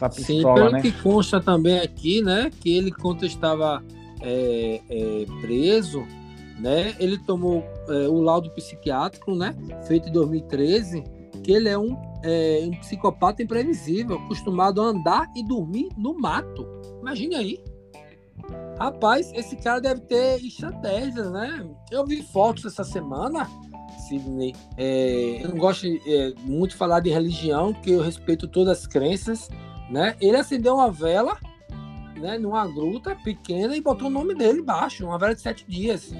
essa 0.00 0.08
pistola, 0.08 0.26
Sim, 0.26 0.54
pelo 0.54 0.70
né? 0.70 0.82
que 0.82 0.92
consta 1.02 1.40
também 1.40 1.78
aqui, 1.80 2.22
né, 2.22 2.50
que 2.60 2.76
ele 2.76 2.90
quando 2.90 3.26
estava 3.26 3.82
é, 4.22 4.80
é, 4.88 5.26
preso, 5.40 6.06
né, 6.58 6.94
ele 6.98 7.18
tomou 7.18 7.64
é, 7.88 8.08
o 8.08 8.20
laudo 8.20 8.50
psiquiátrico, 8.50 9.34
né, 9.34 9.54
feito 9.86 10.08
em 10.08 10.12
2013, 10.12 11.04
que 11.42 11.52
ele 11.52 11.68
é 11.68 11.78
um, 11.78 11.96
é, 12.22 12.62
um 12.64 12.70
psicopata 12.78 13.42
imprevisível, 13.42 14.16
acostumado 14.16 14.80
a 14.80 14.86
andar 14.86 15.30
e 15.36 15.46
dormir 15.46 15.88
no 15.96 16.18
mato. 16.18 16.66
Imagine 17.00 17.34
aí. 17.34 17.64
Rapaz, 18.78 19.32
esse 19.34 19.56
cara 19.56 19.80
deve 19.80 20.00
ter 20.02 20.42
estratégias, 20.44 21.30
né? 21.30 21.66
Eu 21.90 22.04
vi 22.06 22.22
fotos 22.22 22.64
essa 22.64 22.82
semana. 22.82 23.48
Sidney, 24.08 24.54
é, 24.76 25.44
eu 25.44 25.50
não 25.50 25.56
gosto 25.56 25.86
é, 25.86 26.32
muito 26.42 26.72
de 26.72 26.76
falar 26.76 27.00
de 27.00 27.10
religião, 27.10 27.72
porque 27.72 27.90
eu 27.90 28.00
respeito 28.00 28.48
todas 28.48 28.78
as 28.78 28.86
crenças, 28.86 29.48
né? 29.90 30.16
Ele 30.20 30.36
acendeu 30.36 30.74
uma 30.74 30.90
vela, 30.90 31.36
né, 32.16 32.38
numa 32.38 32.66
gruta 32.66 33.14
pequena 33.16 33.76
e 33.76 33.80
botou 33.80 34.08
o 34.08 34.10
nome 34.10 34.34
dele 34.34 34.60
embaixo, 34.60 35.04
uma 35.04 35.18
vela 35.18 35.34
de 35.34 35.40
sete 35.40 35.64
dias, 35.68 36.10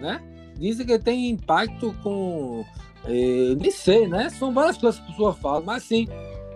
né? 0.00 0.22
Dizem 0.58 0.86
que 0.86 0.98
tem 0.98 1.28
impacto 1.28 1.94
com, 2.02 2.64
é, 3.04 3.54
nem 3.58 3.70
sei, 3.70 4.06
né? 4.06 4.30
São 4.30 4.54
várias 4.54 4.78
coisas 4.78 5.00
que 5.00 5.06
a 5.06 5.10
pessoa 5.10 5.34
fala, 5.34 5.60
mas 5.60 5.84
assim, 5.84 6.06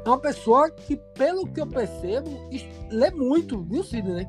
é 0.04 0.08
uma 0.08 0.18
pessoa 0.18 0.70
que, 0.70 0.96
pelo 1.14 1.46
que 1.46 1.60
eu 1.60 1.66
percebo, 1.66 2.30
lê 2.90 3.10
muito, 3.10 3.60
viu, 3.62 3.82
Sidney? 3.82 4.26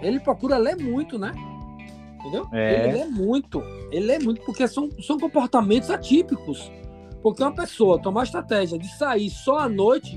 Ele 0.00 0.18
procura 0.18 0.56
ler 0.56 0.76
muito, 0.76 1.18
né? 1.18 1.32
Entendeu? 2.18 2.46
É. 2.52 2.88
Ele 2.88 2.98
lê 2.98 3.04
muito. 3.06 3.62
Ele 3.90 4.06
lê 4.06 4.18
muito 4.18 4.42
porque 4.42 4.66
são, 4.66 4.90
são 5.00 5.18
comportamentos 5.18 5.90
atípicos. 5.90 6.70
Porque 7.22 7.42
uma 7.42 7.54
pessoa 7.54 8.00
tomar 8.00 8.22
a 8.22 8.24
estratégia 8.24 8.78
de 8.78 8.88
sair 8.96 9.30
só 9.30 9.58
à 9.60 9.68
noite 9.68 10.16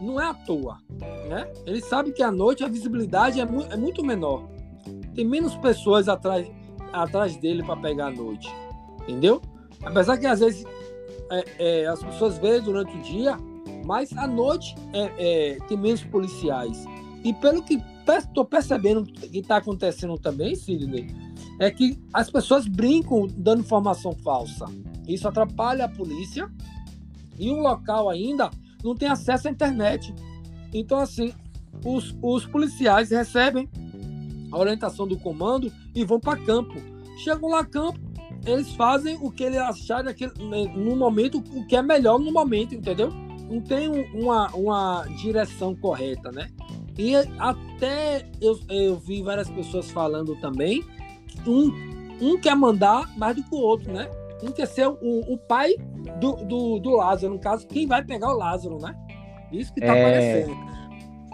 não 0.00 0.20
é 0.20 0.24
à 0.24 0.34
toa. 0.34 0.78
Né? 1.28 1.50
Ele 1.66 1.80
sabe 1.80 2.12
que 2.12 2.22
à 2.22 2.30
noite 2.30 2.64
a 2.64 2.68
visibilidade 2.68 3.40
é, 3.40 3.46
mu 3.46 3.62
é 3.62 3.76
muito 3.76 4.04
menor. 4.04 4.48
Tem 5.14 5.24
menos 5.24 5.54
pessoas 5.56 6.08
atrás, 6.08 6.50
atrás 6.92 7.36
dele 7.36 7.62
para 7.62 7.76
pegar 7.76 8.06
à 8.06 8.10
noite. 8.10 8.48
Entendeu? 9.02 9.40
Apesar 9.82 10.16
que 10.18 10.26
às 10.26 10.40
vezes 10.40 10.64
é, 11.30 11.44
é, 11.58 11.86
as 11.86 12.02
pessoas 12.02 12.38
veem 12.38 12.60
durante 12.60 12.96
o 12.96 13.02
dia, 13.02 13.36
mas 13.84 14.16
à 14.16 14.26
noite 14.26 14.74
é, 14.92 15.12
é 15.18 15.58
tem 15.66 15.76
menos 15.76 16.02
policiais. 16.04 16.84
E 17.24 17.32
pelo 17.34 17.62
que 17.62 17.82
estou 18.06 18.44
percebendo 18.44 19.04
que 19.04 19.38
está 19.38 19.56
acontecendo 19.56 20.16
também, 20.18 20.54
Sidney, 20.54 21.08
é 21.58 21.70
que 21.70 21.98
as 22.12 22.30
pessoas 22.30 22.66
brincam 22.66 23.26
dando 23.26 23.60
informação 23.60 24.12
falsa. 24.12 24.66
Isso 25.06 25.26
atrapalha 25.26 25.84
a 25.84 25.88
polícia 25.88 26.50
e 27.38 27.50
o 27.50 27.58
local 27.58 28.08
ainda 28.08 28.50
não 28.82 28.94
tem 28.94 29.08
acesso 29.08 29.48
à 29.48 29.50
internet. 29.50 30.14
Então, 30.72 30.98
assim, 30.98 31.32
os, 31.84 32.14
os 32.22 32.46
policiais 32.46 33.10
recebem 33.10 33.68
a 34.50 34.58
orientação 34.58 35.06
do 35.06 35.18
comando 35.18 35.72
e 35.94 36.04
vão 36.04 36.18
para 36.18 36.38
campo. 36.38 36.74
Chegam 37.18 37.50
lá 37.50 37.64
campo, 37.64 37.98
eles 38.46 38.72
fazem 38.74 39.18
o 39.20 39.30
que 39.30 39.44
eles 39.44 39.58
acharem 39.58 40.14
no 40.74 40.96
momento, 40.96 41.42
o 41.52 41.66
que 41.66 41.76
é 41.76 41.82
melhor 41.82 42.18
no 42.18 42.32
momento, 42.32 42.74
entendeu? 42.74 43.10
Não 43.50 43.60
tem 43.60 43.88
uma, 44.14 44.48
uma 44.54 45.06
direção 45.16 45.74
correta, 45.74 46.30
né? 46.30 46.50
E 46.98 47.14
até 47.38 48.28
eu, 48.40 48.58
eu 48.68 48.96
vi 48.98 49.22
várias 49.22 49.48
pessoas 49.48 49.90
falando 49.90 50.34
também 50.40 50.84
um, 51.46 51.72
um 52.20 52.38
quer 52.38 52.56
mandar 52.56 53.16
mais 53.16 53.36
do 53.36 53.42
que 53.42 53.54
o 53.54 53.58
outro, 53.58 53.92
né? 53.92 54.08
Um 54.42 54.52
quer 54.52 54.66
ser 54.66 54.88
o, 54.88 54.96
o 55.00 55.38
pai 55.38 55.76
do, 56.20 56.36
do, 56.44 56.78
do 56.78 56.90
Lázaro, 56.90 57.34
no 57.34 57.40
caso, 57.40 57.66
quem 57.66 57.86
vai 57.86 58.04
pegar 58.04 58.32
o 58.32 58.36
Lázaro, 58.36 58.78
né? 58.78 58.94
Isso 59.52 59.72
que 59.72 59.80
tá 59.80 59.96
é... 59.96 60.44
aparecendo. 60.44 60.56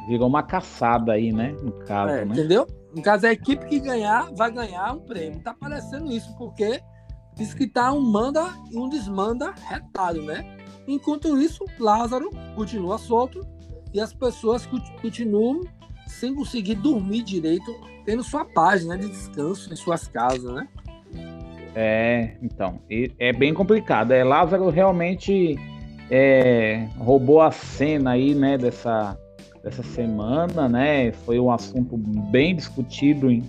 Virou 0.08 0.28
uma 0.28 0.42
caçada 0.42 1.12
aí, 1.12 1.32
né? 1.32 1.54
No 1.62 1.72
caso, 1.84 2.12
é, 2.12 2.24
né? 2.24 2.34
Entendeu? 2.34 2.66
No 2.94 3.02
caso, 3.02 3.26
a 3.26 3.32
equipe 3.32 3.66
que 3.66 3.80
ganhar 3.80 4.30
vai 4.34 4.50
ganhar 4.50 4.92
um 4.92 5.00
prêmio. 5.00 5.40
Tá 5.40 5.50
aparecendo 5.50 6.12
isso, 6.12 6.34
porque 6.36 6.80
diz 7.36 7.54
que 7.54 7.66
tá 7.66 7.92
um 7.92 8.00
manda 8.00 8.50
e 8.70 8.78
um 8.78 8.88
desmanda 8.88 9.52
retado, 9.68 10.22
né? 10.22 10.44
Enquanto 10.86 11.38
isso, 11.38 11.64
Lázaro 11.78 12.30
continua 12.54 12.98
solto 12.98 13.40
e 13.92 14.00
as 14.00 14.12
pessoas 14.12 14.68
continuam 15.00 15.60
sem 16.06 16.34
conseguir 16.34 16.74
dormir 16.76 17.22
direito, 17.22 17.74
tendo 18.04 18.22
sua 18.22 18.44
página 18.44 18.96
de 18.98 19.08
descanso 19.08 19.72
em 19.72 19.76
suas 19.76 20.06
casas, 20.06 20.52
né? 20.52 20.68
É, 21.74 22.36
então, 22.42 22.80
é 23.18 23.32
bem 23.32 23.52
complicado. 23.52 24.12
É, 24.12 24.22
Lázaro 24.22 24.70
realmente 24.70 25.56
é, 26.10 26.86
roubou 26.98 27.40
a 27.40 27.50
cena 27.50 28.12
aí, 28.12 28.34
né, 28.34 28.56
dessa, 28.56 29.18
dessa 29.62 29.82
semana, 29.82 30.68
né? 30.68 31.10
Foi 31.12 31.38
um 31.40 31.50
assunto 31.50 31.96
bem 31.96 32.54
discutido 32.54 33.30
em, 33.30 33.42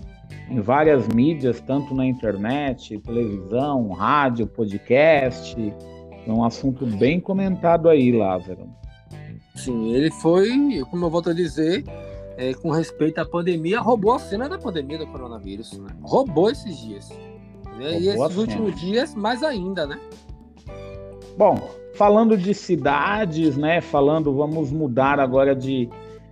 em 0.50 0.60
várias 0.60 1.08
mídias, 1.10 1.62
tanto 1.62 1.94
na 1.94 2.06
internet, 2.06 2.98
televisão, 3.00 3.90
rádio, 3.90 4.48
podcast. 4.48 5.74
É 6.26 6.32
um 6.32 6.44
assunto 6.44 6.86
bem 6.86 7.20
comentado 7.20 7.88
aí, 7.88 8.12
Lázaro. 8.12 8.68
Sim, 9.54 9.94
ele 9.94 10.10
foi, 10.10 10.50
como 10.90 11.06
eu 11.06 11.10
volto 11.10 11.30
a 11.30 11.34
dizer, 11.34 11.84
é, 12.38 12.54
com 12.56 12.72
respeito 12.72 13.20
à 13.20 13.26
pandemia, 13.26 13.80
roubou 13.80 14.14
a 14.14 14.20
cena 14.20 14.50
da 14.50 14.58
pandemia 14.58 14.98
do 14.98 15.08
coronavírus. 15.08 15.78
Né? 15.78 15.90
Roubou 16.02 16.50
esses 16.50 16.78
dias. 16.78 17.10
E 17.80 18.08
esses 18.08 18.38
últimos 18.38 18.80
dias, 18.80 19.14
mais 19.16 19.44
ainda, 19.44 19.86
né? 19.86 20.00
Bom, 21.38 21.70
falando 21.96 22.38
de 22.38 22.54
cidades, 22.54 23.58
né? 23.58 23.82
Falando, 23.82 24.34
vamos 24.34 24.72
mudar 24.72 25.20
agora 25.20 25.56
de, 25.56 25.90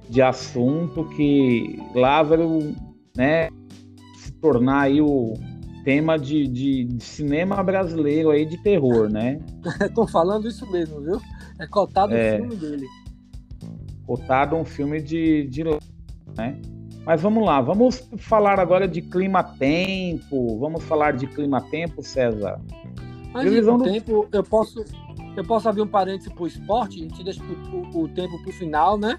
de 0.09 0.21
assunto, 0.21 1.05
que 1.15 1.81
Lázaro, 1.93 2.73
né? 3.15 3.49
Se 4.17 4.31
tornar 4.33 4.81
aí 4.83 5.01
o 5.01 5.33
tema 5.83 6.17
de, 6.17 6.47
de, 6.47 6.85
de 6.85 7.03
cinema 7.03 7.61
brasileiro 7.61 8.29
aí 8.29 8.45
de 8.45 8.57
terror, 8.63 9.09
né? 9.09 9.39
Estão 9.81 10.07
falando 10.07 10.47
isso 10.47 10.69
mesmo, 10.71 11.01
viu? 11.01 11.19
É 11.59 11.67
cotado 11.67 12.15
é... 12.15 12.35
o 12.35 12.37
filme 12.37 12.55
dele 12.55 12.87
cotado 14.05 14.55
um 14.55 14.65
filme 14.65 15.01
de, 15.01 15.47
de 15.47 15.63
né? 16.37 16.59
Mas 17.05 17.21
vamos 17.21 17.45
lá, 17.45 17.59
vamos 17.59 18.09
falar 18.17 18.59
agora 18.59 18.87
de 18.87 19.01
clima-tempo. 19.01 20.57
Vamos 20.57 20.83
falar 20.83 21.13
de 21.13 21.27
clima-tempo, 21.27 22.01
César. 22.01 22.61
Mas 23.33 23.43
Previsão 23.43 23.77
do 23.77 23.83
tempo, 23.83 24.27
eu 24.31 24.43
posso, 24.43 24.85
eu 25.35 25.43
posso 25.43 25.67
abrir 25.67 25.81
um 25.81 25.87
parênteses 25.87 26.31
para 26.31 26.43
o 26.43 26.47
esporte. 26.47 26.99
A 26.99 27.03
gente 27.03 27.23
deixa 27.23 27.41
o, 27.43 28.03
o 28.03 28.07
tempo 28.07 28.39
para 28.41 28.49
o 28.49 28.53
final, 28.53 28.97
né? 28.97 29.17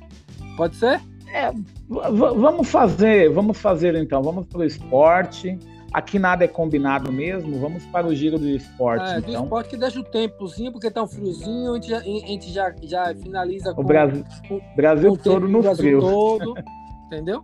Pode 0.57 0.77
ser? 0.77 1.01
É, 1.33 1.53
vamos 1.89 2.69
fazer, 2.69 3.29
vamos 3.31 3.59
fazer 3.59 3.95
então. 3.97 4.23
Vamos 4.23 4.47
para 4.47 4.61
o 4.61 4.65
esporte. 4.65 5.59
Aqui 5.93 6.19
nada 6.19 6.45
é 6.45 6.49
combinado 6.49 7.13
mesmo, 7.13 7.57
vamos 7.61 7.87
para 7.87 8.05
o 8.05 8.13
giro 8.13 8.37
do 8.37 8.49
esporte. 8.49 9.15
É, 9.15 9.19
então. 9.19 9.33
do 9.33 9.45
esporte 9.45 9.71
que 9.71 9.77
deixa 9.77 10.01
o 10.01 10.03
tempozinho, 10.03 10.73
porque 10.73 10.91
tá 10.91 11.03
um 11.03 11.07
friozinho, 11.07 11.71
a 11.71 11.75
gente 11.77 11.89
já, 11.89 11.99
a 11.99 12.03
gente 12.03 12.51
já, 12.51 12.75
já 12.83 13.15
finaliza 13.15 13.73
com 13.73 13.81
o 13.81 13.85
Brasil, 13.85 14.25
com, 14.49 14.61
Brasil 14.75 15.11
com 15.11 15.17
todo 15.17 15.47
no 15.47 15.63
Brasil 15.63 15.85
frio. 15.85 16.01
todo, 16.01 16.55
entendeu? 17.07 17.43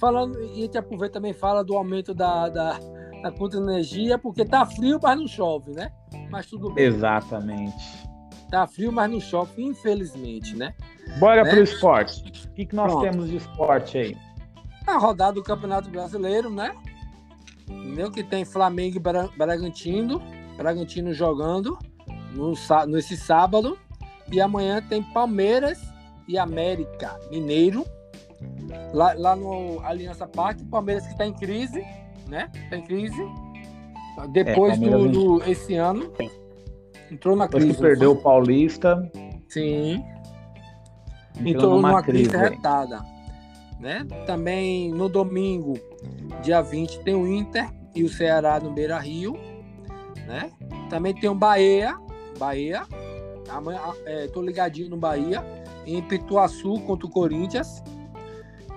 Falando, 0.00 0.42
e 0.42 0.52
a 0.52 0.54
gente 0.54 0.78
aproveita 0.78 1.14
também 1.14 1.34
fala 1.34 1.62
do 1.62 1.76
aumento 1.76 2.14
da, 2.14 2.48
da, 2.48 2.78
da 3.22 3.30
conta 3.30 3.58
de 3.58 3.62
energia, 3.62 4.16
porque 4.16 4.46
tá 4.46 4.64
frio, 4.64 4.98
mas 5.02 5.18
não 5.18 5.28
chove, 5.28 5.72
né? 5.72 5.92
Mas 6.30 6.46
tudo 6.46 6.72
bem. 6.72 6.86
Exatamente. 6.86 8.08
Tá 8.50 8.66
frio, 8.66 8.90
mas 8.90 9.10
não 9.10 9.20
chove, 9.20 9.62
infelizmente, 9.62 10.56
né? 10.56 10.74
Bora 11.18 11.44
né? 11.44 11.50
pro 11.50 11.62
esporte. 11.62 12.46
O 12.46 12.54
que, 12.54 12.64
que 12.64 12.74
nós 12.74 12.90
Pronto. 12.90 13.02
temos 13.02 13.28
de 13.28 13.36
esporte 13.36 13.98
aí? 13.98 14.16
A 14.86 14.96
rodada 14.96 15.34
do 15.34 15.42
Campeonato 15.42 15.90
Brasileiro, 15.90 16.48
né? 16.48 16.74
Entendeu? 17.68 18.10
Que 18.10 18.24
tem 18.24 18.44
Flamengo 18.44 18.96
e 18.96 19.36
Bragantino, 19.36 20.20
Bragantino 20.56 21.12
jogando 21.12 21.78
no, 22.32 22.54
nesse 22.88 23.16
sábado. 23.16 23.78
E 24.32 24.40
amanhã 24.40 24.80
tem 24.80 25.02
Palmeiras 25.02 25.78
e 26.26 26.38
América 26.38 27.18
Mineiro. 27.30 27.84
Lá, 28.92 29.14
lá 29.16 29.36
no 29.36 29.80
Aliança 29.84 30.26
Parque, 30.26 30.64
Palmeiras 30.64 31.04
que 31.04 31.12
está 31.12 31.26
em 31.26 31.32
crise, 31.32 31.84
né? 32.28 32.50
Está 32.54 32.76
em 32.76 32.82
crise. 32.82 33.22
Depois 34.32 34.74
é, 34.74 34.88
do, 34.88 35.08
do, 35.08 35.50
esse 35.50 35.74
ano. 35.74 36.12
Entrou 37.10 37.36
na 37.36 37.48
crise. 37.48 37.68
Depois 37.68 37.88
perdeu 37.88 38.12
o 38.12 38.16
Paulista. 38.16 39.10
Sim. 39.48 40.04
Entrou, 41.36 41.48
entrou 41.48 41.76
numa, 41.76 42.02
crise, 42.02 42.30
crise 42.30 42.44
retada. 42.50 43.00
Né? 43.80 44.06
Também 44.26 44.92
no 44.92 45.08
domingo 45.08 45.74
Dia 46.42 46.62
20 46.62 47.00
tem 47.00 47.14
o 47.14 47.26
Inter 47.26 47.68
e 47.94 48.02
o 48.02 48.08
Ceará 48.08 48.58
no 48.60 48.70
Beira 48.70 48.98
Rio. 48.98 49.36
Né? 50.26 50.50
Também 50.88 51.14
tem 51.14 51.28
o 51.28 51.34
Bahia. 51.34 51.96
Bahia. 52.38 52.82
Amanhã, 53.48 53.80
é, 54.06 54.26
tô 54.28 54.40
ligadinho 54.40 54.88
no 54.88 54.96
Bahia. 54.96 55.44
Em 55.86 56.00
Pituaçu 56.00 56.80
contra 56.80 57.06
o 57.06 57.10
Corinthians. 57.10 57.82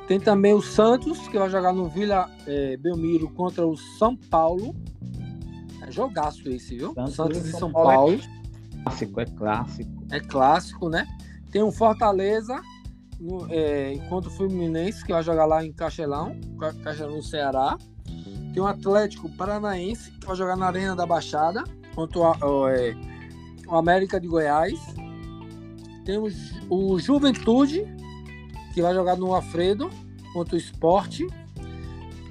Tem 0.08 0.20
também 0.20 0.54
o 0.54 0.62
Santos, 0.62 1.28
que 1.28 1.38
vai 1.38 1.50
jogar 1.50 1.74
no 1.74 1.88
Vila 1.88 2.30
é, 2.46 2.76
Belmiro 2.78 3.30
contra 3.30 3.66
o 3.66 3.78
São 3.78 4.16
Paulo. 4.16 4.76
É 5.82 5.92
jogaço 5.92 6.48
esse, 6.50 6.78
viu? 6.78 6.94
Santos, 6.94 7.16
Santos 7.16 7.46
e 7.46 7.52
São, 7.52 7.60
São 7.60 7.72
Paulo. 7.72 7.90
É 7.90 7.96
Paulo. 7.96 8.14
É 8.14 8.84
clássico, 8.84 9.22
é 9.22 9.26
clássico. 9.26 9.92
É 10.12 10.20
clássico, 10.20 10.90
né? 10.90 11.08
Tem 11.52 11.62
o 11.62 11.72
Fortaleza 11.72 12.62
no, 13.20 13.48
é, 13.50 13.94
enquanto 13.94 14.28
o 14.28 14.30
Fluminense, 14.30 15.06
que 15.06 15.14
vai 15.14 15.24
jogar 15.24 15.46
lá 15.46 15.64
em 15.64 15.72
Castelão, 15.72 16.36
Castelão, 16.84 17.16
no 17.16 17.24
Ceará. 17.24 17.78
Tem 18.54 18.62
o 18.62 18.68
Atlético 18.68 19.30
Paranaense, 19.30 20.12
que 20.12 20.28
vai 20.28 20.36
jogar 20.36 20.58
na 20.58 20.68
Arena 20.68 20.96
da 20.96 21.06
Baixada, 21.06 21.64
contra 21.96 22.20
o, 22.20 22.68
é, 22.68 22.96
o 23.68 23.76
América 23.76 24.20
de 24.20 24.28
Goiás. 24.28 24.80
Temos 26.06 26.36
o 26.70 27.00
Juventude, 27.00 27.86
que 28.74 28.82
vai 28.82 28.94
jogar 28.94 29.16
no 29.16 29.34
Alfredo, 29.34 29.90
contra 30.34 30.56
o 30.56 30.58
Esporte. 30.58 31.26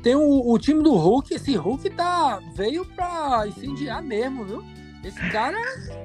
Tem 0.02 0.16
o, 0.16 0.50
o, 0.50 0.58
time 0.58 0.82
do 0.82 0.94
Hulk, 0.94 1.32
esse 1.32 1.54
Hulk 1.54 1.88
tá, 1.90 2.40
veio 2.54 2.84
pra 2.84 3.44
incendiar 3.46 4.02
mesmo, 4.02 4.44
viu? 4.44 4.64
Esse 5.04 5.20
cara, 5.30 5.58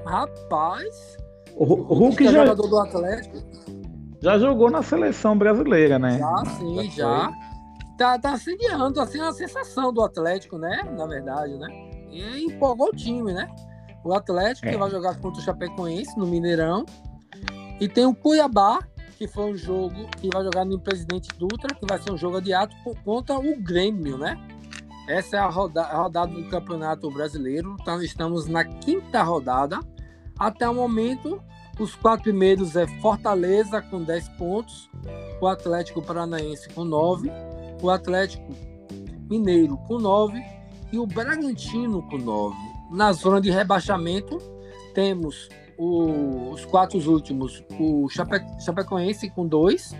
rapaz. 0.05 1.17
O, 1.55 1.63
o 1.63 1.93
Hulk 1.93 2.27
é 2.27 2.31
já. 2.31 2.45
jogador 2.45 2.67
do 2.67 2.79
Atlético. 2.79 3.37
Já 4.21 4.37
jogou 4.37 4.69
na 4.69 4.83
seleção 4.83 5.37
brasileira, 5.37 5.97
né? 5.97 6.19
Já, 6.19 6.45
sim, 6.57 6.91
já. 6.91 7.31
Tá, 7.97 8.19
tá 8.19 8.37
sediando, 8.37 9.01
assim, 9.01 9.19
a 9.19 9.31
sensação 9.31 9.91
do 9.91 10.03
Atlético, 10.03 10.59
né? 10.59 10.83
Na 10.95 11.07
verdade, 11.07 11.57
né? 11.57 11.67
E 12.11 12.45
empolgou 12.45 12.89
o 12.89 12.95
time, 12.95 13.33
né? 13.33 13.47
O 14.03 14.13
Atlético, 14.13 14.67
é. 14.67 14.71
que 14.71 14.77
vai 14.77 14.89
jogar 14.89 15.19
contra 15.19 15.41
o 15.41 15.43
Chapecoense 15.43 16.17
no 16.17 16.27
Mineirão. 16.27 16.85
E 17.79 17.87
tem 17.87 18.05
o 18.05 18.13
Cuiabá, 18.13 18.79
que 19.17 19.27
foi 19.27 19.51
um 19.51 19.57
jogo 19.57 20.07
que 20.21 20.29
vai 20.31 20.43
jogar 20.43 20.63
no 20.63 20.79
Presidente 20.79 21.29
Dutra, 21.37 21.73
que 21.73 21.85
vai 21.85 21.99
ser 21.99 22.11
um 22.11 22.17
jogo 22.17 22.37
adiado 22.37 22.75
contra 23.03 23.37
o 23.37 23.59
Grêmio, 23.59 24.17
né? 24.17 24.37
Essa 25.09 25.37
é 25.37 25.39
a, 25.39 25.47
roda 25.47 25.81
a 25.81 25.97
rodada 25.97 26.31
do 26.31 26.47
Campeonato 26.49 27.09
Brasileiro. 27.09 27.75
Então, 27.81 28.01
estamos 28.01 28.47
na 28.47 28.63
quinta 28.63 29.23
rodada. 29.23 29.79
Até 30.37 30.69
o 30.69 30.73
momento, 30.75 31.41
os 31.79 31.95
quatro 31.95 32.23
primeiros 32.23 32.75
é 32.75 32.85
Fortaleza 33.01 33.81
com 33.81 34.03
10 34.03 34.29
pontos, 34.29 34.89
o 35.41 35.47
Atlético 35.47 36.01
Paranaense 36.01 36.69
com 36.69 36.83
9, 36.83 37.31
o 37.81 37.89
Atlético 37.89 38.53
Mineiro 39.29 39.77
com 39.87 39.97
9 39.97 40.39
e 40.91 40.99
o 40.99 41.07
Bragantino 41.07 42.03
com 42.03 42.17
9. 42.17 42.55
Na 42.91 43.11
zona 43.13 43.41
de 43.41 43.49
rebaixamento, 43.49 44.37
temos 44.93 45.49
o, 45.77 46.51
os 46.51 46.65
quatro 46.65 46.99
últimos: 47.09 47.63
o 47.79 48.09
Chape, 48.09 48.41
Chapecoense 48.59 49.29
com 49.29 49.47
2, 49.47 49.95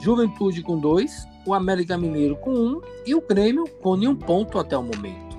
Juventude 0.00 0.62
com 0.62 0.78
2, 0.78 1.28
o 1.46 1.54
América 1.54 1.96
Mineiro 1.98 2.36
com 2.36 2.50
1 2.50 2.54
um, 2.54 2.80
e 3.06 3.14
o 3.14 3.20
Grêmio 3.20 3.64
com 3.80 3.96
nenhum 3.96 4.16
ponto 4.16 4.58
até 4.58 4.76
o 4.76 4.82
momento. 4.82 5.32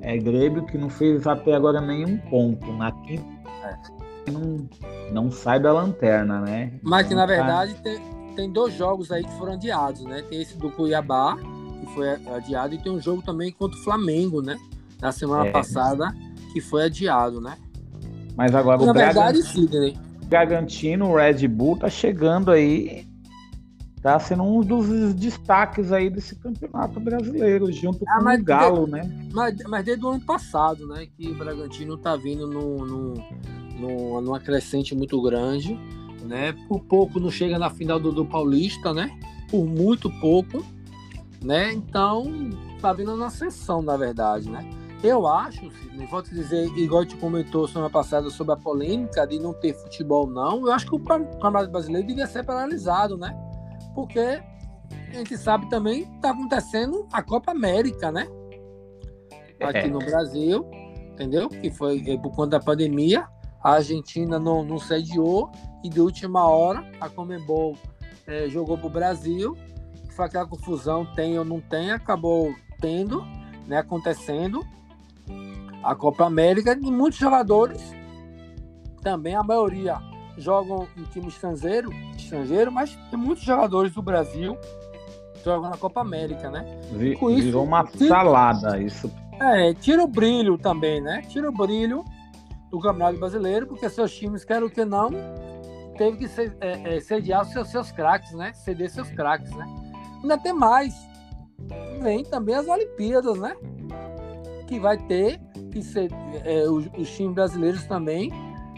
É 0.00 0.16
Grêmio 0.16 0.64
que 0.66 0.76
não 0.76 0.88
fez 0.88 1.26
até 1.26 1.54
agora 1.54 1.80
nenhum 1.80 2.18
ponto. 2.18 2.72
Na 2.72 2.90
quinta 2.90 3.24
é. 3.64 4.30
não, 4.30 4.68
não 5.12 5.30
sai 5.30 5.60
da 5.60 5.72
lanterna, 5.72 6.40
né? 6.40 6.72
Mas 6.82 7.06
que 7.06 7.14
na 7.14 7.20
tá 7.20 7.26
verdade 7.26 7.74
tem, 7.82 8.00
tem 8.34 8.50
dois 8.50 8.74
jogos 8.74 9.12
aí 9.12 9.22
que 9.22 9.32
foram 9.34 9.52
adiados, 9.52 10.02
né? 10.02 10.22
Tem 10.28 10.40
esse 10.42 10.56
do 10.56 10.70
Cuiabá, 10.70 11.36
que 11.36 11.86
foi 11.94 12.08
adiado, 12.34 12.74
e 12.74 12.78
tem 12.78 12.90
um 12.90 13.00
jogo 13.00 13.22
também 13.22 13.52
contra 13.52 13.78
o 13.78 13.82
Flamengo, 13.82 14.42
né? 14.42 14.58
Na 15.00 15.12
semana 15.12 15.46
é. 15.46 15.50
passada, 15.50 16.12
que 16.52 16.60
foi 16.60 16.84
adiado, 16.84 17.40
né? 17.40 17.56
Mas 18.36 18.54
agora 18.54 18.84
na 18.84 18.90
o 18.90 18.94
verdade. 18.94 19.40
Bragantino, 20.24 21.10
o 21.10 21.16
Red 21.16 21.46
Bull 21.46 21.76
tá 21.76 21.90
chegando 21.90 22.50
aí 22.50 23.06
tá 24.02 24.18
sendo 24.18 24.42
um 24.42 24.60
dos 24.60 25.14
destaques 25.14 25.92
aí 25.92 26.10
desse 26.10 26.34
campeonato 26.34 26.98
brasileiro, 26.98 27.70
junto 27.70 28.04
ah, 28.08 28.18
com 28.18 28.30
o 28.30 28.42
Galo, 28.42 28.86
de, 28.86 28.92
né? 28.92 29.28
Mas, 29.32 29.56
mas 29.68 29.84
desde 29.84 30.04
o 30.04 30.08
ano 30.08 30.20
passado, 30.20 30.88
né, 30.88 31.06
que 31.16 31.28
o 31.28 31.34
Bragantino 31.36 31.96
tá 31.96 32.16
vindo 32.16 32.48
no, 32.48 32.84
no, 32.84 33.14
no, 33.78 34.20
numa 34.20 34.40
crescente 34.40 34.92
muito 34.92 35.22
grande, 35.22 35.78
né? 36.24 36.52
Por 36.66 36.80
pouco 36.80 37.20
não 37.20 37.30
chega 37.30 37.58
na 37.60 37.70
final 37.70 38.00
do, 38.00 38.10
do 38.10 38.26
Paulista, 38.26 38.92
né? 38.92 39.16
Por 39.48 39.64
muito 39.64 40.10
pouco, 40.20 40.66
né? 41.40 41.72
Então, 41.72 42.50
tá 42.80 42.92
vindo 42.92 43.16
na 43.16 43.26
ascensão, 43.26 43.82
na 43.82 43.96
verdade, 43.96 44.50
né? 44.50 44.68
Eu 45.02 45.26
acho, 45.26 45.70
Sidney, 45.72 46.06
vou 46.06 46.22
te 46.22 46.32
dizer, 46.32 46.64
igual 46.76 47.04
te 47.04 47.16
comentou 47.16 47.66
semana 47.66 47.90
passada 47.90 48.30
sobre 48.30 48.54
a 48.54 48.56
polêmica 48.56 49.26
de 49.26 49.38
não 49.40 49.52
ter 49.52 49.74
futebol, 49.74 50.28
não, 50.28 50.66
eu 50.66 50.72
acho 50.72 50.86
que 50.86 50.94
o 50.94 51.00
Campeonato 51.00 51.70
Brasileiro 51.70 52.06
devia 52.06 52.26
ser 52.26 52.44
paralisado, 52.44 53.16
né? 53.16 53.36
porque 53.94 54.42
a 55.10 55.14
gente 55.14 55.36
sabe 55.36 55.68
também 55.68 56.02
está 56.14 56.30
acontecendo 56.30 57.06
a 57.12 57.22
Copa 57.22 57.52
América, 57.52 58.10
né? 58.10 58.26
Aqui 59.60 59.78
é. 59.78 59.88
no 59.88 59.98
Brasil, 59.98 60.68
entendeu? 61.12 61.48
Que 61.48 61.70
foi 61.70 62.02
é, 62.08 62.18
por 62.18 62.34
conta 62.34 62.58
da 62.58 62.60
pandemia, 62.60 63.28
a 63.62 63.74
Argentina 63.74 64.38
não, 64.38 64.64
não 64.64 64.78
sediou 64.78 65.50
e 65.84 65.88
de 65.88 66.00
última 66.00 66.48
hora 66.48 66.84
a 67.00 67.08
Comembol 67.08 67.76
é, 68.26 68.48
jogou 68.48 68.76
para 68.76 68.86
o 68.86 68.90
Brasil. 68.90 69.56
Foi 70.10 70.26
aquela 70.26 70.46
confusão, 70.46 71.06
tem 71.14 71.38
ou 71.38 71.44
não 71.44 71.60
tem, 71.60 71.92
acabou 71.92 72.54
tendo, 72.80 73.24
né, 73.66 73.78
acontecendo 73.78 74.66
a 75.82 75.94
Copa 75.94 76.24
América 76.24 76.78
e 76.80 76.90
muitos 76.90 77.18
jogadores, 77.18 77.82
também 79.02 79.34
a 79.34 79.42
maioria 79.42 79.98
jogam 80.38 80.86
em 80.96 81.02
time 81.04 81.28
estrangeiro, 81.28 81.90
estrangeiro, 82.16 82.70
mas 82.72 82.96
tem 83.10 83.18
muitos 83.18 83.44
jogadores 83.44 83.92
do 83.92 84.02
Brasil 84.02 84.56
que 85.34 85.44
jogam 85.44 85.70
na 85.70 85.76
Copa 85.76 86.00
América, 86.00 86.50
né? 86.50 86.80
Vi, 86.92 87.16
Com 87.16 87.30
isso, 87.30 87.46
virou 87.46 87.64
uma 87.64 87.84
tira, 87.84 88.08
salada 88.08 88.80
isso. 88.80 89.12
É, 89.40 89.74
tira 89.74 90.02
o 90.02 90.08
brilho 90.08 90.56
também, 90.56 91.00
né? 91.00 91.22
Tira 91.28 91.48
o 91.48 91.52
brilho 91.52 92.04
do 92.70 92.78
Campeonato 92.78 93.18
Brasileiro, 93.18 93.66
porque 93.66 93.88
seus 93.88 94.14
times, 94.14 94.44
querem 94.44 94.64
o 94.64 94.70
que 94.70 94.84
não, 94.84 95.10
teve 95.98 96.16
que 96.16 96.28
ser, 96.28 96.56
é, 96.60 96.96
é, 96.96 97.00
sediar 97.00 97.42
os 97.42 97.52
seus, 97.52 97.68
seus 97.68 97.92
craques, 97.92 98.32
né? 98.32 98.52
Ceder 98.54 98.90
seus 98.90 99.10
craques, 99.10 99.50
né? 99.50 99.66
Ainda 100.22 100.38
tem 100.38 100.52
mais. 100.52 100.94
Vem 102.00 102.24
também 102.24 102.54
as 102.54 102.66
Olimpíadas, 102.66 103.38
né? 103.38 103.54
Que 104.66 104.80
vai 104.80 104.96
ter 104.96 105.40
que 105.72 105.82
ser 105.82 106.10
é, 106.44 106.68
os, 106.68 106.88
os 106.96 107.10
times 107.10 107.34
brasileiros 107.34 107.84
também 107.84 108.30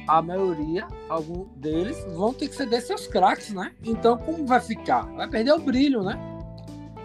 a 0.06 0.20
maioria, 0.20 0.86
algum 1.08 1.46
deles, 1.56 2.04
vão 2.14 2.32
ter 2.32 2.48
que 2.48 2.54
ceder 2.54 2.82
seus 2.82 3.06
craques, 3.06 3.52
né? 3.52 3.72
Então, 3.82 4.18
como 4.18 4.46
vai 4.46 4.60
ficar? 4.60 5.02
Vai 5.14 5.28
perder 5.28 5.52
o 5.52 5.58
brilho, 5.58 6.02
né? 6.02 6.18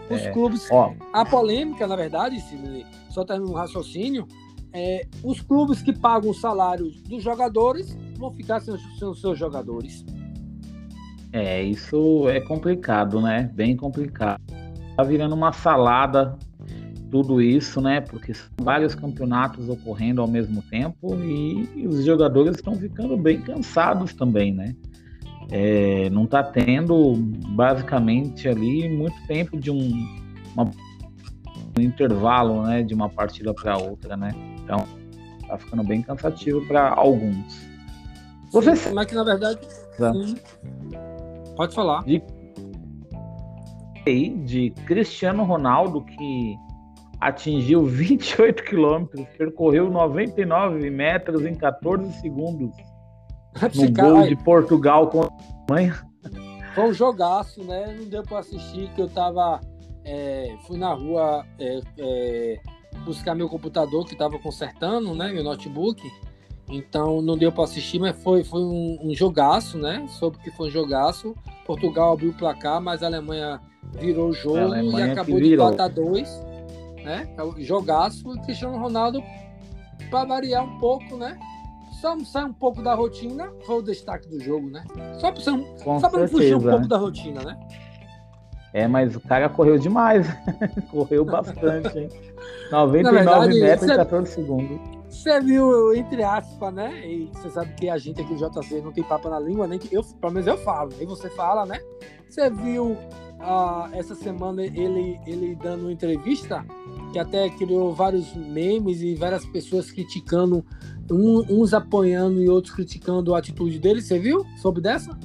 Os 0.09 0.21
é, 0.21 0.31
clubes. 0.31 0.67
Ó. 0.71 0.93
A 1.13 1.25
polêmica, 1.25 1.87
na 1.87 1.95
verdade, 1.95 2.41
Sidney, 2.41 2.85
só 3.09 3.23
termino 3.23 3.51
um 3.51 3.55
raciocínio. 3.55 4.27
É, 4.73 5.07
os 5.23 5.41
clubes 5.41 5.81
que 5.81 5.93
pagam 5.93 6.29
os 6.29 6.41
salários 6.41 7.01
dos 7.03 7.23
jogadores 7.23 7.97
vão 8.17 8.31
ficar 8.31 8.59
sem, 8.59 8.77
sem 8.77 9.07
os 9.07 9.19
seus 9.21 9.37
jogadores. 9.37 10.05
É, 11.31 11.61
isso 11.61 12.27
é 12.27 12.39
complicado, 12.41 13.21
né? 13.21 13.49
Bem 13.53 13.75
complicado. 13.75 14.41
Tá 14.95 15.03
virando 15.03 15.35
uma 15.35 15.53
salada 15.53 16.37
tudo 17.09 17.41
isso, 17.41 17.81
né? 17.81 18.01
Porque 18.01 18.33
são 18.33 18.47
vários 18.61 18.95
campeonatos 18.95 19.67
ocorrendo 19.69 20.21
ao 20.21 20.27
mesmo 20.27 20.61
tempo 20.63 21.15
e, 21.15 21.87
os 21.87 22.05
jogadores 22.05 22.55
estão 22.55 22.75
ficando 22.75 23.17
bem 23.17 23.41
cansados 23.41 24.13
também, 24.13 24.53
né? 24.53 24.75
É, 25.51 26.09
não 26.11 26.25
está 26.25 26.43
tendo 26.43 27.15
basicamente 27.55 28.47
ali 28.47 28.87
muito 28.87 29.15
tempo 29.27 29.57
de 29.57 29.71
um, 29.71 29.89
uma, 30.53 30.69
um 31.77 31.81
intervalo, 31.81 32.63
né? 32.63 32.83
De 32.83 32.93
uma 32.93 33.09
partida 33.09 33.53
para 33.53 33.77
outra, 33.77 34.15
né? 34.15 34.29
Então 34.63 34.85
tá 35.47 35.57
ficando 35.57 35.83
bem 35.83 36.01
cansativo 36.01 36.65
para 36.67 36.89
alguns. 36.89 37.67
Você 38.51 38.75
sim, 38.75 38.93
mas 38.93 39.05
que 39.07 39.15
na 39.15 39.23
verdade 39.23 39.59
sim. 39.97 40.35
pode 41.55 41.73
falar. 41.73 42.03
De, 42.03 42.21
de 44.45 44.69
Cristiano 44.85 45.43
Ronaldo 45.43 46.01
que 46.01 46.55
atingiu 47.19 47.85
28 47.85 48.63
quilômetros, 48.63 49.25
percorreu 49.37 49.89
99 49.89 50.89
metros 50.89 51.45
em 51.45 51.53
14 51.53 52.11
segundos 52.21 52.71
no 53.75 53.91
gol 53.91 54.27
de 54.27 54.35
Portugal 54.37 55.07
com 55.07 55.23
a 55.23 55.29
Alemanha. 55.69 56.01
Foi 56.73 56.83
um 56.85 56.93
jogaço, 56.93 57.63
né? 57.63 57.95
Não 57.97 58.05
deu 58.05 58.23
para 58.23 58.39
assistir, 58.39 58.89
que 58.95 59.01
eu 59.01 59.09
tava. 59.09 59.59
É, 60.05 60.55
fui 60.65 60.77
na 60.77 60.93
rua 60.93 61.45
é, 61.59 61.81
é, 61.97 62.59
buscar 63.03 63.35
meu 63.35 63.49
computador 63.49 64.05
que 64.05 64.13
estava 64.13 64.39
consertando, 64.39 65.13
né? 65.13 65.31
Meu 65.31 65.43
notebook. 65.43 66.01
Então 66.71 67.21
não 67.21 67.35
deu 67.35 67.51
para 67.51 67.63
assistir, 67.63 67.99
mas 67.99 68.15
foi, 68.21 68.43
foi 68.43 68.61
um, 68.61 68.99
um 69.03 69.15
jogaço, 69.15 69.77
né? 69.77 70.05
Soube 70.19 70.37
que 70.37 70.51
foi 70.51 70.67
um 70.69 70.71
jogaço. 70.71 71.35
Portugal 71.65 72.13
abriu 72.13 72.29
o 72.29 72.37
placar, 72.37 72.79
mas 72.79 73.01
a 73.01 73.07
Alemanha 73.07 73.59
virou 73.99 74.29
o 74.29 74.33
jogo 74.33 74.75
e 74.75 75.01
acabou 75.01 75.39
de 75.39 75.57
4 75.57 75.81
a 75.81 75.87
2 75.87 76.48
né? 77.09 77.27
É 77.37 77.61
jogaço 77.63 78.35
e 78.35 78.39
Cristiano 78.41 78.77
Ronaldo, 78.77 79.23
para 80.11 80.25
variar 80.25 80.63
um 80.63 80.77
pouco, 80.79 81.17
né? 81.17 81.37
Só 81.99 82.17
sair 82.19 82.45
um 82.45 82.53
pouco 82.53 82.81
da 82.81 82.93
rotina, 82.93 83.51
foi 83.65 83.79
o 83.79 83.81
destaque 83.81 84.29
do 84.29 84.39
jogo, 84.39 84.69
né? 84.69 84.85
Só 85.19 85.31
para 85.31 86.09
pra 86.09 86.27
fugir 86.27 86.55
um 86.55 86.61
pouco 86.61 86.87
da 86.87 86.97
rotina, 86.97 87.41
né? 87.41 87.59
É, 88.71 88.87
mas 88.87 89.15
o 89.15 89.19
cara 89.19 89.49
correu 89.49 89.79
demais. 89.79 90.27
correu 90.91 91.25
bastante, 91.25 91.97
hein? 91.97 92.09
99 92.71 93.11
verdade, 93.11 93.59
metros 93.59 93.89
em 93.89 93.95
14 93.95 94.31
segundos. 94.31 94.79
Você 95.09 95.41
viu, 95.41 95.93
entre 95.95 96.23
aspas, 96.23 96.71
né? 96.71 97.05
E 97.05 97.25
você 97.33 97.49
sabe 97.49 97.73
que 97.73 97.89
a 97.89 97.97
gente 97.97 98.21
aqui 98.21 98.31
no 98.31 98.37
JC 98.37 98.79
não 98.81 98.91
tem 98.91 99.03
papo 99.03 99.27
na 99.27 99.39
língua, 99.39 99.67
nem 99.67 99.79
que 99.79 99.93
eu, 99.93 100.03
pelo 100.03 100.33
menos 100.33 100.47
eu 100.47 100.57
falo, 100.59 100.91
nem 100.95 101.07
você 101.07 101.29
fala, 101.31 101.65
né? 101.65 101.79
Você 102.29 102.47
viu 102.51 102.95
ah, 103.39 103.89
essa 103.93 104.13
semana 104.13 104.61
ele, 104.63 105.19
ele 105.25 105.55
dando 105.55 105.83
uma 105.83 105.91
entrevista 105.91 106.63
que 107.11 107.19
até 107.19 107.49
criou 107.49 107.93
vários 107.93 108.33
memes 108.35 109.01
e 109.01 109.15
várias 109.15 109.45
pessoas 109.45 109.91
criticando, 109.91 110.65
um, 111.11 111.43
uns 111.49 111.73
apoiando 111.73 112.41
e 112.41 112.49
outros 112.49 112.73
criticando 112.73 113.33
a 113.33 113.39
atitude 113.39 113.79
dele. 113.79 114.01
Você 114.01 114.19
viu? 114.19 114.45
Soube 114.61 114.81
dessa? 114.81 115.17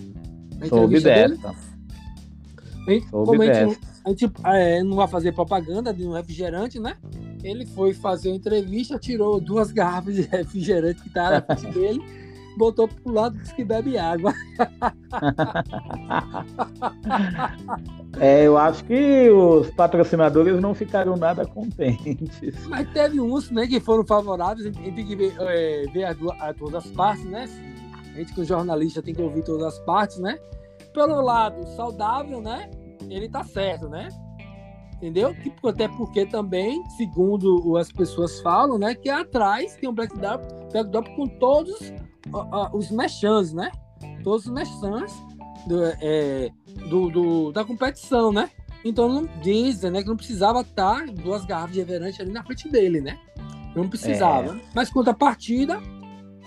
Soube 0.68 1.00
dessa. 1.00 1.54
Soube 3.10 3.26
como 3.26 3.38
dessa. 3.38 3.60
a 3.60 3.68
gente, 3.68 3.80
a 4.04 4.08
gente 4.10 4.32
é, 4.44 4.82
não 4.82 4.96
vai 4.96 5.08
fazer 5.08 5.32
propaganda 5.32 5.92
de 5.92 6.06
um 6.06 6.12
refrigerante, 6.12 6.78
né? 6.78 6.96
ele 7.44 7.66
foi 7.66 7.92
fazer 7.92 8.30
uma 8.30 8.36
entrevista, 8.36 8.98
tirou 8.98 9.38
duas 9.38 9.70
garrafas 9.70 10.14
de 10.14 10.22
refrigerante 10.32 11.02
que 11.02 11.08
estavam 11.08 11.44
na 11.46 11.56
frente 11.56 11.74
dele, 11.74 12.02
botou 12.56 12.88
pro 12.88 13.12
lado 13.12 13.36
e 13.36 13.40
disse 13.40 13.54
que 13.54 13.64
bebe 13.64 13.98
água. 13.98 14.32
é, 18.20 18.46
eu 18.46 18.56
acho 18.56 18.84
que 18.84 19.28
os 19.30 19.70
patrocinadores 19.70 20.60
não 20.60 20.74
ficaram 20.74 21.16
nada 21.16 21.46
contentes. 21.46 22.66
Mas 22.66 22.88
teve 22.92 23.20
uns 23.20 23.50
né, 23.50 23.66
que 23.66 23.80
foram 23.80 24.06
favoráveis, 24.06 24.66
a 24.66 24.70
gente 24.70 24.92
tem 24.92 25.06
que 25.06 25.16
ver, 25.16 25.34
é, 25.40 25.84
ver 25.92 26.04
as, 26.04 26.16
as, 26.40 26.56
todas 26.56 26.86
as 26.86 26.92
partes, 26.92 27.24
né? 27.24 27.48
A 28.14 28.18
gente, 28.18 28.32
como 28.32 28.46
jornalista, 28.46 29.02
tem 29.02 29.14
que 29.14 29.22
ouvir 29.22 29.42
todas 29.42 29.66
as 29.66 29.78
partes, 29.80 30.18
né? 30.18 30.38
Pelo 30.92 31.20
lado 31.20 31.66
saudável, 31.74 32.40
né? 32.40 32.70
Ele 33.08 33.28
tá 33.28 33.42
certo, 33.42 33.88
né? 33.88 34.08
entendeu? 35.04 35.34
Que, 35.34 35.52
até 35.68 35.86
porque 35.88 36.24
também, 36.24 36.82
segundo 36.96 37.76
as 37.76 37.92
pessoas 37.92 38.40
falam, 38.40 38.78
né, 38.78 38.94
que 38.94 39.10
atrás 39.10 39.76
tem 39.76 39.88
um 39.88 39.92
Black 39.92 40.16
Black 40.16 40.90
Drop 40.90 41.14
com 41.14 41.26
todos 41.26 41.92
os 42.72 42.90
mechãs, 42.90 43.52
né? 43.52 43.70
Todos 44.22 44.46
os 44.46 44.52
mechãs 44.52 45.12
do, 45.66 45.84
é, 46.00 46.50
do, 46.88 47.10
do, 47.10 47.52
da 47.52 47.64
competição, 47.64 48.32
né? 48.32 48.50
Então 48.84 49.08
não 49.08 49.26
dizem, 49.40 49.90
né, 49.90 50.02
que 50.02 50.08
não 50.08 50.16
precisava 50.16 50.60
estar 50.60 51.06
duas 51.06 51.44
garrafas 51.46 51.72
de 51.72 51.78
refrigerante 51.80 52.20
ali 52.20 52.32
na 52.32 52.44
frente 52.44 52.68
dele, 52.68 53.00
né? 53.00 53.18
Não 53.74 53.88
precisava. 53.88 54.56
É. 54.56 54.60
Mas 54.74 54.90
quanto 54.90 55.08
à 55.08 55.14
partida, 55.14 55.80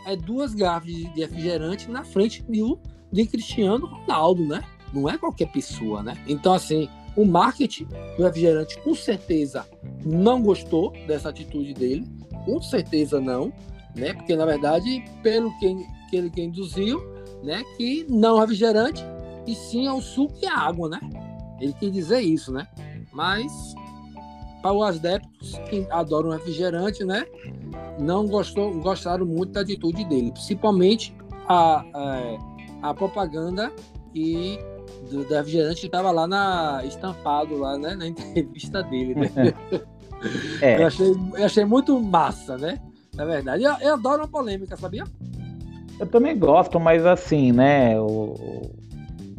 é 0.05 0.15
duas 0.15 0.53
garrafas 0.53 0.87
de 0.87 1.03
refrigerante 1.15 1.89
na 1.89 2.03
frente 2.03 2.43
de, 2.43 2.61
de 3.11 3.25
Cristiano 3.25 3.87
Ronaldo, 3.87 4.45
né? 4.45 4.63
Não 4.93 5.09
é 5.09 5.17
qualquer 5.17 5.51
pessoa, 5.51 6.03
né? 6.03 6.15
Então, 6.27 6.53
assim, 6.53 6.87
o 7.15 7.25
marketing 7.25 7.87
do 8.15 8.23
refrigerante 8.23 8.79
com 8.81 8.93
certeza 8.93 9.65
não 10.05 10.41
gostou 10.41 10.93
dessa 11.07 11.29
atitude 11.29 11.73
dele, 11.73 12.07
com 12.45 12.61
certeza 12.61 13.19
não, 13.19 13.51
né? 13.97 14.13
Porque 14.13 14.35
na 14.35 14.45
verdade, 14.45 15.03
pelo 15.21 15.51
que, 15.59 15.75
que 16.09 16.15
ele 16.15 16.29
que 16.29 16.41
induziu, 16.41 17.01
né, 17.43 17.63
que 17.75 18.05
não 18.09 18.37
é 18.37 18.41
refrigerante 18.41 19.03
e 19.45 19.55
sim 19.55 19.87
é 19.87 19.93
o 19.93 20.01
suco 20.01 20.33
e 20.41 20.45
a 20.45 20.57
água, 20.57 20.89
né? 20.89 20.99
Ele 21.59 21.73
quis 21.73 21.91
dizer 21.91 22.19
isso, 22.19 22.51
né? 22.51 22.67
Mas 23.11 23.51
para 24.61 24.73
os 24.73 24.97
adeptos 24.97 25.57
que 25.69 25.87
adoram 25.89 26.31
refrigerante, 26.31 27.03
né, 27.03 27.25
não 27.99 28.27
gostou, 28.27 28.73
gostaram 28.79 29.25
muito 29.25 29.53
da 29.53 29.61
atitude 29.61 30.03
dele, 30.05 30.31
principalmente 30.31 31.15
a, 31.47 31.85
a, 31.93 32.89
a 32.89 32.93
propaganda 32.93 33.71
e 34.13 34.59
do, 35.09 35.27
da 35.29 35.37
refrigerante 35.37 35.85
estava 35.85 36.11
lá 36.11 36.27
na 36.27 36.83
estampado 36.85 37.57
lá, 37.57 37.77
né, 37.77 37.95
na 37.95 38.07
entrevista 38.07 38.83
dele, 38.83 39.15
né? 39.15 39.29
é. 40.61 40.81
eu, 40.81 40.87
achei, 40.87 41.11
eu 41.37 41.45
achei 41.45 41.65
muito 41.65 41.99
massa, 42.01 42.57
né? 42.57 42.79
Na 43.17 43.25
verdade, 43.25 43.63
eu, 43.63 43.73
eu 43.81 43.93
adoro 43.95 44.21
uma 44.21 44.27
polêmica, 44.27 44.77
sabia? 44.77 45.03
Eu 45.99 46.05
também 46.05 46.37
gosto, 46.37 46.79
mas 46.79 47.03
assim, 47.03 47.51
né? 47.51 47.99
O, 47.99 48.71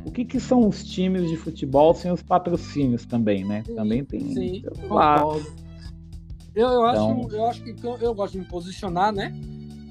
o 0.05 0.11
que, 0.11 0.25
que 0.25 0.41
são 0.41 0.67
os 0.67 0.83
times 0.83 1.31
de 1.31 1.37
futebol 1.37 1.95
sem 1.95 2.11
os 2.11 2.21
patrocínios 2.21 3.07
também, 3.07 3.45
né? 3.45 3.63
Sim, 3.65 3.75
também 3.77 4.05
tem. 4.05 4.21
Sim, 4.35 4.63
concordo. 4.89 5.47
Eu, 6.57 6.67
eu, 6.67 6.91
então... 6.91 7.21
acho, 7.21 7.37
eu 7.37 7.47
acho 7.47 7.63
que 7.63 7.77
eu 8.01 8.13
gosto 8.13 8.33
de 8.33 8.41
me 8.41 8.45
posicionar, 8.47 9.13
né? 9.13 9.33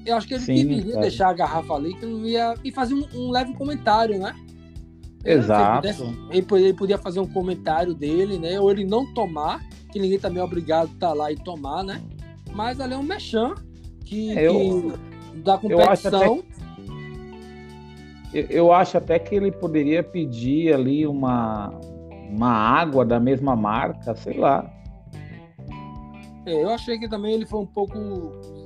Eu 0.04 0.16
acho 0.16 0.28
que 0.28 0.34
ele 0.34 0.42
sim, 0.42 0.54
deveria 0.54 1.00
deixar 1.00 1.30
a 1.30 1.32
garrafa 1.32 1.72
ali 1.72 1.94
que 1.94 2.04
não 2.04 2.26
ia, 2.26 2.54
e 2.62 2.70
fazer 2.70 2.92
um, 2.92 3.06
um 3.14 3.30
leve 3.30 3.54
comentário, 3.54 4.18
né? 4.18 4.34
Exato. 5.24 5.86
Ele, 5.86 6.42
pudesse, 6.42 6.64
ele, 6.64 6.74
podia 6.74 6.98
fazer 6.98 7.20
um 7.20 7.26
comentário 7.26 7.94
dele, 7.94 8.38
né? 8.38 8.60
Ou 8.60 8.70
ele 8.70 8.84
não 8.84 9.06
tomar, 9.14 9.66
que 9.90 9.98
ninguém 9.98 10.18
também 10.18 10.40
é 10.40 10.44
obrigado 10.44 10.88
a 10.88 10.92
estar 10.92 11.08
tá 11.08 11.14
lá 11.14 11.32
e 11.32 11.36
tomar, 11.36 11.82
né? 11.82 12.02
Mas 12.54 12.80
ali 12.80 12.92
é 12.92 12.98
um 12.98 13.02
mechan 13.02 13.54
que, 14.08 14.38
eu, 14.38 14.92
que 15.32 15.38
da 15.40 15.58
competição. 15.58 16.42
Eu 18.32 18.42
acho, 18.42 18.52
eu 18.52 18.72
acho 18.72 18.98
até 18.98 19.18
que 19.18 19.34
ele 19.34 19.52
poderia 19.52 20.02
pedir 20.02 20.74
ali 20.74 21.06
uma, 21.06 21.70
uma 22.30 22.50
água 22.50 23.04
da 23.04 23.20
mesma 23.20 23.54
marca, 23.54 24.14
sei 24.16 24.38
lá. 24.38 24.70
É, 26.46 26.62
eu 26.62 26.70
achei 26.70 26.98
que 26.98 27.08
também 27.08 27.34
ele 27.34 27.46
foi 27.46 27.60
um 27.60 27.66
pouco 27.66 27.98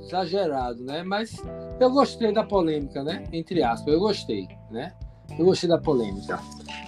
exagerado, 0.05 0.83
né? 0.83 1.03
Mas 1.03 1.35
eu 1.79 1.91
gostei 1.91 2.31
da 2.31 2.43
polêmica, 2.43 3.03
né? 3.03 3.23
Entre 3.33 3.61
aspas, 3.61 3.93
eu 3.93 3.99
gostei, 3.99 4.47
né? 4.71 4.93
Eu 5.37 5.45
gostei 5.45 5.69
da 5.69 5.77
polêmica. 5.77 6.39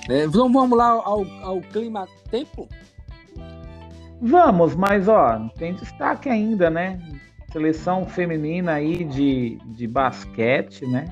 É, 0.10 0.24
então 0.24 0.52
vamos 0.52 0.78
lá 0.78 0.90
ao, 0.90 1.26
ao 1.42 1.62
clima 1.62 2.08
tempo? 2.30 2.68
Vamos, 4.22 4.76
mas 4.76 5.08
ó, 5.10 5.50
tem 5.58 5.74
destaque 5.74 6.30
ainda, 6.30 6.70
né? 6.70 7.00
Seleção 7.56 8.06
feminina 8.06 8.74
aí 8.74 9.06
de, 9.06 9.58
de 9.68 9.88
basquete, 9.88 10.86
né? 10.86 11.06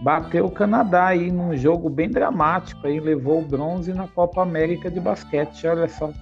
Bateu 0.00 0.46
o 0.46 0.50
Canadá 0.52 1.06
aí 1.06 1.32
num 1.32 1.56
jogo 1.56 1.90
bem 1.90 2.08
dramático 2.08 2.86
aí, 2.86 3.00
levou 3.00 3.40
o 3.40 3.44
bronze 3.44 3.92
na 3.92 4.06
Copa 4.06 4.40
América 4.40 4.88
de 4.88 5.00
basquete, 5.00 5.66
olha 5.66 5.88
só. 5.88 6.12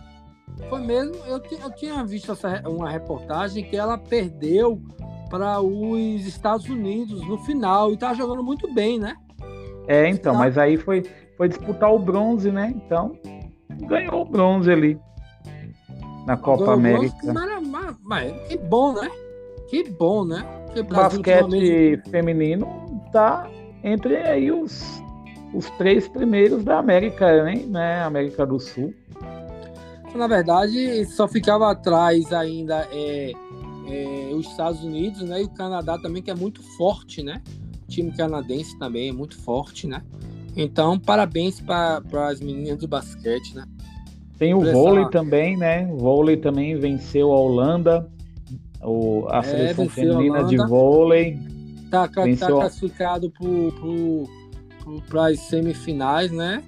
Foi 0.70 0.80
mesmo, 0.80 1.16
eu, 1.26 1.43
eu 1.62 1.70
tinha 1.72 2.03
visto 2.03 2.32
essa, 2.32 2.66
uma 2.66 2.89
reportagem 2.89 3.62
que 3.62 3.76
ela 3.76 3.99
perdeu 3.99 4.80
para 5.28 5.61
os 5.61 6.26
Estados 6.26 6.66
Unidos 6.66 7.20
no 7.28 7.37
final 7.41 7.93
e 7.93 7.99
tá 7.99 8.14
jogando 8.14 8.43
muito 8.43 8.72
bem, 8.72 8.99
né? 8.99 9.16
É, 9.87 10.09
então, 10.09 10.34
mas 10.34 10.57
aí 10.57 10.78
foi, 10.78 11.03
foi 11.37 11.47
disputar 11.47 11.93
o 11.93 11.99
bronze, 11.99 12.51
né? 12.51 12.72
Então, 12.74 13.12
ganhou 13.87 14.22
o 14.22 14.24
bronze 14.24 14.72
ali 14.72 14.99
na 16.26 16.39
Copa 16.39 16.72
América. 16.72 17.34
Bronze, 17.34 17.99
mas, 18.03 18.32
que 18.49 18.57
bom, 18.57 18.95
né? 18.95 19.11
Que 19.68 19.88
bom, 19.90 20.24
né? 20.24 20.44
Que 20.72 20.82
basquete 20.82 22.00
feminino 22.10 22.66
tá 23.12 23.50
entre 23.82 24.16
aí 24.16 24.50
os, 24.50 25.02
os 25.54 25.68
três 25.70 26.08
primeiros 26.08 26.64
da 26.64 26.78
América, 26.78 27.44
né? 27.44 28.02
América 28.02 28.46
do 28.46 28.58
Sul. 28.58 28.94
Na 30.14 30.26
verdade, 30.26 31.04
só 31.06 31.28
ficava 31.28 31.70
atrás 31.70 32.32
ainda 32.32 32.88
é, 32.90 33.32
é, 33.88 34.30
os 34.34 34.46
Estados 34.46 34.82
Unidos, 34.82 35.22
né? 35.22 35.42
E 35.42 35.44
o 35.44 35.48
Canadá 35.48 35.98
também, 35.98 36.22
que 36.22 36.30
é 36.30 36.34
muito 36.34 36.62
forte, 36.76 37.22
né? 37.22 37.42
O 37.84 37.88
time 37.88 38.10
canadense 38.12 38.78
também 38.78 39.10
é 39.10 39.12
muito 39.12 39.38
forte, 39.40 39.86
né? 39.86 40.02
Então, 40.56 40.98
parabéns 40.98 41.60
para 41.60 42.02
as 42.28 42.40
meninas 42.40 42.78
do 42.78 42.88
basquete, 42.88 43.54
né? 43.54 43.64
Tem 44.38 44.54
o 44.54 44.60
vôlei 44.60 45.08
também, 45.10 45.56
né? 45.56 45.86
O 45.92 45.98
vôlei 45.98 46.36
também 46.36 46.78
venceu 46.78 47.32
a 47.32 47.38
Holanda, 47.38 48.10
o, 48.87 49.26
a 49.28 49.39
é, 49.39 49.43
seleção 49.43 49.89
feminina 49.89 50.45
de 50.45 50.57
vôlei. 50.57 51.39
Tá, 51.91 52.07
tá 52.09 52.22
venceu... 52.22 52.49
tá 52.49 52.55
classificado 52.55 53.32
para 55.09 55.26
as 55.26 55.41
semifinais, 55.41 56.30
né? 56.30 56.62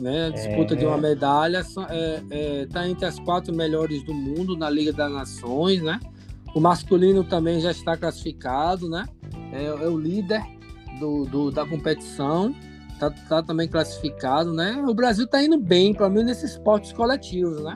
né? 0.00 0.30
Disputa 0.30 0.74
é... 0.74 0.76
de 0.76 0.84
uma 0.84 0.98
medalha. 0.98 1.64
É, 1.88 2.22
é, 2.30 2.66
tá 2.66 2.88
entre 2.88 3.06
as 3.06 3.18
quatro 3.20 3.54
melhores 3.54 4.02
do 4.02 4.12
mundo 4.12 4.56
na 4.56 4.68
Liga 4.68 4.92
das 4.92 5.12
Nações, 5.12 5.80
né? 5.80 6.00
O 6.54 6.60
masculino 6.60 7.24
também 7.24 7.60
já 7.60 7.70
está 7.70 7.96
classificado, 7.96 8.88
né? 8.88 9.06
É, 9.52 9.64
é 9.64 9.88
o 9.88 9.96
líder 9.96 10.42
do, 10.98 11.24
do, 11.24 11.50
da 11.50 11.66
competição, 11.66 12.54
tá, 12.98 13.10
tá 13.10 13.42
também 13.42 13.68
classificado, 13.68 14.52
né? 14.52 14.82
O 14.86 14.94
Brasil 14.94 15.26
tá 15.26 15.42
indo 15.42 15.58
bem, 15.58 15.92
pelo 15.94 16.10
menos 16.10 16.26
nesses 16.26 16.52
esportes 16.52 16.92
coletivos, 16.92 17.62
né? 17.62 17.74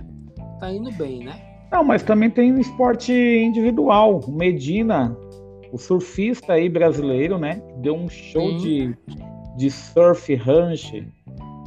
Tá 0.61 0.73
indo 0.73 0.93
bem, 0.93 1.25
né? 1.25 1.48
Não, 1.71 1.85
mas 1.85 2.03
também 2.03 2.31
tem 2.31 2.53
um 2.53 2.59
esporte 2.59 3.13
individual. 3.13 4.21
O 4.21 4.33
Medina, 4.33 5.17
o 5.73 5.79
surfista 5.79 6.55
aí 6.55 6.69
brasileiro, 6.69 7.39
né? 7.39 7.63
Deu 7.79 7.95
um 7.95 8.09
show 8.09 8.57
de, 8.57 8.97
de 9.57 9.71
surf 9.71 10.35
ranch, 10.35 11.07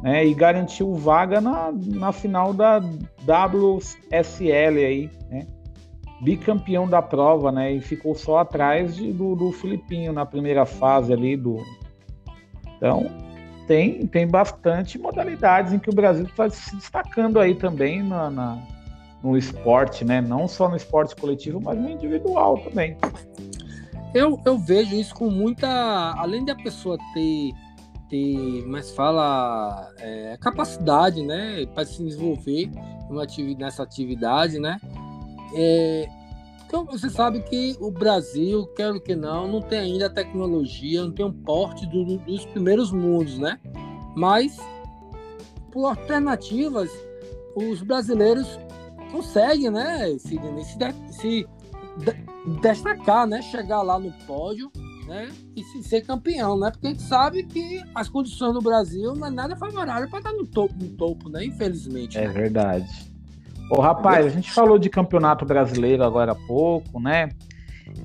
né? 0.02 0.26
E 0.26 0.34
garantiu 0.34 0.94
vaga 0.94 1.40
na, 1.40 1.72
na 1.72 2.12
final 2.12 2.54
da 2.54 2.80
WSL 2.80 4.86
aí, 4.86 5.10
né? 5.30 5.48
bicampeão 6.22 6.88
da 6.88 7.02
prova, 7.02 7.52
né? 7.52 7.74
E 7.74 7.82
ficou 7.82 8.16
só 8.16 8.40
atrás 8.40 8.96
de, 8.96 9.12
do, 9.12 9.36
do 9.36 9.52
Filipinho 9.52 10.14
na 10.14 10.26
primeira 10.26 10.66
fase 10.66 11.12
ali 11.12 11.36
do. 11.36 11.58
Então 12.78 13.10
tem, 13.68 14.06
tem 14.06 14.28
bastante 14.28 15.00
modalidades 15.00 15.74
em 15.74 15.80
que 15.80 15.90
o 15.90 15.94
Brasil 15.94 16.26
está 16.26 16.50
se 16.50 16.76
destacando 16.76 17.40
aí 17.40 17.56
também 17.56 18.04
na, 18.04 18.30
na, 18.30 18.60
no 19.24 19.38
esporte, 19.38 20.04
né? 20.04 20.22
Não 20.22 20.48
só 20.48 20.68
no 20.68 20.76
esporte 20.76 21.16
coletivo, 21.16 21.60
mas 21.62 21.78
no 21.78 21.90
individual 21.90 22.58
também. 22.60 22.98
Eu, 24.14 24.40
eu 24.46 24.58
vejo 24.58 24.96
isso 24.96 25.14
com 25.16 25.30
muita. 25.30 25.68
Além 26.18 26.44
da 26.44 26.56
pessoa 26.56 26.98
ter, 27.14 27.52
ter 28.10 28.66
mas 28.68 28.92
fala, 28.92 29.90
é, 30.00 30.38
capacidade, 30.42 31.24
né? 31.24 31.66
Para 31.68 31.86
se 31.86 32.04
desenvolver 32.04 32.70
nessa 33.58 33.84
atividade, 33.84 34.60
né? 34.60 34.80
É, 35.56 36.10
então 36.66 36.86
você 36.86 37.10
sabe 37.10 37.42
que 37.42 37.76
o 37.82 37.92
Brasil, 37.92 38.66
quero 38.76 39.00
que 39.02 39.16
não, 39.16 39.46
não 39.46 39.62
tem 39.62 39.80
ainda 39.80 40.08
a 40.08 40.10
tecnologia, 40.10 41.04
não 41.04 41.12
tem 41.12 41.26
um 41.26 41.34
porte 41.34 41.86
do, 41.86 42.18
dos 42.18 42.46
primeiros 42.46 42.92
mundos, 42.92 43.38
né? 43.38 43.60
Mas 44.16 44.58
por 45.72 45.86
alternativas, 45.86 46.90
os 47.56 47.82
brasileiros 47.82 48.60
consegue, 49.12 49.70
né, 49.70 50.18
Sidney, 50.18 50.64
se, 50.64 50.78
se 51.12 51.48
destacar, 52.62 53.28
né? 53.28 53.42
Chegar 53.42 53.82
lá 53.82 54.00
no 54.00 54.12
pódio, 54.26 54.72
né? 55.08 55.30
E 55.56 55.64
se 55.64 55.84
ser 55.84 56.02
campeão, 56.02 56.58
né? 56.58 56.72
Porque 56.72 56.88
a 56.88 56.90
gente 56.90 57.04
sabe 57.04 57.44
que 57.44 57.82
as 57.94 58.10
condições 58.10 58.54
no 58.54 58.62
Brasil 58.62 59.14
não 59.14 59.28
é 59.28 59.30
nada 59.30 59.56
favorável 59.56 60.10
para 60.10 60.20
estar 60.20 60.34
no 60.34 60.46
topo, 60.46 60.74
no 60.80 60.90
topo, 60.90 61.30
né? 61.30 61.46
Infelizmente. 61.46 62.18
É 62.18 62.28
né? 62.28 62.34
verdade. 62.34 63.12
Ô, 63.70 63.80
rapaz, 63.80 64.26
a 64.26 64.30
gente 64.30 64.52
falou 64.52 64.78
de 64.78 64.90
campeonato 64.90 65.46
brasileiro 65.46 66.04
agora 66.04 66.34
há 66.34 66.36
pouco, 66.36 67.00
né? 67.00 67.30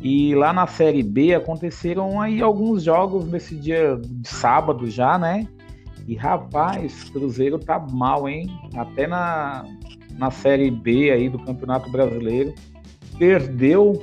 E 0.03 0.35
lá 0.35 0.53
na 0.53 0.67
Série 0.67 1.03
B 1.03 1.35
aconteceram 1.35 2.21
aí 2.21 2.41
alguns 2.43 2.83
jogos 2.83 3.27
nesse 3.27 3.55
dia 3.55 3.99
de 4.01 4.29
sábado 4.29 4.89
já, 4.91 5.19
né? 5.19 5.47
E 6.07 6.15
rapaz, 6.15 7.05
Cruzeiro 7.05 7.59
tá 7.59 7.79
mal, 7.79 8.29
hein? 8.29 8.49
Até 8.77 9.09
na, 9.09 9.65
na 10.19 10.31
Série 10.31 10.71
B 10.71 11.11
aí 11.11 11.29
do 11.29 11.39
Campeonato 11.39 11.91
Brasileiro. 11.91 12.55
Perdeu 13.19 14.01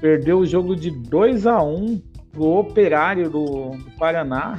perdeu 0.00 0.38
o 0.38 0.46
jogo 0.46 0.76
de 0.76 0.90
2 0.90 1.46
a 1.46 1.62
1 1.62 2.00
pro 2.30 2.44
Operário 2.58 3.30
do, 3.30 3.70
do 3.70 3.90
Paraná. 3.98 4.58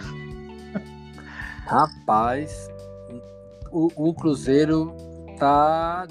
Rapaz, 1.65 2.69
o, 3.71 3.87
o, 3.95 4.13
Cruzeiro 4.13 4.95
tá 5.37 6.07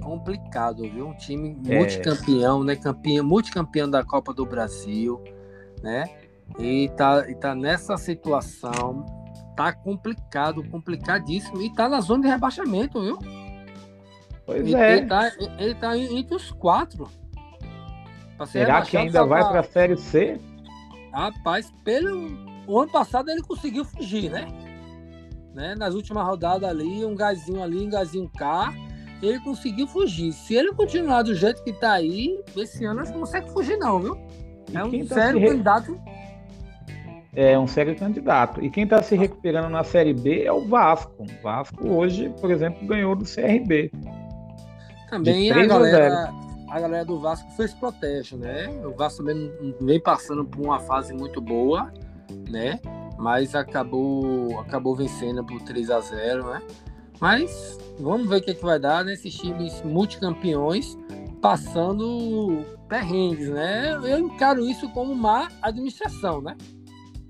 complicado, 0.00 0.82
viu? 0.82 1.08
Um 1.08 1.16
time 1.16 1.58
é. 1.68 1.78
multicampeão, 1.78 2.64
né? 2.64 2.76
Campeão, 2.76 3.24
multicampeão 3.24 3.90
da 3.90 4.04
Copa 4.04 4.32
do 4.32 4.46
Brasil, 4.46 5.22
né? 5.82 6.04
E 6.58 6.88
tá, 6.96 7.28
e 7.28 7.34
tá 7.34 7.54
nessa 7.54 7.96
situação, 7.96 9.04
tá 9.56 9.72
complicado, 9.72 10.62
complicadíssimo. 10.70 11.60
E 11.60 11.72
tá 11.74 11.88
na 11.88 12.00
zona 12.00 12.22
de 12.22 12.28
rebaixamento, 12.28 13.00
viu? 13.00 13.18
Pois 14.52 14.66
ele, 14.66 14.76
é. 14.76 14.96
Ele 14.98 15.06
tá, 15.06 15.32
ele 15.58 15.74
tá 15.74 15.98
entre 15.98 16.34
os 16.34 16.50
quatro. 16.50 17.08
Será 18.46 18.82
que 18.82 18.96
ainda 18.96 19.24
vai 19.24 19.42
para 19.42 19.60
a 19.60 19.64
Série 19.64 19.96
C? 19.96 20.40
Rapaz, 21.12 21.72
pelo 21.84 22.52
o 22.66 22.80
ano 22.80 22.90
passado 22.90 23.30
ele 23.30 23.42
conseguiu 23.42 23.84
fugir, 23.84 24.30
né? 24.30 24.46
né? 25.54 25.74
Nas 25.74 25.94
últimas 25.94 26.24
rodadas 26.26 26.68
ali, 26.68 27.04
um 27.04 27.14
gazinho 27.14 27.62
ali, 27.62 27.86
um 27.86 27.90
gazinho 27.90 28.30
cá, 28.36 28.72
ele 29.22 29.38
conseguiu 29.40 29.86
fugir. 29.86 30.32
Se 30.32 30.54
ele 30.54 30.72
continuar 30.72 31.22
do 31.22 31.34
jeito 31.34 31.62
que 31.62 31.72
tá 31.72 31.92
aí, 31.92 32.40
esse 32.56 32.84
ano 32.84 33.04
não 33.04 33.12
consegue 33.12 33.50
fugir 33.50 33.76
não, 33.76 34.00
viu? 34.00 34.18
É 34.72 34.84
um 34.84 35.06
tá 35.06 35.14
sério 35.14 35.40
candidato. 35.40 36.00
É 37.34 37.58
um 37.58 37.66
sério 37.66 37.96
candidato. 37.96 38.62
E 38.62 38.70
quem 38.70 38.84
está 38.84 39.02
se 39.02 39.16
recuperando 39.16 39.70
na 39.70 39.82
Série 39.82 40.12
B 40.12 40.42
é 40.44 40.52
o 40.52 40.66
Vasco. 40.66 41.22
O 41.22 41.42
Vasco 41.42 41.88
hoje, 41.88 42.32
por 42.40 42.50
exemplo, 42.50 42.86
ganhou 42.86 43.16
do 43.16 43.24
CRB. 43.24 43.90
Também 45.12 45.50
a 45.52 45.66
galera, 45.66 46.32
a 46.70 46.80
galera 46.80 47.04
do 47.04 47.20
Vasco 47.20 47.46
fez 47.50 47.74
protesto, 47.74 48.34
né? 48.38 48.70
O 48.82 48.92
Vasco 48.92 49.18
também 49.18 49.52
vem 49.78 50.00
passando 50.00 50.42
por 50.42 50.64
uma 50.64 50.80
fase 50.80 51.12
muito 51.12 51.38
boa, 51.38 51.92
né? 52.48 52.80
Mas 53.18 53.54
acabou, 53.54 54.58
acabou 54.58 54.96
vencendo 54.96 55.44
por 55.44 55.60
3 55.60 55.90
a 55.90 56.00
0 56.00 56.46
né? 56.46 56.62
Mas 57.20 57.78
vamos 58.00 58.26
ver 58.26 58.36
o 58.36 58.42
que, 58.42 58.52
é 58.52 58.54
que 58.54 58.64
vai 58.64 58.78
dar 58.78 59.04
nesses 59.04 59.34
times 59.34 59.82
multicampeões 59.82 60.96
passando 61.42 62.64
perrengues, 62.88 63.50
né? 63.50 63.92
Eu 63.96 64.18
encaro 64.18 64.66
isso 64.66 64.88
como 64.92 65.14
má 65.14 65.48
administração, 65.60 66.40
né? 66.40 66.56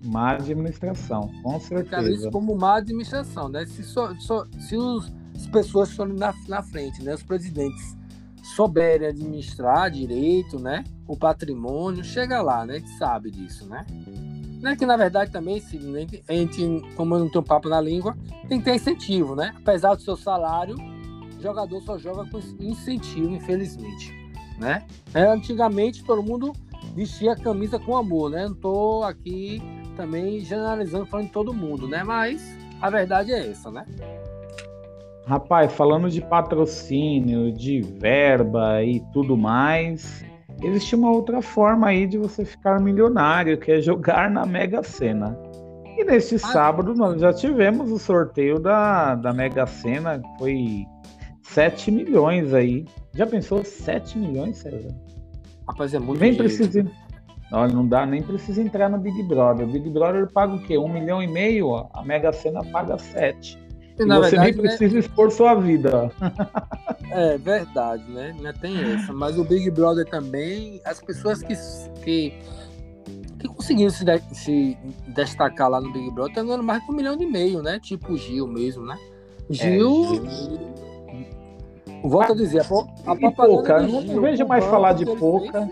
Má 0.05 0.35
administração, 0.35 1.29
com 1.43 1.59
certeza. 1.59 1.75
Eu 1.75 1.83
encaro 1.83 2.09
isso 2.11 2.31
como 2.31 2.55
má 2.55 2.77
administração, 2.77 3.49
né? 3.49 3.67
Se, 3.67 3.83
so, 3.83 4.15
so, 4.21 4.47
se 4.61 4.77
os, 4.77 5.13
as 5.43 5.47
pessoas 5.47 5.91
estão 5.91 6.07
na, 6.07 6.33
na 6.49 6.63
frente, 6.63 7.03
né? 7.03 7.15
Os 7.15 7.23
presidentes 7.23 7.97
souberem 8.55 9.09
administrar 9.09 9.91
direito, 9.91 10.59
né? 10.59 10.85
O 11.07 11.17
patrimônio, 11.17 12.05
chega 12.05 12.41
lá, 12.41 12.65
né? 12.65 12.75
A 12.75 12.79
gente 12.79 12.91
sabe 12.91 13.31
disso, 13.31 13.67
né? 13.67 13.85
Né, 14.61 14.77
que 14.77 14.87
na 14.87 14.97
verdade 14.97 15.33
também, 15.33 15.59
se 15.59 15.77
a 16.29 16.33
gente, 16.33 16.65
como 16.95 17.17
eu 17.17 17.19
não 17.19 17.29
tenho 17.29 17.43
papo 17.43 17.69
na 17.69 17.81
língua, 17.81 18.17
tem 18.49 18.61
que 18.61 18.65
ter 18.65 18.77
incentivo, 18.77 19.35
né? 19.35 19.53
Apesar 19.57 19.97
do 19.97 20.03
seu 20.03 20.17
salário, 20.17 20.77
jogador 21.41 21.81
só 21.83 21.99
joga 21.99 22.25
com 22.31 22.39
incentivo, 22.61 23.35
infelizmente, 23.35 24.15
né? 24.61 24.87
É, 25.13 25.25
antigamente 25.25 26.05
todo 26.05 26.23
mundo 26.23 26.53
vestia 26.95 27.33
a 27.33 27.37
camisa 27.37 27.81
com 27.81 27.97
amor, 27.97 28.31
né? 28.31 28.47
Não 28.47 28.55
tô 28.55 29.03
aqui 29.03 29.61
também 29.97 30.39
generalizando 30.41 31.07
falando 31.07 31.27
de 31.27 31.33
todo 31.33 31.53
mundo, 31.53 31.89
né? 31.89 32.05
Mas 32.05 32.41
a 32.81 32.89
verdade 32.89 33.33
é 33.33 33.51
essa, 33.51 33.69
né? 33.69 33.85
Rapaz, 35.27 35.73
falando 35.73 36.11
de 36.11 36.21
patrocínio, 36.21 37.53
de 37.53 37.81
verba 37.81 38.83
e 38.83 39.01
tudo 39.13 39.37
mais, 39.37 40.25
existe 40.63 40.97
uma 40.97 41.11
outra 41.11 41.41
forma 41.41 41.89
aí 41.89 42.07
de 42.07 42.19
você 42.19 42.45
ficar 42.45 42.81
milionário, 42.81 43.57
que 43.59 43.71
é 43.71 43.81
jogar 43.81 44.31
na 44.31 44.45
Mega 44.45 44.83
Sena. 44.83 45.39
E 45.97 46.05
neste 46.05 46.37
ah. 46.37 46.39
sábado 46.39 46.95
nós 46.95 47.21
já 47.21 47.33
tivemos 47.33 47.93
o 47.93 47.99
sorteio 47.99 48.59
da, 48.59 49.15
da 49.15 49.33
Mega 49.33 49.67
Sena, 49.67 50.19
que 50.19 50.39
foi 50.39 50.87
7 51.43 51.91
milhões 51.91 52.53
aí. 52.53 52.85
Já 53.15 53.27
pensou 53.27 53.65
7 53.65 54.19
milhões, 54.19 54.59
César? 54.59 54.95
Rapaz, 55.69 55.95
é 55.95 55.99
muito 55.99 56.21
Nem 56.21 56.35
precisa. 56.35 56.85
Olha, 57.53 57.73
não 57.73 57.87
dá, 57.87 58.07
nem 58.07 58.23
precisa 58.23 58.63
entrar 58.63 58.89
no 58.89 58.99
Big 58.99 59.23
Brother. 59.25 59.69
O 59.69 59.71
Big 59.71 59.89
Brother 59.91 60.27
paga 60.33 60.55
o 60.55 60.63
quê? 60.63 60.79
Um 60.79 60.89
milhão 60.89 61.23
e 61.23 61.27
meio? 61.27 61.75
A 61.93 62.03
Mega 62.03 62.33
Sena 62.33 62.65
paga 62.65 62.99
7. 62.99 63.62
E, 63.99 64.05
você 64.05 64.07
verdade, 64.07 64.37
nem 64.39 64.53
né, 64.53 64.63
precisa 64.63 64.95
né? 64.95 65.01
expor 65.01 65.31
sua 65.31 65.55
vida. 65.55 66.11
É 67.15 67.37
verdade, 67.37 68.11
né? 68.11 68.35
Ainda 68.35 68.55
tem 68.55 68.75
essa. 68.95 69.13
Mas 69.13 69.39
o 69.39 69.45
Big 69.45 69.71
Brother 69.71 70.07
também, 70.07 70.81
as 70.83 70.99
pessoas 70.99 71.43
que, 71.43 71.55
que, 72.03 72.39
que 73.39 73.49
conseguiram 73.49 73.91
se, 73.91 74.03
de, 74.03 74.19
se 74.35 74.79
destacar 75.09 75.69
lá 75.69 75.79
no 75.79 75.93
Big 75.93 76.11
Brother 76.11 76.31
estão 76.31 76.47
ganhando 76.47 76.65
mais 76.65 76.83
de 76.83 76.91
um 76.91 76.95
milhão 76.95 77.15
e 77.21 77.27
meio, 77.27 77.63
né? 77.63 77.79
Tipo 77.79 78.15
o 78.15 78.17
Gil 78.17 78.47
mesmo, 78.47 78.87
né? 78.87 78.97
Gil. 79.51 80.05
É, 80.05 80.31
Gil... 80.31 80.83
Volto 82.03 82.33
a 82.33 82.35
dizer, 82.35 82.63
a, 82.63 83.13
a 83.13 83.31
Pouca, 83.31 83.83
não, 83.83 84.01
não 84.01 84.23
vejo 84.23 84.47
mais 84.47 84.65
falar 84.65 84.95
de 84.95 85.05
pouca. 85.05 85.69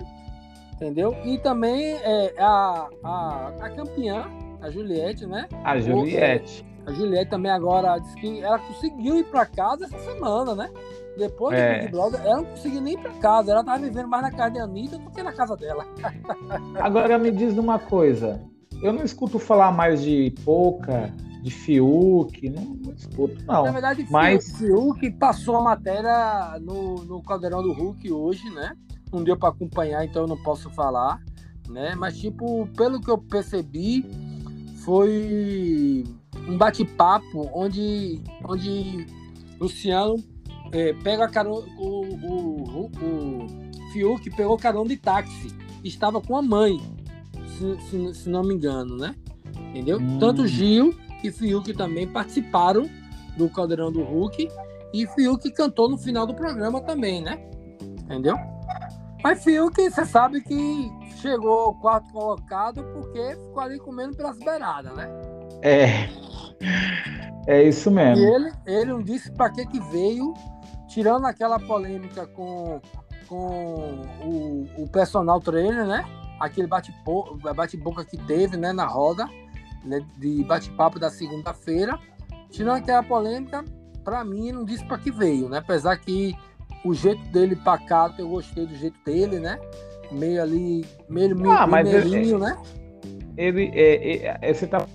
entendeu? 0.74 1.16
E 1.24 1.38
também 1.38 1.94
é, 1.94 2.34
a, 2.38 2.86
a, 3.02 3.52
a 3.62 3.70
campeã, 3.70 4.26
a 4.60 4.70
Juliette, 4.70 5.26
né? 5.26 5.48
A 5.64 5.80
Juliette. 5.80 6.69
A 6.90 6.92
Juliette 6.92 7.30
também 7.30 7.52
agora 7.52 7.98
disse 7.98 8.16
que 8.16 8.40
ela 8.40 8.58
conseguiu 8.58 9.16
ir 9.16 9.24
para 9.24 9.46
casa 9.46 9.84
essa 9.84 9.98
semana, 10.00 10.56
né? 10.56 10.70
Depois 11.16 11.56
é. 11.56 11.74
do 11.74 11.80
Big 11.82 11.92
Brother, 11.92 12.20
ela 12.20 12.36
não 12.38 12.44
conseguiu 12.44 12.80
nem 12.80 12.94
ir 12.94 12.98
para 12.98 13.12
casa. 13.12 13.52
Ela 13.52 13.62
tava 13.62 13.78
vivendo 13.78 14.08
mais 14.08 14.22
na 14.24 14.32
casa 14.32 14.50
de 14.50 14.58
Anitta 14.58 14.98
do 14.98 15.10
que 15.10 15.22
na 15.22 15.32
casa 15.32 15.56
dela. 15.56 15.86
Agora 16.80 17.16
me 17.16 17.30
diz 17.30 17.56
uma 17.56 17.78
coisa. 17.78 18.40
Eu 18.82 18.92
não 18.92 19.04
escuto 19.04 19.38
falar 19.38 19.70
mais 19.70 20.02
de 20.02 20.34
Pouca, 20.44 21.14
de 21.42 21.50
Fiuk, 21.50 22.50
não, 22.50 22.64
não 22.64 22.92
escuto, 22.92 23.36
não. 23.44 23.64
Na 23.64 23.70
verdade, 23.70 24.06
Mas... 24.10 24.58
Fiuk 24.58 25.10
passou 25.12 25.56
a 25.56 25.62
matéria 25.62 26.58
no, 26.60 27.04
no 27.04 27.22
Caldeirão 27.22 27.62
do 27.62 27.72
Hulk 27.72 28.10
hoje, 28.10 28.50
né? 28.50 28.74
Não 29.12 29.22
deu 29.22 29.36
para 29.36 29.50
acompanhar, 29.50 30.04
então 30.04 30.22
eu 30.22 30.28
não 30.28 30.42
posso 30.42 30.70
falar, 30.70 31.20
né? 31.68 31.94
Mas, 31.94 32.18
tipo, 32.18 32.66
pelo 32.76 33.00
que 33.00 33.10
eu 33.10 33.18
percebi, 33.18 34.04
foi 34.82 36.04
um 36.50 36.58
bate-papo 36.58 37.48
onde, 37.54 38.20
onde 38.44 39.06
Luciano 39.60 40.16
é, 40.72 40.92
pega 40.94 41.24
a 41.24 41.28
carona, 41.28 41.66
o, 41.78 42.04
o, 42.26 42.84
o, 42.84 43.46
Fiuk 43.92 44.28
pegou 44.30 44.58
carona 44.58 44.88
de 44.88 44.96
táxi, 44.96 45.48
estava 45.84 46.20
com 46.20 46.36
a 46.36 46.42
mãe, 46.42 46.80
se, 47.56 47.80
se, 47.88 48.14
se 48.14 48.28
não 48.28 48.42
me 48.42 48.54
engano, 48.54 48.96
né? 48.96 49.14
Entendeu? 49.70 49.98
Hum. 49.98 50.18
Tanto 50.18 50.46
Gil 50.46 50.94
e 51.22 51.30
Fiuk 51.30 51.72
também 51.74 52.06
participaram 52.06 52.88
do 53.36 53.48
Caldeirão 53.48 53.92
do 53.92 54.02
Hulk 54.02 54.48
e 54.92 55.06
Fiuk 55.06 55.50
cantou 55.52 55.88
no 55.88 55.96
final 55.96 56.26
do 56.26 56.34
programa 56.34 56.80
também, 56.80 57.22
né? 57.22 57.40
Entendeu? 58.04 58.36
Mas 59.22 59.44
Fiuk, 59.44 59.76
você 59.78 60.04
sabe 60.04 60.40
que 60.40 60.90
chegou 61.20 61.60
ao 61.60 61.74
quarto 61.74 62.12
colocado 62.12 62.82
porque 62.92 63.36
ficou 63.36 63.60
ali 63.60 63.78
comendo 63.78 64.16
pelas 64.16 64.38
beiradas, 64.38 64.96
né? 64.96 65.08
É. 65.62 66.29
É 67.46 67.62
isso 67.62 67.90
mesmo. 67.90 68.24
E 68.24 68.34
ele, 68.34 68.52
ele 68.66 68.92
não 68.92 69.02
disse 69.02 69.32
para 69.32 69.50
que, 69.50 69.66
que 69.66 69.80
veio, 69.90 70.34
tirando 70.88 71.26
aquela 71.26 71.58
polêmica 71.58 72.26
com, 72.26 72.80
com 73.28 74.04
o, 74.22 74.66
o 74.78 74.88
personal 74.88 75.40
trainer, 75.40 75.86
né? 75.86 76.04
Aquele 76.38 76.66
bate-boca 76.66 77.52
bate 77.52 77.78
que 78.10 78.16
teve 78.26 78.56
né, 78.56 78.72
na 78.72 78.86
roda 78.86 79.28
né, 79.84 80.00
de 80.18 80.42
bate-papo 80.44 80.98
da 80.98 81.10
segunda-feira. 81.10 81.98
Tirando 82.50 82.78
aquela 82.78 83.02
polêmica, 83.02 83.64
para 84.04 84.24
mim, 84.24 84.52
não 84.52 84.64
disse 84.64 84.84
para 84.84 84.98
que 84.98 85.10
veio, 85.10 85.48
né? 85.48 85.58
Apesar 85.58 85.96
que 85.96 86.34
o 86.84 86.94
jeito 86.94 87.22
dele 87.26 87.56
pacato, 87.56 88.20
eu 88.20 88.28
gostei 88.28 88.66
do 88.66 88.74
jeito 88.74 88.98
dele, 89.04 89.38
né? 89.38 89.58
Meio 90.10 90.42
ali, 90.42 90.84
meio, 91.08 91.36
meio 91.36 91.50
ah, 91.52 91.66
mas 91.66 91.86
ele, 91.88 92.36
né? 92.36 92.56
Ele, 93.36 93.70
é, 93.74 94.26
é, 94.26 94.38
é, 94.40 94.52
você 94.52 94.66
tá 94.66 94.86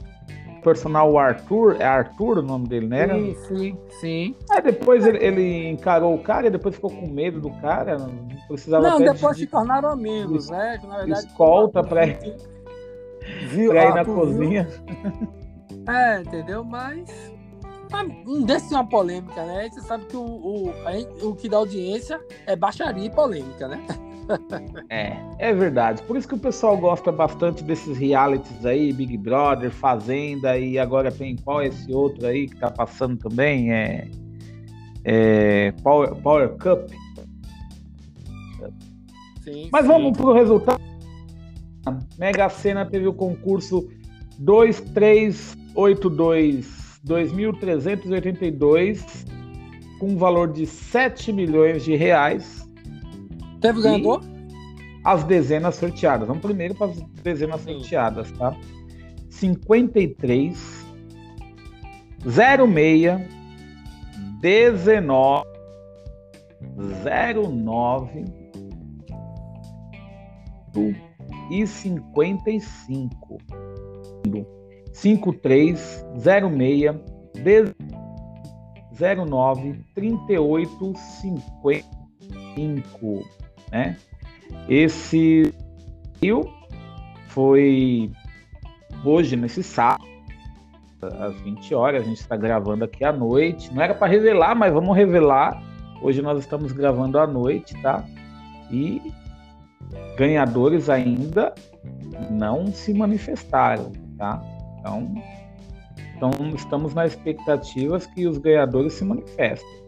personal 0.66 1.16
Arthur, 1.16 1.78
é 1.80 1.86
Arthur 1.86 2.40
o 2.40 2.42
nome 2.42 2.68
dele, 2.68 2.88
né? 2.88 3.08
Sim, 3.08 3.36
sim, 3.48 3.78
sim. 4.02 4.36
Aí 4.50 4.64
depois 4.64 5.06
ele, 5.06 5.24
ele 5.24 5.70
encarou 5.70 6.16
o 6.16 6.18
cara 6.24 6.48
e 6.48 6.50
depois 6.50 6.74
ficou 6.74 6.90
com 6.90 7.06
medo 7.08 7.40
do 7.40 7.52
cara, 7.62 8.00
não 8.00 8.28
precisava 8.48 8.90
Não, 8.90 9.00
depois 9.00 9.38
de, 9.38 9.44
se 9.44 9.48
tornaram 9.48 9.90
amigos, 9.90 10.50
né? 10.50 10.80
Que, 10.80 10.88
na 10.88 10.98
verdade, 10.98 11.28
escolta 11.28 11.84
pra 11.84 12.08
ir, 12.08 12.36
viu, 13.48 13.70
pra 13.70 13.84
ir 13.86 13.90
na 13.94 14.00
Arthur 14.00 14.26
viu- 14.26 14.38
cozinha. 14.40 14.68
É, 15.88 16.22
entendeu? 16.22 16.64
Mas. 16.64 17.32
Não 18.26 18.42
desse 18.42 18.74
uma 18.74 18.86
polêmica, 18.86 19.46
né? 19.46 19.70
Você 19.72 19.82
sabe 19.82 20.06
que 20.06 20.18
o, 20.18 20.22
o, 20.24 20.74
o 21.30 21.36
que 21.36 21.48
dá 21.48 21.58
audiência 21.58 22.20
é 22.48 22.56
baixaria 22.56 23.06
e 23.06 23.10
polêmica, 23.10 23.68
né? 23.68 23.86
É, 24.90 25.18
é 25.40 25.54
verdade. 25.54 26.02
Por 26.04 26.18
isso 26.18 26.28
que 26.28 26.36
o 26.36 26.40
pessoal 26.40 26.78
gosta 26.78 27.12
bastante 27.12 27.64
desses 27.64 27.98
realities 27.98 28.64
aí, 28.66 28.92
Big 28.92 29.16
Brother, 29.18 29.72
Fazenda, 29.72 30.58
e 30.58 30.80
agora 30.80 31.12
tem 31.12 31.36
qual 31.36 31.62
é 31.62 31.68
esse 31.68 31.94
outro 31.94 32.26
aí 32.26 32.48
que 32.48 32.56
tá 32.56 32.72
passando 32.72 33.18
também? 33.18 33.72
É, 33.72 34.08
é 35.04 35.72
Power, 35.84 36.16
Power 36.16 36.50
Cup. 36.58 36.90
Sim. 39.44 39.70
Mas 39.72 39.84
sim. 39.84 39.88
vamos 39.88 40.18
pro 40.18 40.34
resultado. 40.34 40.82
Mega 42.18 42.50
Sena 42.50 42.84
teve 42.86 43.08
o 43.08 43.14
concurso 43.14 43.88
2382 44.40 47.00
2382 47.04 49.26
com 50.00 50.08
um 50.08 50.18
valor 50.18 50.52
de 50.52 50.66
7 50.66 51.32
milhões 51.32 51.86
de 51.86 51.96
reais. 51.96 52.65
Teve 53.66 53.82
ganhador? 53.82 54.22
As 55.04 55.24
dezenas 55.24 55.76
sorteadas. 55.76 56.28
Vamos 56.28 56.44
primeiro 56.44 56.76
para 56.76 56.92
as 56.92 57.02
dezenas 57.24 57.62
Sim. 57.62 57.80
sorteadas, 57.80 58.32
tá? 58.34 58.56
53 59.32 60.86
06 62.24 63.28
19 64.40 65.44
09 67.64 68.26
e 71.50 71.66
55 71.66 73.38
53 74.94 76.06
06 76.24 76.96
09 79.28 79.80
38 79.96 80.94
55 80.96 83.45
né? 83.72 83.98
Esse 84.68 85.54
rio 86.22 86.50
foi 87.28 88.12
hoje, 89.04 89.36
nesse 89.36 89.62
sábado, 89.62 90.06
às 91.02 91.40
20 91.42 91.76
horas. 91.76 92.02
A 92.02 92.06
gente 92.06 92.20
está 92.20 92.36
gravando 92.36 92.86
aqui 92.86 93.04
à 93.04 93.12
noite. 93.12 93.74
Não 93.74 93.82
era 93.82 93.94
para 93.94 94.08
revelar, 94.08 94.56
mas 94.56 94.74
vamos 94.74 94.96
revelar. 94.96 95.62
Hoje 96.02 96.22
nós 96.22 96.40
estamos 96.40 96.72
gravando 96.72 97.20
à 97.20 97.28
noite, 97.28 97.80
tá? 97.82 98.04
E 98.72 99.02
ganhadores 100.18 100.90
ainda 100.90 101.54
não 102.30 102.68
se 102.68 102.94
manifestaram, 102.94 103.92
tá? 104.18 104.42
Então, 104.80 105.16
então 106.16 106.32
estamos 106.56 106.94
na 106.94 107.06
expectativa 107.06 108.00
que 108.00 108.28
os 108.28 108.38
ganhadores 108.38 108.94
se 108.94 109.04
manifestem. 109.04 109.85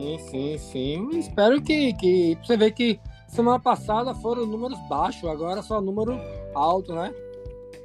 Sim, 0.00 0.18
sim, 0.18 0.58
sim. 0.58 1.08
Espero 1.18 1.60
que, 1.60 1.92
que. 1.94 2.38
Você 2.42 2.56
ver 2.56 2.70
que 2.72 2.98
semana 3.28 3.60
passada 3.60 4.14
foram 4.14 4.46
números 4.46 4.78
baixos, 4.88 5.28
agora 5.28 5.60
só 5.62 5.80
número 5.80 6.18
alto, 6.54 6.94
né? 6.94 7.12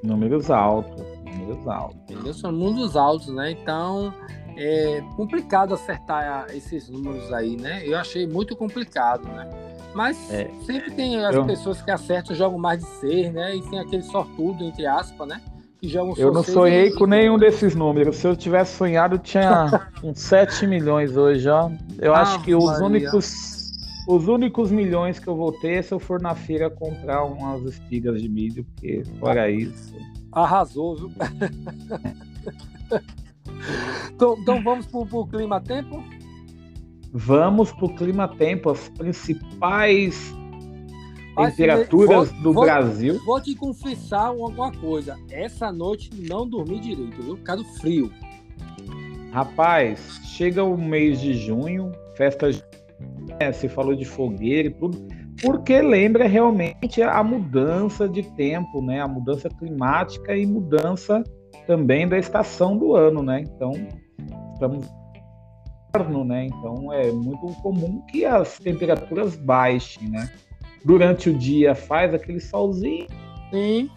Números 0.01 0.49
altos, 0.49 1.03
números 1.25 1.67
altos. 1.67 1.97
Entendeu? 2.09 2.33
São 2.33 2.51
números 2.51 2.95
altos, 2.95 3.27
né? 3.27 3.51
Então 3.51 4.13
é 4.55 5.03
complicado 5.17 5.73
acertar 5.73 6.47
esses 6.55 6.87
números 6.89 7.31
aí, 7.33 7.57
né? 7.57 7.85
Eu 7.85 7.97
achei 7.97 8.25
muito 8.25 8.55
complicado, 8.55 9.27
né? 9.27 9.49
Mas 9.93 10.31
É. 10.31 10.49
sempre 10.65 10.91
tem 10.91 11.17
as 11.25 11.35
Eu- 11.35 11.45
pessoas 11.45 11.81
que 11.81 11.89
acertam 11.91 12.35
jogam 12.35 12.57
mais 12.59 12.79
de 12.79 12.85
seis, 12.99 13.31
né? 13.33 13.55
E 13.55 13.61
tem 13.69 13.79
aquele 13.79 14.03
sortudo, 14.03 14.63
entre 14.63 14.85
aspas, 14.85 15.27
né? 15.27 15.41
Que 15.85 15.91
jogam 15.91 16.15
só 16.15 16.21
Eu 16.21 16.33
não 16.33 16.43
sonhei 16.43 16.91
com 16.91 17.05
nenhum 17.05 17.37
desses 17.37 17.75
números. 17.75 18.17
Se 18.17 18.27
eu 18.27 18.35
tivesse 18.35 18.75
sonhado, 18.75 19.19
tinha 19.19 19.87
uns 20.03 20.19
7 20.19 20.65
milhões 20.65 21.15
hoje, 21.15 21.47
ó. 21.47 21.69
Eu 21.99 22.15
acho 22.15 22.41
que 22.43 22.55
os 22.55 22.65
Maria. 22.65 22.85
únicos 22.85 23.55
os 24.07 24.27
únicos 24.27 24.71
milhões 24.71 25.17
que 25.17 25.27
eu 25.27 25.35
vou 25.35 25.51
ter 25.51 25.79
é 25.79 25.81
se 25.81 25.91
eu 25.91 25.99
for 25.99 26.21
na 26.21 26.35
feira 26.35 26.69
comprar 26.69 27.23
umas 27.23 27.63
espigas 27.63 28.21
de 28.21 28.29
milho, 28.29 28.63
porque 28.63 29.03
fora 29.19 29.49
isso. 29.49 29.95
Arrasou, 30.31 30.95
viu? 30.95 31.11
então, 34.13 34.37
então 34.39 34.63
vamos 34.63 34.85
pro, 34.85 35.07
pro 35.07 35.25
clima 35.25 35.59
tempo? 35.59 36.03
Vamos 37.11 37.71
pro 37.71 37.95
clima 37.95 38.27
tempo, 38.27 38.69
as 38.69 38.89
principais 38.89 40.35
temperaturas 41.35 42.31
vou- 42.31 42.41
do 42.41 42.53
vou- 42.53 42.63
Brasil. 42.63 43.19
Vou 43.25 43.41
te 43.41 43.55
confessar 43.55 44.27
alguma 44.27 44.71
coisa. 44.71 45.15
Essa 45.29 45.71
noite 45.71 46.09
não 46.27 46.47
dormi 46.47 46.79
direito, 46.79 47.21
viu? 47.21 47.37
Por 47.37 47.43
causa 47.43 47.63
do 47.63 47.69
frio. 47.79 48.11
Rapaz, 49.31 50.21
chega 50.23 50.63
o 50.63 50.77
mês 50.77 51.19
de 51.19 51.33
junho, 51.33 51.91
festa 52.15 52.51
de... 52.51 52.63
é, 53.39 53.51
você 53.51 53.67
falou 53.67 53.95
de 53.95 54.05
fogueira 54.05 54.69
e 54.69 54.71
tudo, 54.71 55.05
porque 55.41 55.81
lembra 55.81 56.25
realmente 56.25 57.01
a 57.01 57.21
mudança 57.21 58.07
de 58.07 58.23
tempo, 58.23 58.81
né? 58.81 59.01
A 59.01 59.07
mudança 59.07 59.49
climática 59.49 60.35
e 60.35 60.45
mudança 60.45 61.21
também 61.67 62.07
da 62.07 62.17
estação 62.17 62.77
do 62.77 62.95
ano, 62.95 63.21
né? 63.21 63.41
Então, 63.41 63.71
estamos 64.53 64.87
né? 66.25 66.47
Então 66.47 66.91
é 66.91 67.09
muito 67.11 67.47
comum 67.61 68.01
que 68.07 68.25
as 68.25 68.59
temperaturas 68.59 69.35
baixem, 69.35 70.09
né? 70.09 70.29
Durante 70.85 71.31
o 71.31 71.33
dia 71.33 71.73
faz 71.73 72.13
aquele 72.13 72.39
solzinho, 72.39 73.07
Sim. 73.51 73.89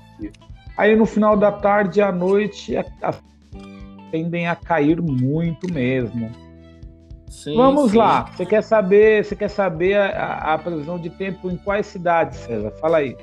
aí 0.77 0.97
no 0.97 1.05
final 1.05 1.37
da 1.37 1.53
tarde 1.53 2.01
e 2.01 2.03
à 2.03 2.11
noite 2.11 2.75
a- 2.77 2.85
a- 3.03 3.15
tendem 4.11 4.49
a 4.49 4.57
cair 4.57 5.01
muito 5.03 5.71
mesmo. 5.71 6.31
sim 7.29 7.55
Vamos 7.55 7.91
sim. 7.91 7.99
lá. 7.99 8.23
Você 8.33 8.47
quer 8.47 8.63
saber? 8.63 9.23
Você 9.23 9.37
quer 9.37 9.49
saber 9.51 9.97
a, 9.99 10.55
a 10.55 10.59
previsão 10.59 10.99
de 10.99 11.11
tempo 11.11 11.51
em 11.51 11.59
quais 11.59 11.87
cidades, 11.87 12.39
César? 12.39 12.71
Fala 12.81 12.97
aí. 12.99 13.15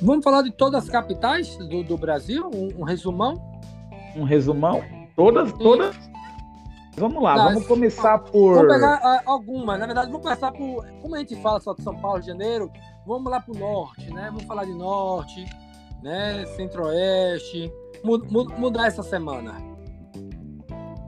Vamos 0.00 0.24
falar 0.24 0.42
de 0.42 0.50
todas 0.50 0.82
as 0.82 0.90
capitais 0.90 1.56
do, 1.56 1.84
do 1.84 1.96
Brasil? 1.96 2.50
Um, 2.52 2.80
um 2.80 2.82
resumão? 2.82 3.40
Um 4.16 4.24
resumão. 4.24 4.82
Todas, 5.14 5.52
todas. 5.52 5.94
Vamos 6.96 7.22
lá. 7.22 7.36
Não, 7.36 7.44
vamos 7.44 7.66
começar 7.68 8.18
por. 8.18 8.56
Vamos 8.56 8.74
pegar 8.74 9.00
ah, 9.02 9.22
algumas. 9.26 9.78
Na 9.78 9.86
verdade, 9.86 10.08
vamos 10.10 10.22
começar 10.26 10.50
por. 10.50 10.84
Como 11.00 11.14
a 11.14 11.18
gente 11.20 11.36
fala 11.36 11.60
só 11.60 11.72
de 11.72 11.82
São 11.82 11.94
Paulo, 11.96 12.20
Janeiro, 12.20 12.70
vamos 13.06 13.30
lá 13.30 13.40
pro 13.40 13.54
norte, 13.58 14.12
né? 14.12 14.26
Vamos 14.26 14.44
falar 14.44 14.64
de 14.64 14.72
norte, 14.74 15.44
né? 16.02 16.44
Centro-oeste. 16.56 17.70
Mu- 18.04 18.24
mu- 18.30 18.52
Mudar 18.58 18.86
essa 18.86 19.02
semana. 19.02 19.54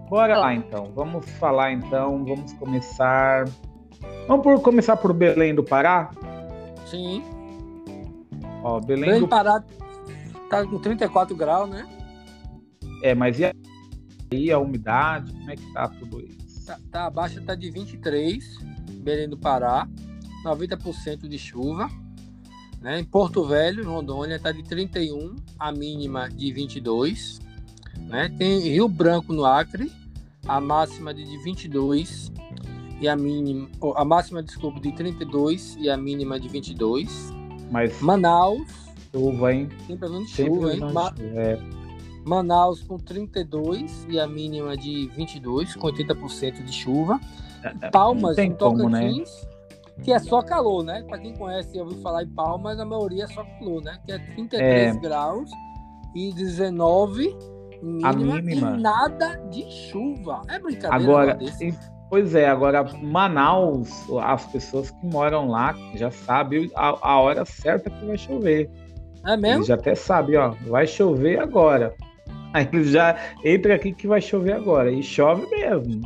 Bora 0.08 0.38
lá 0.38 0.54
então. 0.54 0.92
Vamos 0.94 1.28
falar 1.38 1.72
então. 1.72 2.24
Vamos 2.24 2.52
começar. 2.54 3.44
Vamos 4.28 4.42
por 4.42 4.60
começar 4.62 4.96
por 4.96 5.12
Belém 5.12 5.54
do 5.54 5.64
Pará. 5.64 6.10
Sim. 6.86 7.22
Ó, 8.62 8.80
Belém 8.80 9.10
Bem 9.10 9.20
do 9.20 9.28
parado. 9.28 9.66
Tá 10.48 10.64
com 10.66 10.78
34 10.78 11.34
graus, 11.36 11.68
né? 11.68 11.86
É, 13.02 13.14
mas 13.14 13.38
e 13.38 13.52
aí 14.32 14.50
a 14.52 14.58
umidade? 14.58 15.32
Como 15.32 15.50
é 15.50 15.56
que 15.56 15.72
tá 15.72 15.88
tudo 15.88 16.20
isso? 16.20 16.64
Tá, 16.66 16.78
tá, 16.90 17.06
a 17.06 17.10
baixa 17.10 17.42
tá 17.42 17.54
de 17.54 17.70
23, 17.70 18.58
Belém 19.02 19.28
do 19.28 19.36
Pará, 19.36 19.86
90% 20.44 21.26
de 21.28 21.38
chuva. 21.38 21.88
Né? 22.80 23.00
Em 23.00 23.04
Porto 23.04 23.44
Velho, 23.44 23.82
em 23.82 23.86
Rondônia, 23.86 24.38
tá 24.38 24.52
de 24.52 24.62
31, 24.62 25.36
a 25.58 25.72
mínima 25.72 26.28
de 26.28 26.52
22. 26.52 27.40
Né? 28.00 28.28
Tem 28.36 28.60
Rio 28.60 28.88
Branco 28.88 29.32
no 29.32 29.44
Acre, 29.44 29.90
a 30.46 30.60
máxima 30.60 31.14
de 31.14 31.24
22 31.38 32.30
e 33.00 33.08
a 33.08 33.16
mínima, 33.16 33.68
a 33.96 34.04
máxima, 34.04 34.42
desculpa, 34.42 34.80
de 34.80 34.92
32 34.92 35.76
e 35.80 35.88
a 35.88 35.96
mínima 35.96 36.38
de 36.38 36.48
22. 36.48 37.32
Mas 37.70 38.00
Manaus, 38.00 38.66
chuva, 39.12 39.52
hein? 39.52 39.68
Sempre 39.86 40.26
chuva, 40.26 40.74
hein? 40.74 40.80
não 40.80 40.92
Ma- 40.92 41.14
é, 41.18 41.58
Manaus 42.24 42.82
com 42.82 42.98
32 42.98 44.06
e 44.08 44.20
a 44.20 44.26
mínima 44.26 44.76
de 44.76 45.08
22, 45.08 45.74
com 45.74 45.88
80% 45.88 46.62
de 46.64 46.72
chuva. 46.72 47.20
Palmas, 47.90 48.36
tem 48.36 48.50
no 48.50 48.56
como, 48.56 48.88
né? 48.90 49.10
Que 50.02 50.12
é 50.12 50.18
só 50.18 50.42
calor, 50.42 50.82
né? 50.84 51.02
Para 51.06 51.18
quem 51.18 51.34
conhece 51.34 51.76
e 51.76 51.80
ouviu 51.80 52.00
falar 52.02 52.24
em 52.24 52.28
Palmas, 52.28 52.78
a 52.80 52.84
maioria 52.84 53.24
é 53.24 53.28
só 53.28 53.44
calor, 53.44 53.82
né? 53.82 53.98
Que 54.04 54.12
é 54.12 54.18
33 54.18 54.96
É. 54.96 54.98
graus 54.98 55.50
e 56.14 56.32
19 56.32 57.36
mínima, 57.82 58.40
mínima. 58.42 58.76
e 58.76 58.80
nada 58.80 59.36
de 59.50 59.62
chuva. 59.70 60.42
É 60.48 60.58
brincadeira 60.58 60.96
Agora, 60.96 61.38
e- 61.60 61.74
pois 62.10 62.34
é, 62.34 62.48
agora 62.48 62.82
Manaus, 63.02 63.90
as 64.22 64.44
pessoas 64.46 64.90
que 64.90 65.06
moram 65.06 65.48
lá 65.48 65.74
já 65.94 66.10
sabem 66.10 66.70
a, 66.74 66.96
a 67.00 67.20
hora 67.20 67.44
certa 67.44 67.88
que 67.90 68.04
vai 68.04 68.16
chover. 68.18 68.70
É 69.26 69.36
mesmo? 69.36 69.58
Eles 69.58 69.66
já 69.68 69.74
até 69.74 69.94
sabem, 69.94 70.36
ó, 70.36 70.50
vai 70.66 70.86
chover 70.86 71.38
agora. 71.40 71.94
Aí 72.52 72.68
já 72.84 73.16
entra 73.44 73.74
aqui 73.74 73.92
que 73.92 74.06
vai 74.06 74.20
chover 74.20 74.52
agora. 74.52 74.90
E 74.90 75.02
chove 75.02 75.46
mesmo. 75.50 76.00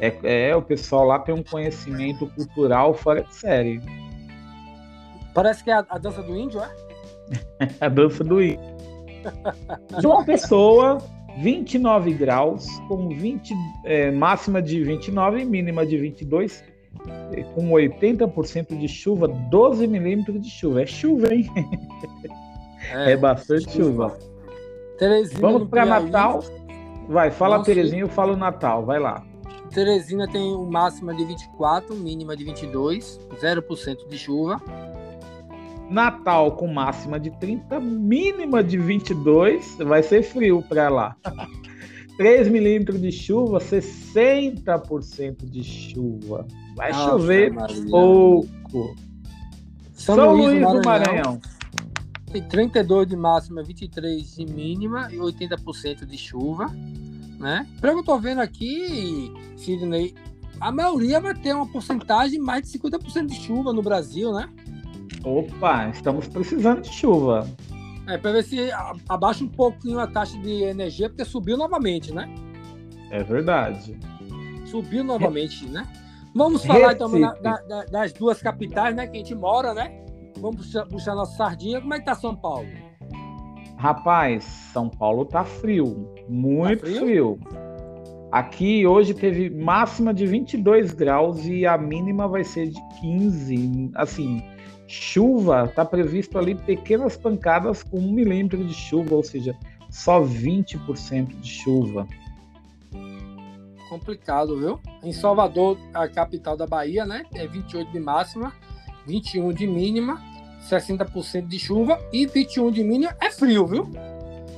É, 0.00 0.48
é, 0.48 0.56
o 0.56 0.62
pessoal 0.62 1.04
lá 1.04 1.18
tem 1.18 1.34
um 1.34 1.42
conhecimento 1.42 2.26
cultural 2.28 2.94
fora 2.94 3.22
de 3.22 3.34
série. 3.34 3.80
Parece 5.34 5.62
que 5.62 5.70
é 5.70 5.74
a, 5.74 5.86
a 5.88 5.98
dança 5.98 6.22
do 6.22 6.36
índio, 6.36 6.60
é? 6.60 6.70
a 7.80 7.88
dança 7.88 8.24
do 8.24 8.42
índio. 8.42 8.60
João 10.00 10.24
Pessoa, 10.24 10.98
29 11.38 12.14
graus, 12.14 12.66
com 12.88 13.08
20, 13.08 13.54
é, 13.84 14.10
máxima 14.10 14.62
de 14.62 14.82
29 14.82 15.40
e 15.40 15.44
mínima 15.44 15.84
de 15.84 15.98
22, 15.98 16.64
com 17.54 17.70
80% 17.70 18.78
de 18.78 18.88
chuva, 18.88 19.28
12 19.28 19.86
milímetros 19.86 20.40
de 20.40 20.48
chuva. 20.48 20.82
É 20.82 20.86
chuva, 20.86 21.32
hein? 21.32 21.46
É, 22.92 23.12
é 23.12 23.16
bastante 23.16 23.70
chuva. 23.70 24.16
chuva. 24.98 25.38
Vamos 25.38 25.68
para 25.68 25.84
Natal. 25.84 26.42
Vai, 27.08 27.30
fala 27.30 27.58
Nossa, 27.58 27.72
Terezinha, 27.72 28.02
eu 28.02 28.08
falo 28.08 28.36
Natal, 28.36 28.84
vai 28.84 28.98
lá. 28.98 29.22
Teresina 29.70 30.26
tem 30.26 30.52
uma 30.54 30.70
máxima 30.70 31.14
de 31.14 31.24
24, 31.24 31.94
mínima 31.94 32.36
de 32.36 32.44
22, 32.44 33.20
0% 33.40 34.08
de 34.08 34.18
chuva. 34.18 34.60
Natal 35.88 36.52
com 36.52 36.66
máxima 36.68 37.18
de 37.18 37.30
30, 37.38 37.80
mínima 37.80 38.62
de 38.62 38.78
22, 38.78 39.76
vai 39.78 40.02
ser 40.02 40.22
frio 40.22 40.62
para 40.68 40.88
lá. 40.88 41.16
3 42.16 42.48
milímetros 42.48 43.00
de 43.00 43.10
chuva, 43.10 43.58
60% 43.58 45.48
de 45.48 45.64
chuva. 45.64 46.46
Vai 46.76 46.92
Nossa, 46.92 47.10
chover 47.10 47.50
Maria. 47.50 47.86
pouco. 47.90 48.94
São, 49.94 50.16
São 50.16 50.32
Luís, 50.34 50.46
Luís 50.46 50.60
do 50.60 50.84
Maranhão. 50.84 50.84
Maranhão. 50.84 51.40
Tem 52.30 52.42
32 52.42 53.08
de 53.08 53.16
máxima, 53.16 53.62
23 53.62 54.36
de 54.36 54.46
mínima 54.46 55.08
e 55.10 55.16
80% 55.16 56.04
de 56.04 56.18
chuva. 56.18 56.66
Né? 57.40 57.66
Pelo 57.80 57.94
que 57.94 58.00
eu 58.00 58.04
tô 58.04 58.18
vendo 58.18 58.42
aqui, 58.42 59.32
Sidney, 59.56 60.14
a 60.60 60.70
maioria 60.70 61.18
vai 61.18 61.34
ter 61.34 61.54
uma 61.54 61.66
porcentagem 61.66 62.38
mais 62.38 62.70
de 62.70 62.78
50% 62.78 63.26
de 63.26 63.34
chuva 63.34 63.72
no 63.72 63.82
Brasil, 63.82 64.30
né? 64.30 64.46
Opa, 65.24 65.88
estamos 65.88 66.28
precisando 66.28 66.82
de 66.82 66.90
chuva. 66.90 67.48
É, 68.06 68.18
para 68.18 68.32
ver 68.32 68.44
se 68.44 68.70
abaixa 69.08 69.42
um 69.42 69.48
pouquinho 69.48 69.98
a 69.98 70.06
taxa 70.06 70.36
de 70.38 70.64
energia, 70.64 71.08
porque 71.08 71.24
subiu 71.24 71.56
novamente, 71.56 72.12
né? 72.12 72.28
É 73.10 73.22
verdade. 73.22 73.98
Subiu 74.66 75.02
novamente, 75.02 75.66
né? 75.66 75.86
Vamos 76.34 76.64
falar 76.64 76.92
então 76.92 77.10
da, 77.18 77.32
da, 77.56 77.84
das 77.86 78.12
duas 78.12 78.42
capitais, 78.42 78.94
né? 78.94 79.06
Que 79.06 79.16
a 79.16 79.20
gente 79.20 79.34
mora, 79.34 79.72
né? 79.72 80.04
Vamos 80.36 80.66
puxar, 80.66 80.86
puxar 80.86 81.14
nossa 81.14 81.36
sardinha. 81.36 81.80
Como 81.80 81.94
é 81.94 81.98
que 81.98 82.04
tá 82.04 82.14
São 82.14 82.36
Paulo? 82.36 82.68
Rapaz, 83.80 84.44
São 84.74 84.90
Paulo 84.90 85.24
tá 85.24 85.42
frio. 85.42 86.12
Muito 86.28 86.80
tá 86.80 86.86
frio? 86.86 87.00
frio. 87.00 87.38
Aqui 88.30 88.86
hoje 88.86 89.14
teve 89.14 89.48
máxima 89.48 90.12
de 90.12 90.26
22 90.26 90.92
graus 90.92 91.46
e 91.46 91.64
a 91.64 91.78
mínima 91.78 92.28
vai 92.28 92.44
ser 92.44 92.68
de 92.68 92.78
15. 93.00 93.90
Assim, 93.94 94.42
chuva, 94.86 95.66
tá 95.66 95.82
previsto 95.82 96.38
ali 96.38 96.54
pequenas 96.54 97.16
pancadas 97.16 97.82
com 97.82 97.98
um 97.98 98.12
milímetro 98.12 98.62
de 98.62 98.74
chuva, 98.74 99.14
ou 99.14 99.22
seja, 99.22 99.56
só 99.88 100.20
20% 100.20 101.40
de 101.40 101.48
chuva. 101.48 102.06
Complicado, 103.88 104.58
viu? 104.58 104.78
Em 105.02 105.14
Salvador, 105.14 105.78
a 105.94 106.06
capital 106.06 106.54
da 106.54 106.66
Bahia, 106.66 107.06
né? 107.06 107.24
É 107.34 107.46
28 107.46 107.90
de 107.90 107.98
máxima, 107.98 108.52
21 109.06 109.54
de 109.54 109.66
mínima 109.66 110.29
60% 110.68 111.46
de 111.46 111.58
chuva 111.58 111.98
e 112.12 112.26
21 112.26 112.70
de 112.70 112.84
mínima 112.84 113.16
é 113.20 113.30
frio, 113.30 113.66
viu? 113.66 113.90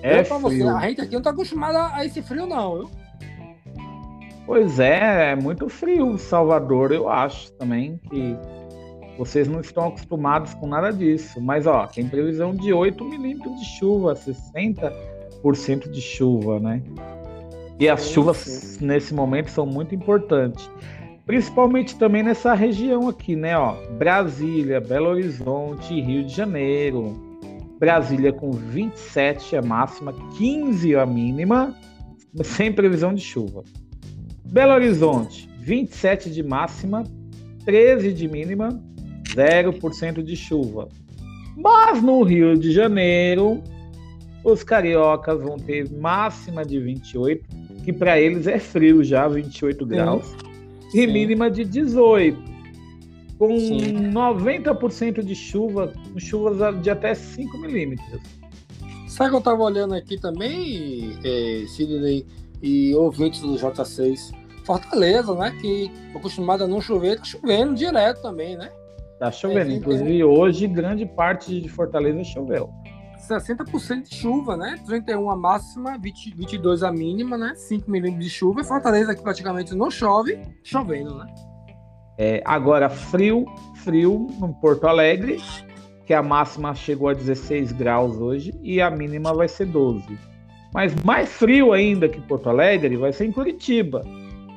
É 0.03 0.25
frio. 0.25 0.41
Você, 0.41 0.63
a 0.63 0.81
gente 0.81 1.01
aqui 1.01 1.15
não 1.15 1.23
tá 1.23 1.31
acostumado 1.31 1.77
a 1.77 2.05
esse 2.05 2.23
frio, 2.23 2.47
não, 2.47 2.79
viu? 2.79 2.91
Pois 4.45 4.81
é, 4.81 5.33
é 5.33 5.37
muito 5.37 5.69
frio 5.69 6.19
Salvador, 6.19 6.91
eu 6.91 7.09
acho 7.09 7.53
também 7.53 8.01
que 8.11 8.37
vocês 9.17 9.47
não 9.47 9.61
estão 9.61 9.89
acostumados 9.89 10.55
com 10.55 10.67
nada 10.67 10.93
disso. 10.93 11.41
Mas, 11.41 11.67
ó, 11.67 11.87
tem 11.87 12.09
previsão 12.09 12.55
de 12.55 12.73
8 12.73 13.05
milímetros 13.05 13.59
de 13.59 13.65
chuva, 13.79 14.15
60% 14.15 15.91
de 15.91 16.01
chuva, 16.01 16.59
né? 16.59 16.83
E 17.79 17.89
as 17.89 18.09
chuvas 18.09 18.79
nesse 18.81 19.15
momento 19.15 19.51
são 19.51 19.67
muito 19.67 19.95
importantes. 19.95 20.69
Principalmente 21.25 21.97
também 21.97 22.23
nessa 22.23 22.53
região 22.53 23.09
aqui, 23.09 23.37
né? 23.37 23.57
Ó, 23.57 23.77
Brasília, 23.93 24.81
Belo 24.81 25.11
Horizonte, 25.11 26.01
Rio 26.01 26.25
de 26.25 26.35
Janeiro. 26.35 27.31
Brasília 27.79 28.33
com 28.33 28.51
27 28.51 29.57
a 29.57 29.63
máxima, 29.63 30.13
15 30.37 30.97
a 30.97 31.07
mínima, 31.07 31.77
sem 32.43 32.73
previsão 32.73 33.15
de 33.15 33.23
chuva. 33.23 33.63
Belo 34.45 34.73
Horizonte, 34.73 35.49
27 35.61 36.31
de 36.31 36.43
máxima, 36.43 37.05
13 37.65 38.13
de 38.13 38.29
mínima, 38.29 38.83
0% 39.35 40.23
de 40.23 40.37
chuva. 40.37 40.89
Mas 41.57 42.03
no 42.03 42.23
Rio 42.23 42.57
de 42.57 42.73
Janeiro, 42.73 43.63
os 44.45 44.65
cariocas 44.65 45.41
vão 45.41 45.57
ter 45.57 45.91
máxima 45.91 46.65
de 46.65 46.81
28, 46.81 47.45
que 47.85 47.93
para 47.93 48.19
eles 48.21 48.47
é 48.47 48.59
frio 48.59 49.05
já, 49.05 49.29
28 49.29 49.87
graus. 49.87 50.27
Sim 50.27 50.52
e 50.95 51.07
Sim. 51.07 51.07
mínima 51.07 51.51
de 51.51 51.65
18. 51.65 52.53
Com 53.39 53.59
Sim. 53.59 54.13
90% 54.13 55.23
de 55.23 55.35
chuva, 55.35 55.93
com 56.13 56.19
chuvas 56.19 56.81
de 56.81 56.91
até 56.91 57.15
5 57.15 57.59
milímetros. 57.59 58.21
Sabe 59.09 59.31
que 59.31 59.37
eu 59.37 59.41
estava 59.41 59.63
olhando 59.63 59.95
aqui 59.95 60.19
também, 60.19 61.19
é, 61.25 61.65
Sidney 61.67 62.25
e 62.63 62.95
ouvintes 62.95 63.41
do 63.41 63.57
J6? 63.57 64.33
Fortaleza, 64.65 65.35
né? 65.35 65.55
Que 65.61 65.91
acostumado 66.15 66.65
a 66.65 66.67
não 66.69 66.81
chover, 66.81 67.19
tá 67.19 67.25
chovendo 67.25 67.75
direto 67.75 68.23
também, 68.23 68.57
né? 68.57 68.71
Tá 69.19 69.31
chovendo. 69.31 69.71
É, 69.71 69.75
Inclusive, 69.75 70.25
hoje, 70.25 70.67
grande 70.67 71.05
parte 71.05 71.61
de 71.61 71.69
Fortaleza 71.69 72.25
choveu. 72.25 72.71
60% 73.29 74.09
de 74.09 74.15
chuva, 74.15 74.57
né? 74.57 74.79
31 74.87 75.31
a 75.31 75.37
máxima, 75.37 75.99
20, 75.99 76.35
22 76.37 76.83
a 76.83 76.93
mínima, 76.93 77.39
né? 77.39 77.55
5 77.55 77.91
milímetros 77.91 78.25
de 78.25 78.31
chuva. 78.31 78.65
Fortaleza 78.65 79.15
que 79.15 79.23
praticamente 79.23 79.75
não 79.75 79.91
chove, 79.91 80.39
chovendo, 80.63 81.17
né? 81.17 81.27
É, 82.19 82.43
agora, 82.45 82.89
frio, 82.89 83.47
frio 83.77 84.27
no 84.39 84.53
Porto 84.55 84.87
Alegre, 84.87 85.41
que 86.05 86.13
a 86.13 86.23
máxima 86.23 86.75
chegou 86.75 87.09
a 87.09 87.15
16 87.15 87.73
graus 87.73 88.17
hoje 88.17 88.53
e 88.63 88.81
a 88.81 88.91
mínima 88.91 89.33
vai 89.33 89.49
ser 89.49 89.67
12. 89.67 90.19
Mas 90.75 90.95
mais 91.05 91.29
frio 91.31 91.73
ainda 91.73 92.09
que 92.09 92.21
Porto 92.21 92.49
Alegre 92.49 92.97
vai 92.97 93.13
ser 93.13 93.27
em 93.27 93.33
Curitiba, 93.33 94.03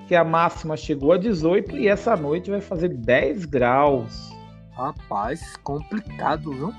que 0.08 0.16
a 0.16 0.24
máxima 0.24 0.78
chegou 0.78 1.12
a 1.14 1.18
18 1.18 1.78
e 1.78 1.88
essa 1.88 2.16
noite 2.16 2.50
vai 2.50 2.62
fazer 2.62 2.90
10 2.90 3.46
graus. 3.46 4.32
Rapaz, 4.72 5.56
complicado, 5.58 6.52
viu? 6.52 6.74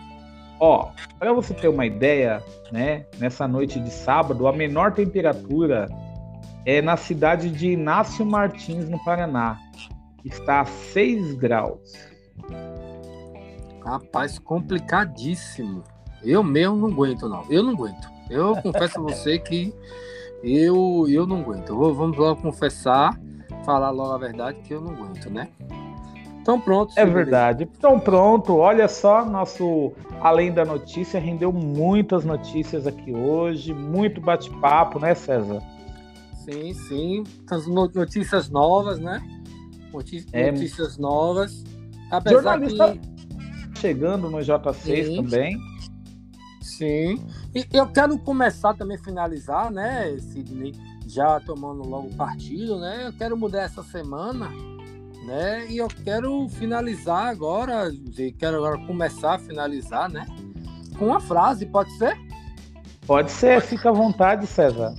Ó, 0.58 0.90
para 1.18 1.32
você 1.32 1.52
ter 1.52 1.68
uma 1.68 1.84
ideia, 1.84 2.42
né, 2.72 3.04
nessa 3.18 3.46
noite 3.46 3.78
de 3.78 3.90
sábado, 3.90 4.46
a 4.46 4.52
menor 4.52 4.92
temperatura 4.92 5.88
é 6.64 6.80
na 6.80 6.96
cidade 6.96 7.50
de 7.50 7.72
Inácio 7.72 8.24
Martins, 8.24 8.88
no 8.88 9.02
Paraná, 9.04 9.58
está 10.24 10.62
a 10.62 10.64
6 10.64 11.34
graus. 11.34 11.94
Rapaz, 13.84 14.38
complicadíssimo. 14.38 15.84
Eu 16.24 16.42
mesmo 16.42 16.76
não 16.76 16.88
aguento, 16.88 17.28
não. 17.28 17.44
Eu 17.48 17.62
não 17.62 17.72
aguento. 17.72 18.10
Eu 18.28 18.56
confesso 18.56 18.98
a 18.98 19.02
você 19.02 19.38
que 19.38 19.72
eu, 20.42 21.06
eu 21.08 21.26
não 21.26 21.40
aguento. 21.40 21.74
Vou, 21.74 21.94
vamos 21.94 22.16
logo 22.16 22.42
confessar, 22.42 23.16
falar 23.64 23.90
logo 23.90 24.12
a 24.12 24.18
verdade 24.18 24.60
que 24.60 24.74
eu 24.74 24.80
não 24.80 24.92
aguento, 24.92 25.30
né? 25.30 25.48
Então 26.46 26.60
pronto. 26.60 26.92
É 26.94 27.04
verdade. 27.04 27.68
Então 27.76 27.98
pronto. 27.98 28.54
Olha 28.54 28.86
só, 28.86 29.24
nosso 29.24 29.92
Além 30.20 30.52
da 30.52 30.64
Notícia 30.64 31.18
rendeu 31.18 31.52
muitas 31.52 32.24
notícias 32.24 32.86
aqui 32.86 33.12
hoje, 33.12 33.74
muito 33.74 34.20
bate-papo, 34.20 35.00
né, 35.00 35.12
César? 35.16 35.60
Sim, 36.44 36.72
sim. 36.72 37.24
As 37.50 37.66
notícias 37.66 38.48
novas, 38.48 39.00
né? 39.00 39.20
Notícias, 39.92 40.32
é... 40.32 40.52
notícias 40.52 40.96
novas. 40.96 41.64
Apesar 42.12 42.34
Jornalista 42.34 42.96
que... 42.96 43.80
chegando 43.80 44.30
no 44.30 44.38
J6 44.38 45.04
sim. 45.04 45.16
também. 45.16 45.58
Sim. 46.62 47.26
E 47.56 47.66
eu 47.72 47.88
quero 47.88 48.16
começar 48.20 48.72
também, 48.74 48.96
finalizar, 48.98 49.72
né, 49.72 50.16
Sidney? 50.20 50.72
Já 51.08 51.40
tomando 51.40 51.82
logo 51.88 52.14
partido, 52.14 52.78
né? 52.78 53.08
Eu 53.08 53.12
quero 53.14 53.36
mudar 53.36 53.62
essa 53.62 53.82
semana 53.82 54.48
né? 55.26 55.66
E 55.68 55.78
eu 55.78 55.88
quero 55.88 56.48
finalizar 56.48 57.26
agora, 57.26 57.90
quero 58.38 58.58
agora 58.58 58.78
começar 58.86 59.34
a 59.34 59.38
finalizar, 59.38 60.08
né? 60.08 60.24
Com 60.96 61.06
uma 61.06 61.20
frase, 61.20 61.66
pode 61.66 61.90
ser? 61.98 62.16
Pode 63.06 63.30
ser, 63.30 63.60
fica 63.60 63.90
à 63.90 63.92
vontade, 63.92 64.46
César. 64.46 64.94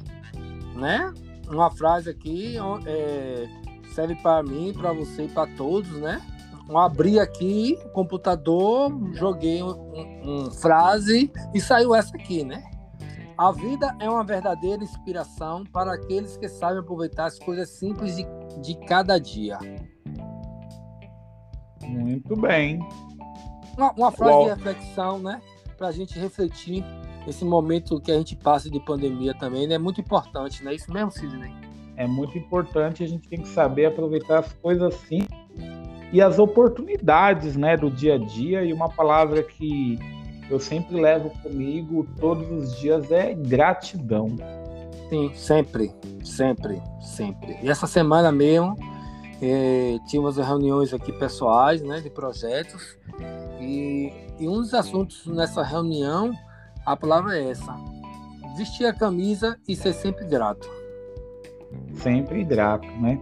Né? 0.76 1.14
Uma 1.48 1.72
frase 1.72 2.10
aqui 2.10 2.56
é, 2.86 3.48
serve 3.94 4.16
para 4.16 4.44
mim, 4.44 4.74
para 4.74 4.92
você 4.92 5.24
e 5.24 5.28
para 5.30 5.48
todos, 5.56 5.90
né? 5.92 6.22
Eu 6.70 6.78
abri 6.78 7.18
aqui 7.18 7.80
o 7.86 7.90
computador, 7.90 8.92
joguei 9.14 9.64
um, 9.64 9.70
um, 9.70 10.46
um 10.46 10.52
frase 10.52 11.32
e 11.54 11.62
saiu 11.62 11.96
essa 11.96 12.16
aqui, 12.16 12.44
né? 12.44 12.62
A 13.38 13.52
vida 13.52 13.96
é 14.00 14.10
uma 14.10 14.24
verdadeira 14.24 14.84
inspiração 14.84 15.64
para 15.64 15.94
aqueles 15.94 16.36
que 16.36 16.50
sabem 16.50 16.80
aproveitar 16.80 17.26
as 17.26 17.40
coisas 17.40 17.70
simples 17.70 18.18
de, 18.18 18.26
de 18.62 18.76
cada 18.86 19.18
dia. 19.20 19.58
Muito 21.88 22.36
bem. 22.36 22.80
Uma, 23.78 23.92
uma 23.92 24.12
frase 24.12 24.32
Uau. 24.32 24.44
de 24.44 24.50
reflexão, 24.50 25.20
né? 25.20 25.42
Para 25.78 25.88
a 25.88 25.92
gente 25.92 26.18
refletir 26.18 26.84
esse 27.28 27.46
momento 27.46 28.00
que 28.00 28.12
a 28.12 28.18
gente 28.18 28.36
passa 28.36 28.70
de 28.70 28.80
pandemia 28.80 29.34
também, 29.34 29.68
né? 29.68 29.76
É 29.76 29.80
muito 29.80 30.02
importante, 30.02 30.64
né? 30.64 30.74
Isso 30.74 30.92
mesmo, 30.92 31.12
Sidney? 31.12 31.54
É 31.96 32.08
muito 32.08 32.38
importante, 32.38 33.04
a 33.04 33.08
gente 33.08 33.28
tem 33.28 33.42
que 33.42 33.48
saber 33.48 33.88
aproveitar 33.88 34.40
as 34.40 34.54
coisas 34.54 34.94
assim 34.94 35.28
e 36.12 36.22
as 36.22 36.40
oportunidades, 36.40 37.56
né, 37.58 37.76
do 37.76 37.90
dia 37.90 38.16
a 38.16 38.18
dia. 38.18 38.64
E 38.64 38.72
uma 38.72 38.90
palavra 38.90 39.44
que 39.44 39.98
eu 40.50 40.60
sempre 40.60 41.00
levo 41.00 41.30
comigo 41.42 42.08
todos 42.20 42.50
os 42.52 42.80
dias 42.80 43.12
é 43.12 43.34
gratidão. 43.34 44.36
Sim, 45.10 45.32
sempre, 45.36 45.92
sempre, 46.24 46.82
sempre. 47.02 47.58
E 47.62 47.70
essa 47.70 47.88
semana 47.88 48.32
mesmo 48.32 48.76
é, 49.42 49.98
tínhamos 50.08 50.38
reuniões 50.38 50.94
aqui 50.94 51.12
pessoais, 51.12 51.82
né, 51.82 52.02
de 52.02 52.10
projetos, 52.10 52.98
e, 53.60 54.12
e 54.40 54.48
um 54.48 54.58
dos 54.58 54.74
assuntos 54.74 55.26
nessa 55.28 55.64
reunião, 55.64 56.32
a 56.86 56.96
palavra 56.96 57.38
é 57.38 57.52
essa: 57.52 57.76
vestir 58.58 58.86
a 58.86 58.94
camisa 58.94 59.58
e 59.68 59.76
ser 59.76 59.94
sempre 59.94 60.26
grato. 60.26 60.70
Sempre 61.94 62.44
grato, 62.44 62.88
né? 63.00 63.20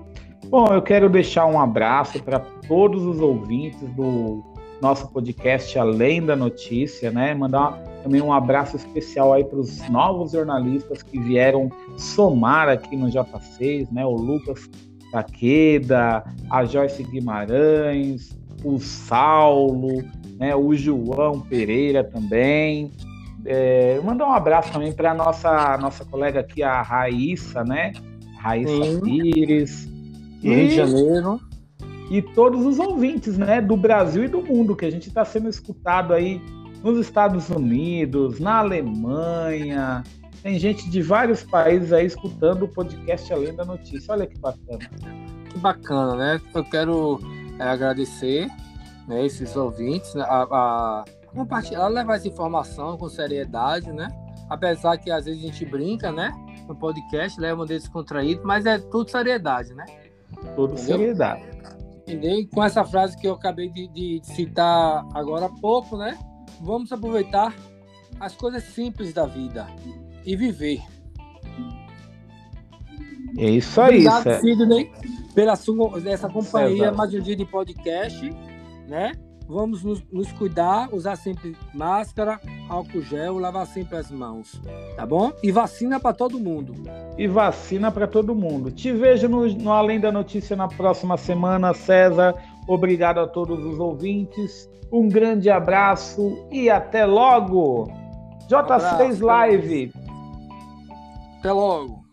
Bom, 0.47 0.67
eu 0.67 0.81
quero 0.81 1.09
deixar 1.09 1.45
um 1.47 1.59
abraço 1.59 2.21
para 2.21 2.39
todos 2.39 3.03
os 3.03 3.19
ouvintes 3.19 3.81
do 3.95 4.43
nosso 4.81 5.11
podcast 5.11 5.77
Além 5.79 6.23
da 6.23 6.35
Notícia, 6.35 7.09
né? 7.09 7.33
Mandar 7.33 7.81
também 8.03 8.21
um 8.21 8.31
abraço 8.31 8.75
especial 8.75 9.33
aí 9.33 9.43
para 9.43 9.57
os 9.57 9.89
novos 9.89 10.33
jornalistas 10.33 11.01
que 11.01 11.19
vieram 11.19 11.69
somar 11.97 12.69
aqui 12.69 12.95
no 12.95 13.07
J6, 13.07 13.91
né? 13.91 14.05
O 14.05 14.11
Lucas 14.11 14.69
Taqueda, 15.15 16.23
a 16.49 16.65
Joyce 16.65 17.01
Guimarães, 17.03 18.37
o 18.63 18.79
Saulo, 18.79 20.03
né? 20.37 20.53
O 20.53 20.75
João 20.75 21.39
Pereira 21.39 22.03
também. 22.03 22.91
É, 23.45 24.01
mandar 24.03 24.27
um 24.27 24.33
abraço 24.33 24.73
também 24.73 24.91
para 24.91 25.13
nossa 25.13 25.77
nossa 25.77 26.03
colega 26.03 26.41
aqui, 26.41 26.63
a 26.63 26.81
Raíssa, 26.81 27.63
né? 27.63 27.93
Raíssa 28.37 28.83
Sim. 28.83 28.99
Pires. 29.01 29.89
Rio 30.41 30.67
de 30.67 30.75
Janeiro 30.75 31.39
e 32.11 32.21
todos 32.21 32.65
os 32.65 32.77
ouvintes, 32.77 33.35
né, 33.35 33.59
do 33.59 33.75
Brasil 33.75 34.25
e 34.25 34.27
do 34.27 34.41
mundo, 34.41 34.75
que 34.75 34.85
a 34.85 34.91
gente 34.91 35.07
está 35.07 35.25
sendo 35.25 35.49
escutado 35.49 36.13
aí 36.13 36.39
nos 36.83 36.99
Estados 36.99 37.49
Unidos, 37.49 38.39
na 38.39 38.59
Alemanha. 38.59 40.03
Tem 40.45 40.59
gente 40.59 40.87
de 40.91 41.01
vários 41.01 41.41
países 41.41 41.91
aí 41.91 42.05
escutando 42.05 42.65
o 42.65 42.67
podcast 42.67 43.33
Além 43.33 43.55
da 43.55 43.65
Notícia. 43.65 44.13
Olha 44.13 44.27
que 44.27 44.37
bacana. 44.37 44.77
Que 45.49 45.57
bacana, 45.57 46.15
né? 46.15 46.41
Eu 46.53 46.63
quero 46.63 47.19
é, 47.57 47.63
agradecer 47.63 48.47
né, 49.07 49.25
esses 49.25 49.55
ouvintes 49.55 50.13
né, 50.13 50.21
a, 50.21 50.43
a 50.43 51.05
compartilhar, 51.33 51.87
levar 51.87 52.17
essa 52.17 52.27
informação 52.27 52.95
com 52.95 53.09
seriedade, 53.09 53.91
né? 53.91 54.07
Apesar 54.47 54.99
que 54.99 55.09
às 55.09 55.25
vezes 55.25 55.43
a 55.43 55.47
gente 55.47 55.65
brinca, 55.65 56.11
né? 56.11 56.31
No 56.67 56.75
podcast, 56.75 57.41
leva 57.41 57.63
um 57.63 57.65
descontraído, 57.65 58.43
mas 58.45 58.67
é 58.67 58.77
tudo 58.77 59.09
seriedade, 59.09 59.73
né? 59.73 59.85
Tudo 60.55 60.73
Entendeu? 60.73 60.77
seriedade. 60.77 61.43
Entendeu? 62.07 62.47
Com 62.53 62.63
essa 62.63 62.85
frase 62.85 63.17
que 63.17 63.27
eu 63.27 63.33
acabei 63.33 63.71
de, 63.71 63.87
de 63.87 64.21
citar 64.23 65.03
agora 65.15 65.47
há 65.47 65.59
pouco, 65.59 65.97
né? 65.97 66.15
Vamos 66.61 66.91
aproveitar 66.91 67.51
as 68.19 68.35
coisas 68.35 68.61
simples 68.61 69.11
da 69.11 69.25
vida 69.25 69.65
e 70.25 70.35
viver. 70.35 70.81
É 73.37 73.49
isso 73.49 73.79
aí. 73.81 74.07
Obrigado, 74.07 74.27
é... 74.27 74.39
Sidney, 74.39 74.91
pela 75.33 75.55
sua, 75.55 76.01
essa 76.05 76.29
companhia, 76.29 76.91
mais 76.91 77.13
um 77.13 77.19
dia 77.19 77.35
de 77.35 77.45
podcast, 77.45 78.29
né? 78.87 79.11
Vamos 79.47 79.83
nos, 79.83 80.03
nos, 80.11 80.31
cuidar, 80.31 80.89
usar 80.91 81.15
sempre 81.15 81.55
máscara, 81.71 82.39
álcool 82.67 83.01
gel, 83.01 83.37
lavar 83.37 83.67
sempre 83.67 83.95
as 83.95 84.09
mãos, 84.09 84.59
tá 84.95 85.05
bom? 85.05 85.31
E 85.43 85.51
vacina 85.51 85.99
para 85.99 86.13
todo 86.13 86.39
mundo. 86.39 86.73
E 87.15 87.27
vacina 87.27 87.91
para 87.91 88.07
todo 88.07 88.33
mundo. 88.33 88.71
Te 88.71 88.91
vejo 88.91 89.29
no, 89.29 89.45
no, 89.47 89.71
Além 89.71 89.99
da 89.99 90.11
Notícia 90.11 90.55
na 90.55 90.67
próxima 90.67 91.15
semana, 91.15 91.75
César. 91.75 92.33
Obrigado 92.67 93.19
a 93.19 93.27
todos 93.27 93.63
os 93.63 93.79
ouvintes. 93.79 94.67
Um 94.91 95.07
grande 95.07 95.49
abraço 95.49 96.47
e 96.51 96.67
até 96.67 97.05
logo. 97.05 97.87
J6 98.49 99.21
Live. 99.21 100.04
Até 101.45 101.53
logo. 101.53 102.03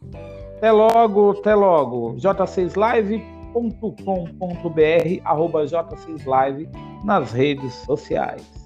Até 0.59 0.71
logo, 0.71 1.31
até 1.31 1.55
logo. 1.55 2.17
J6Live 2.17 3.25
com.br 3.55 5.21
arroba 5.25 5.65
J6Live 5.65 6.69
nas 7.03 7.33
redes 7.33 7.73
sociais. 7.73 8.62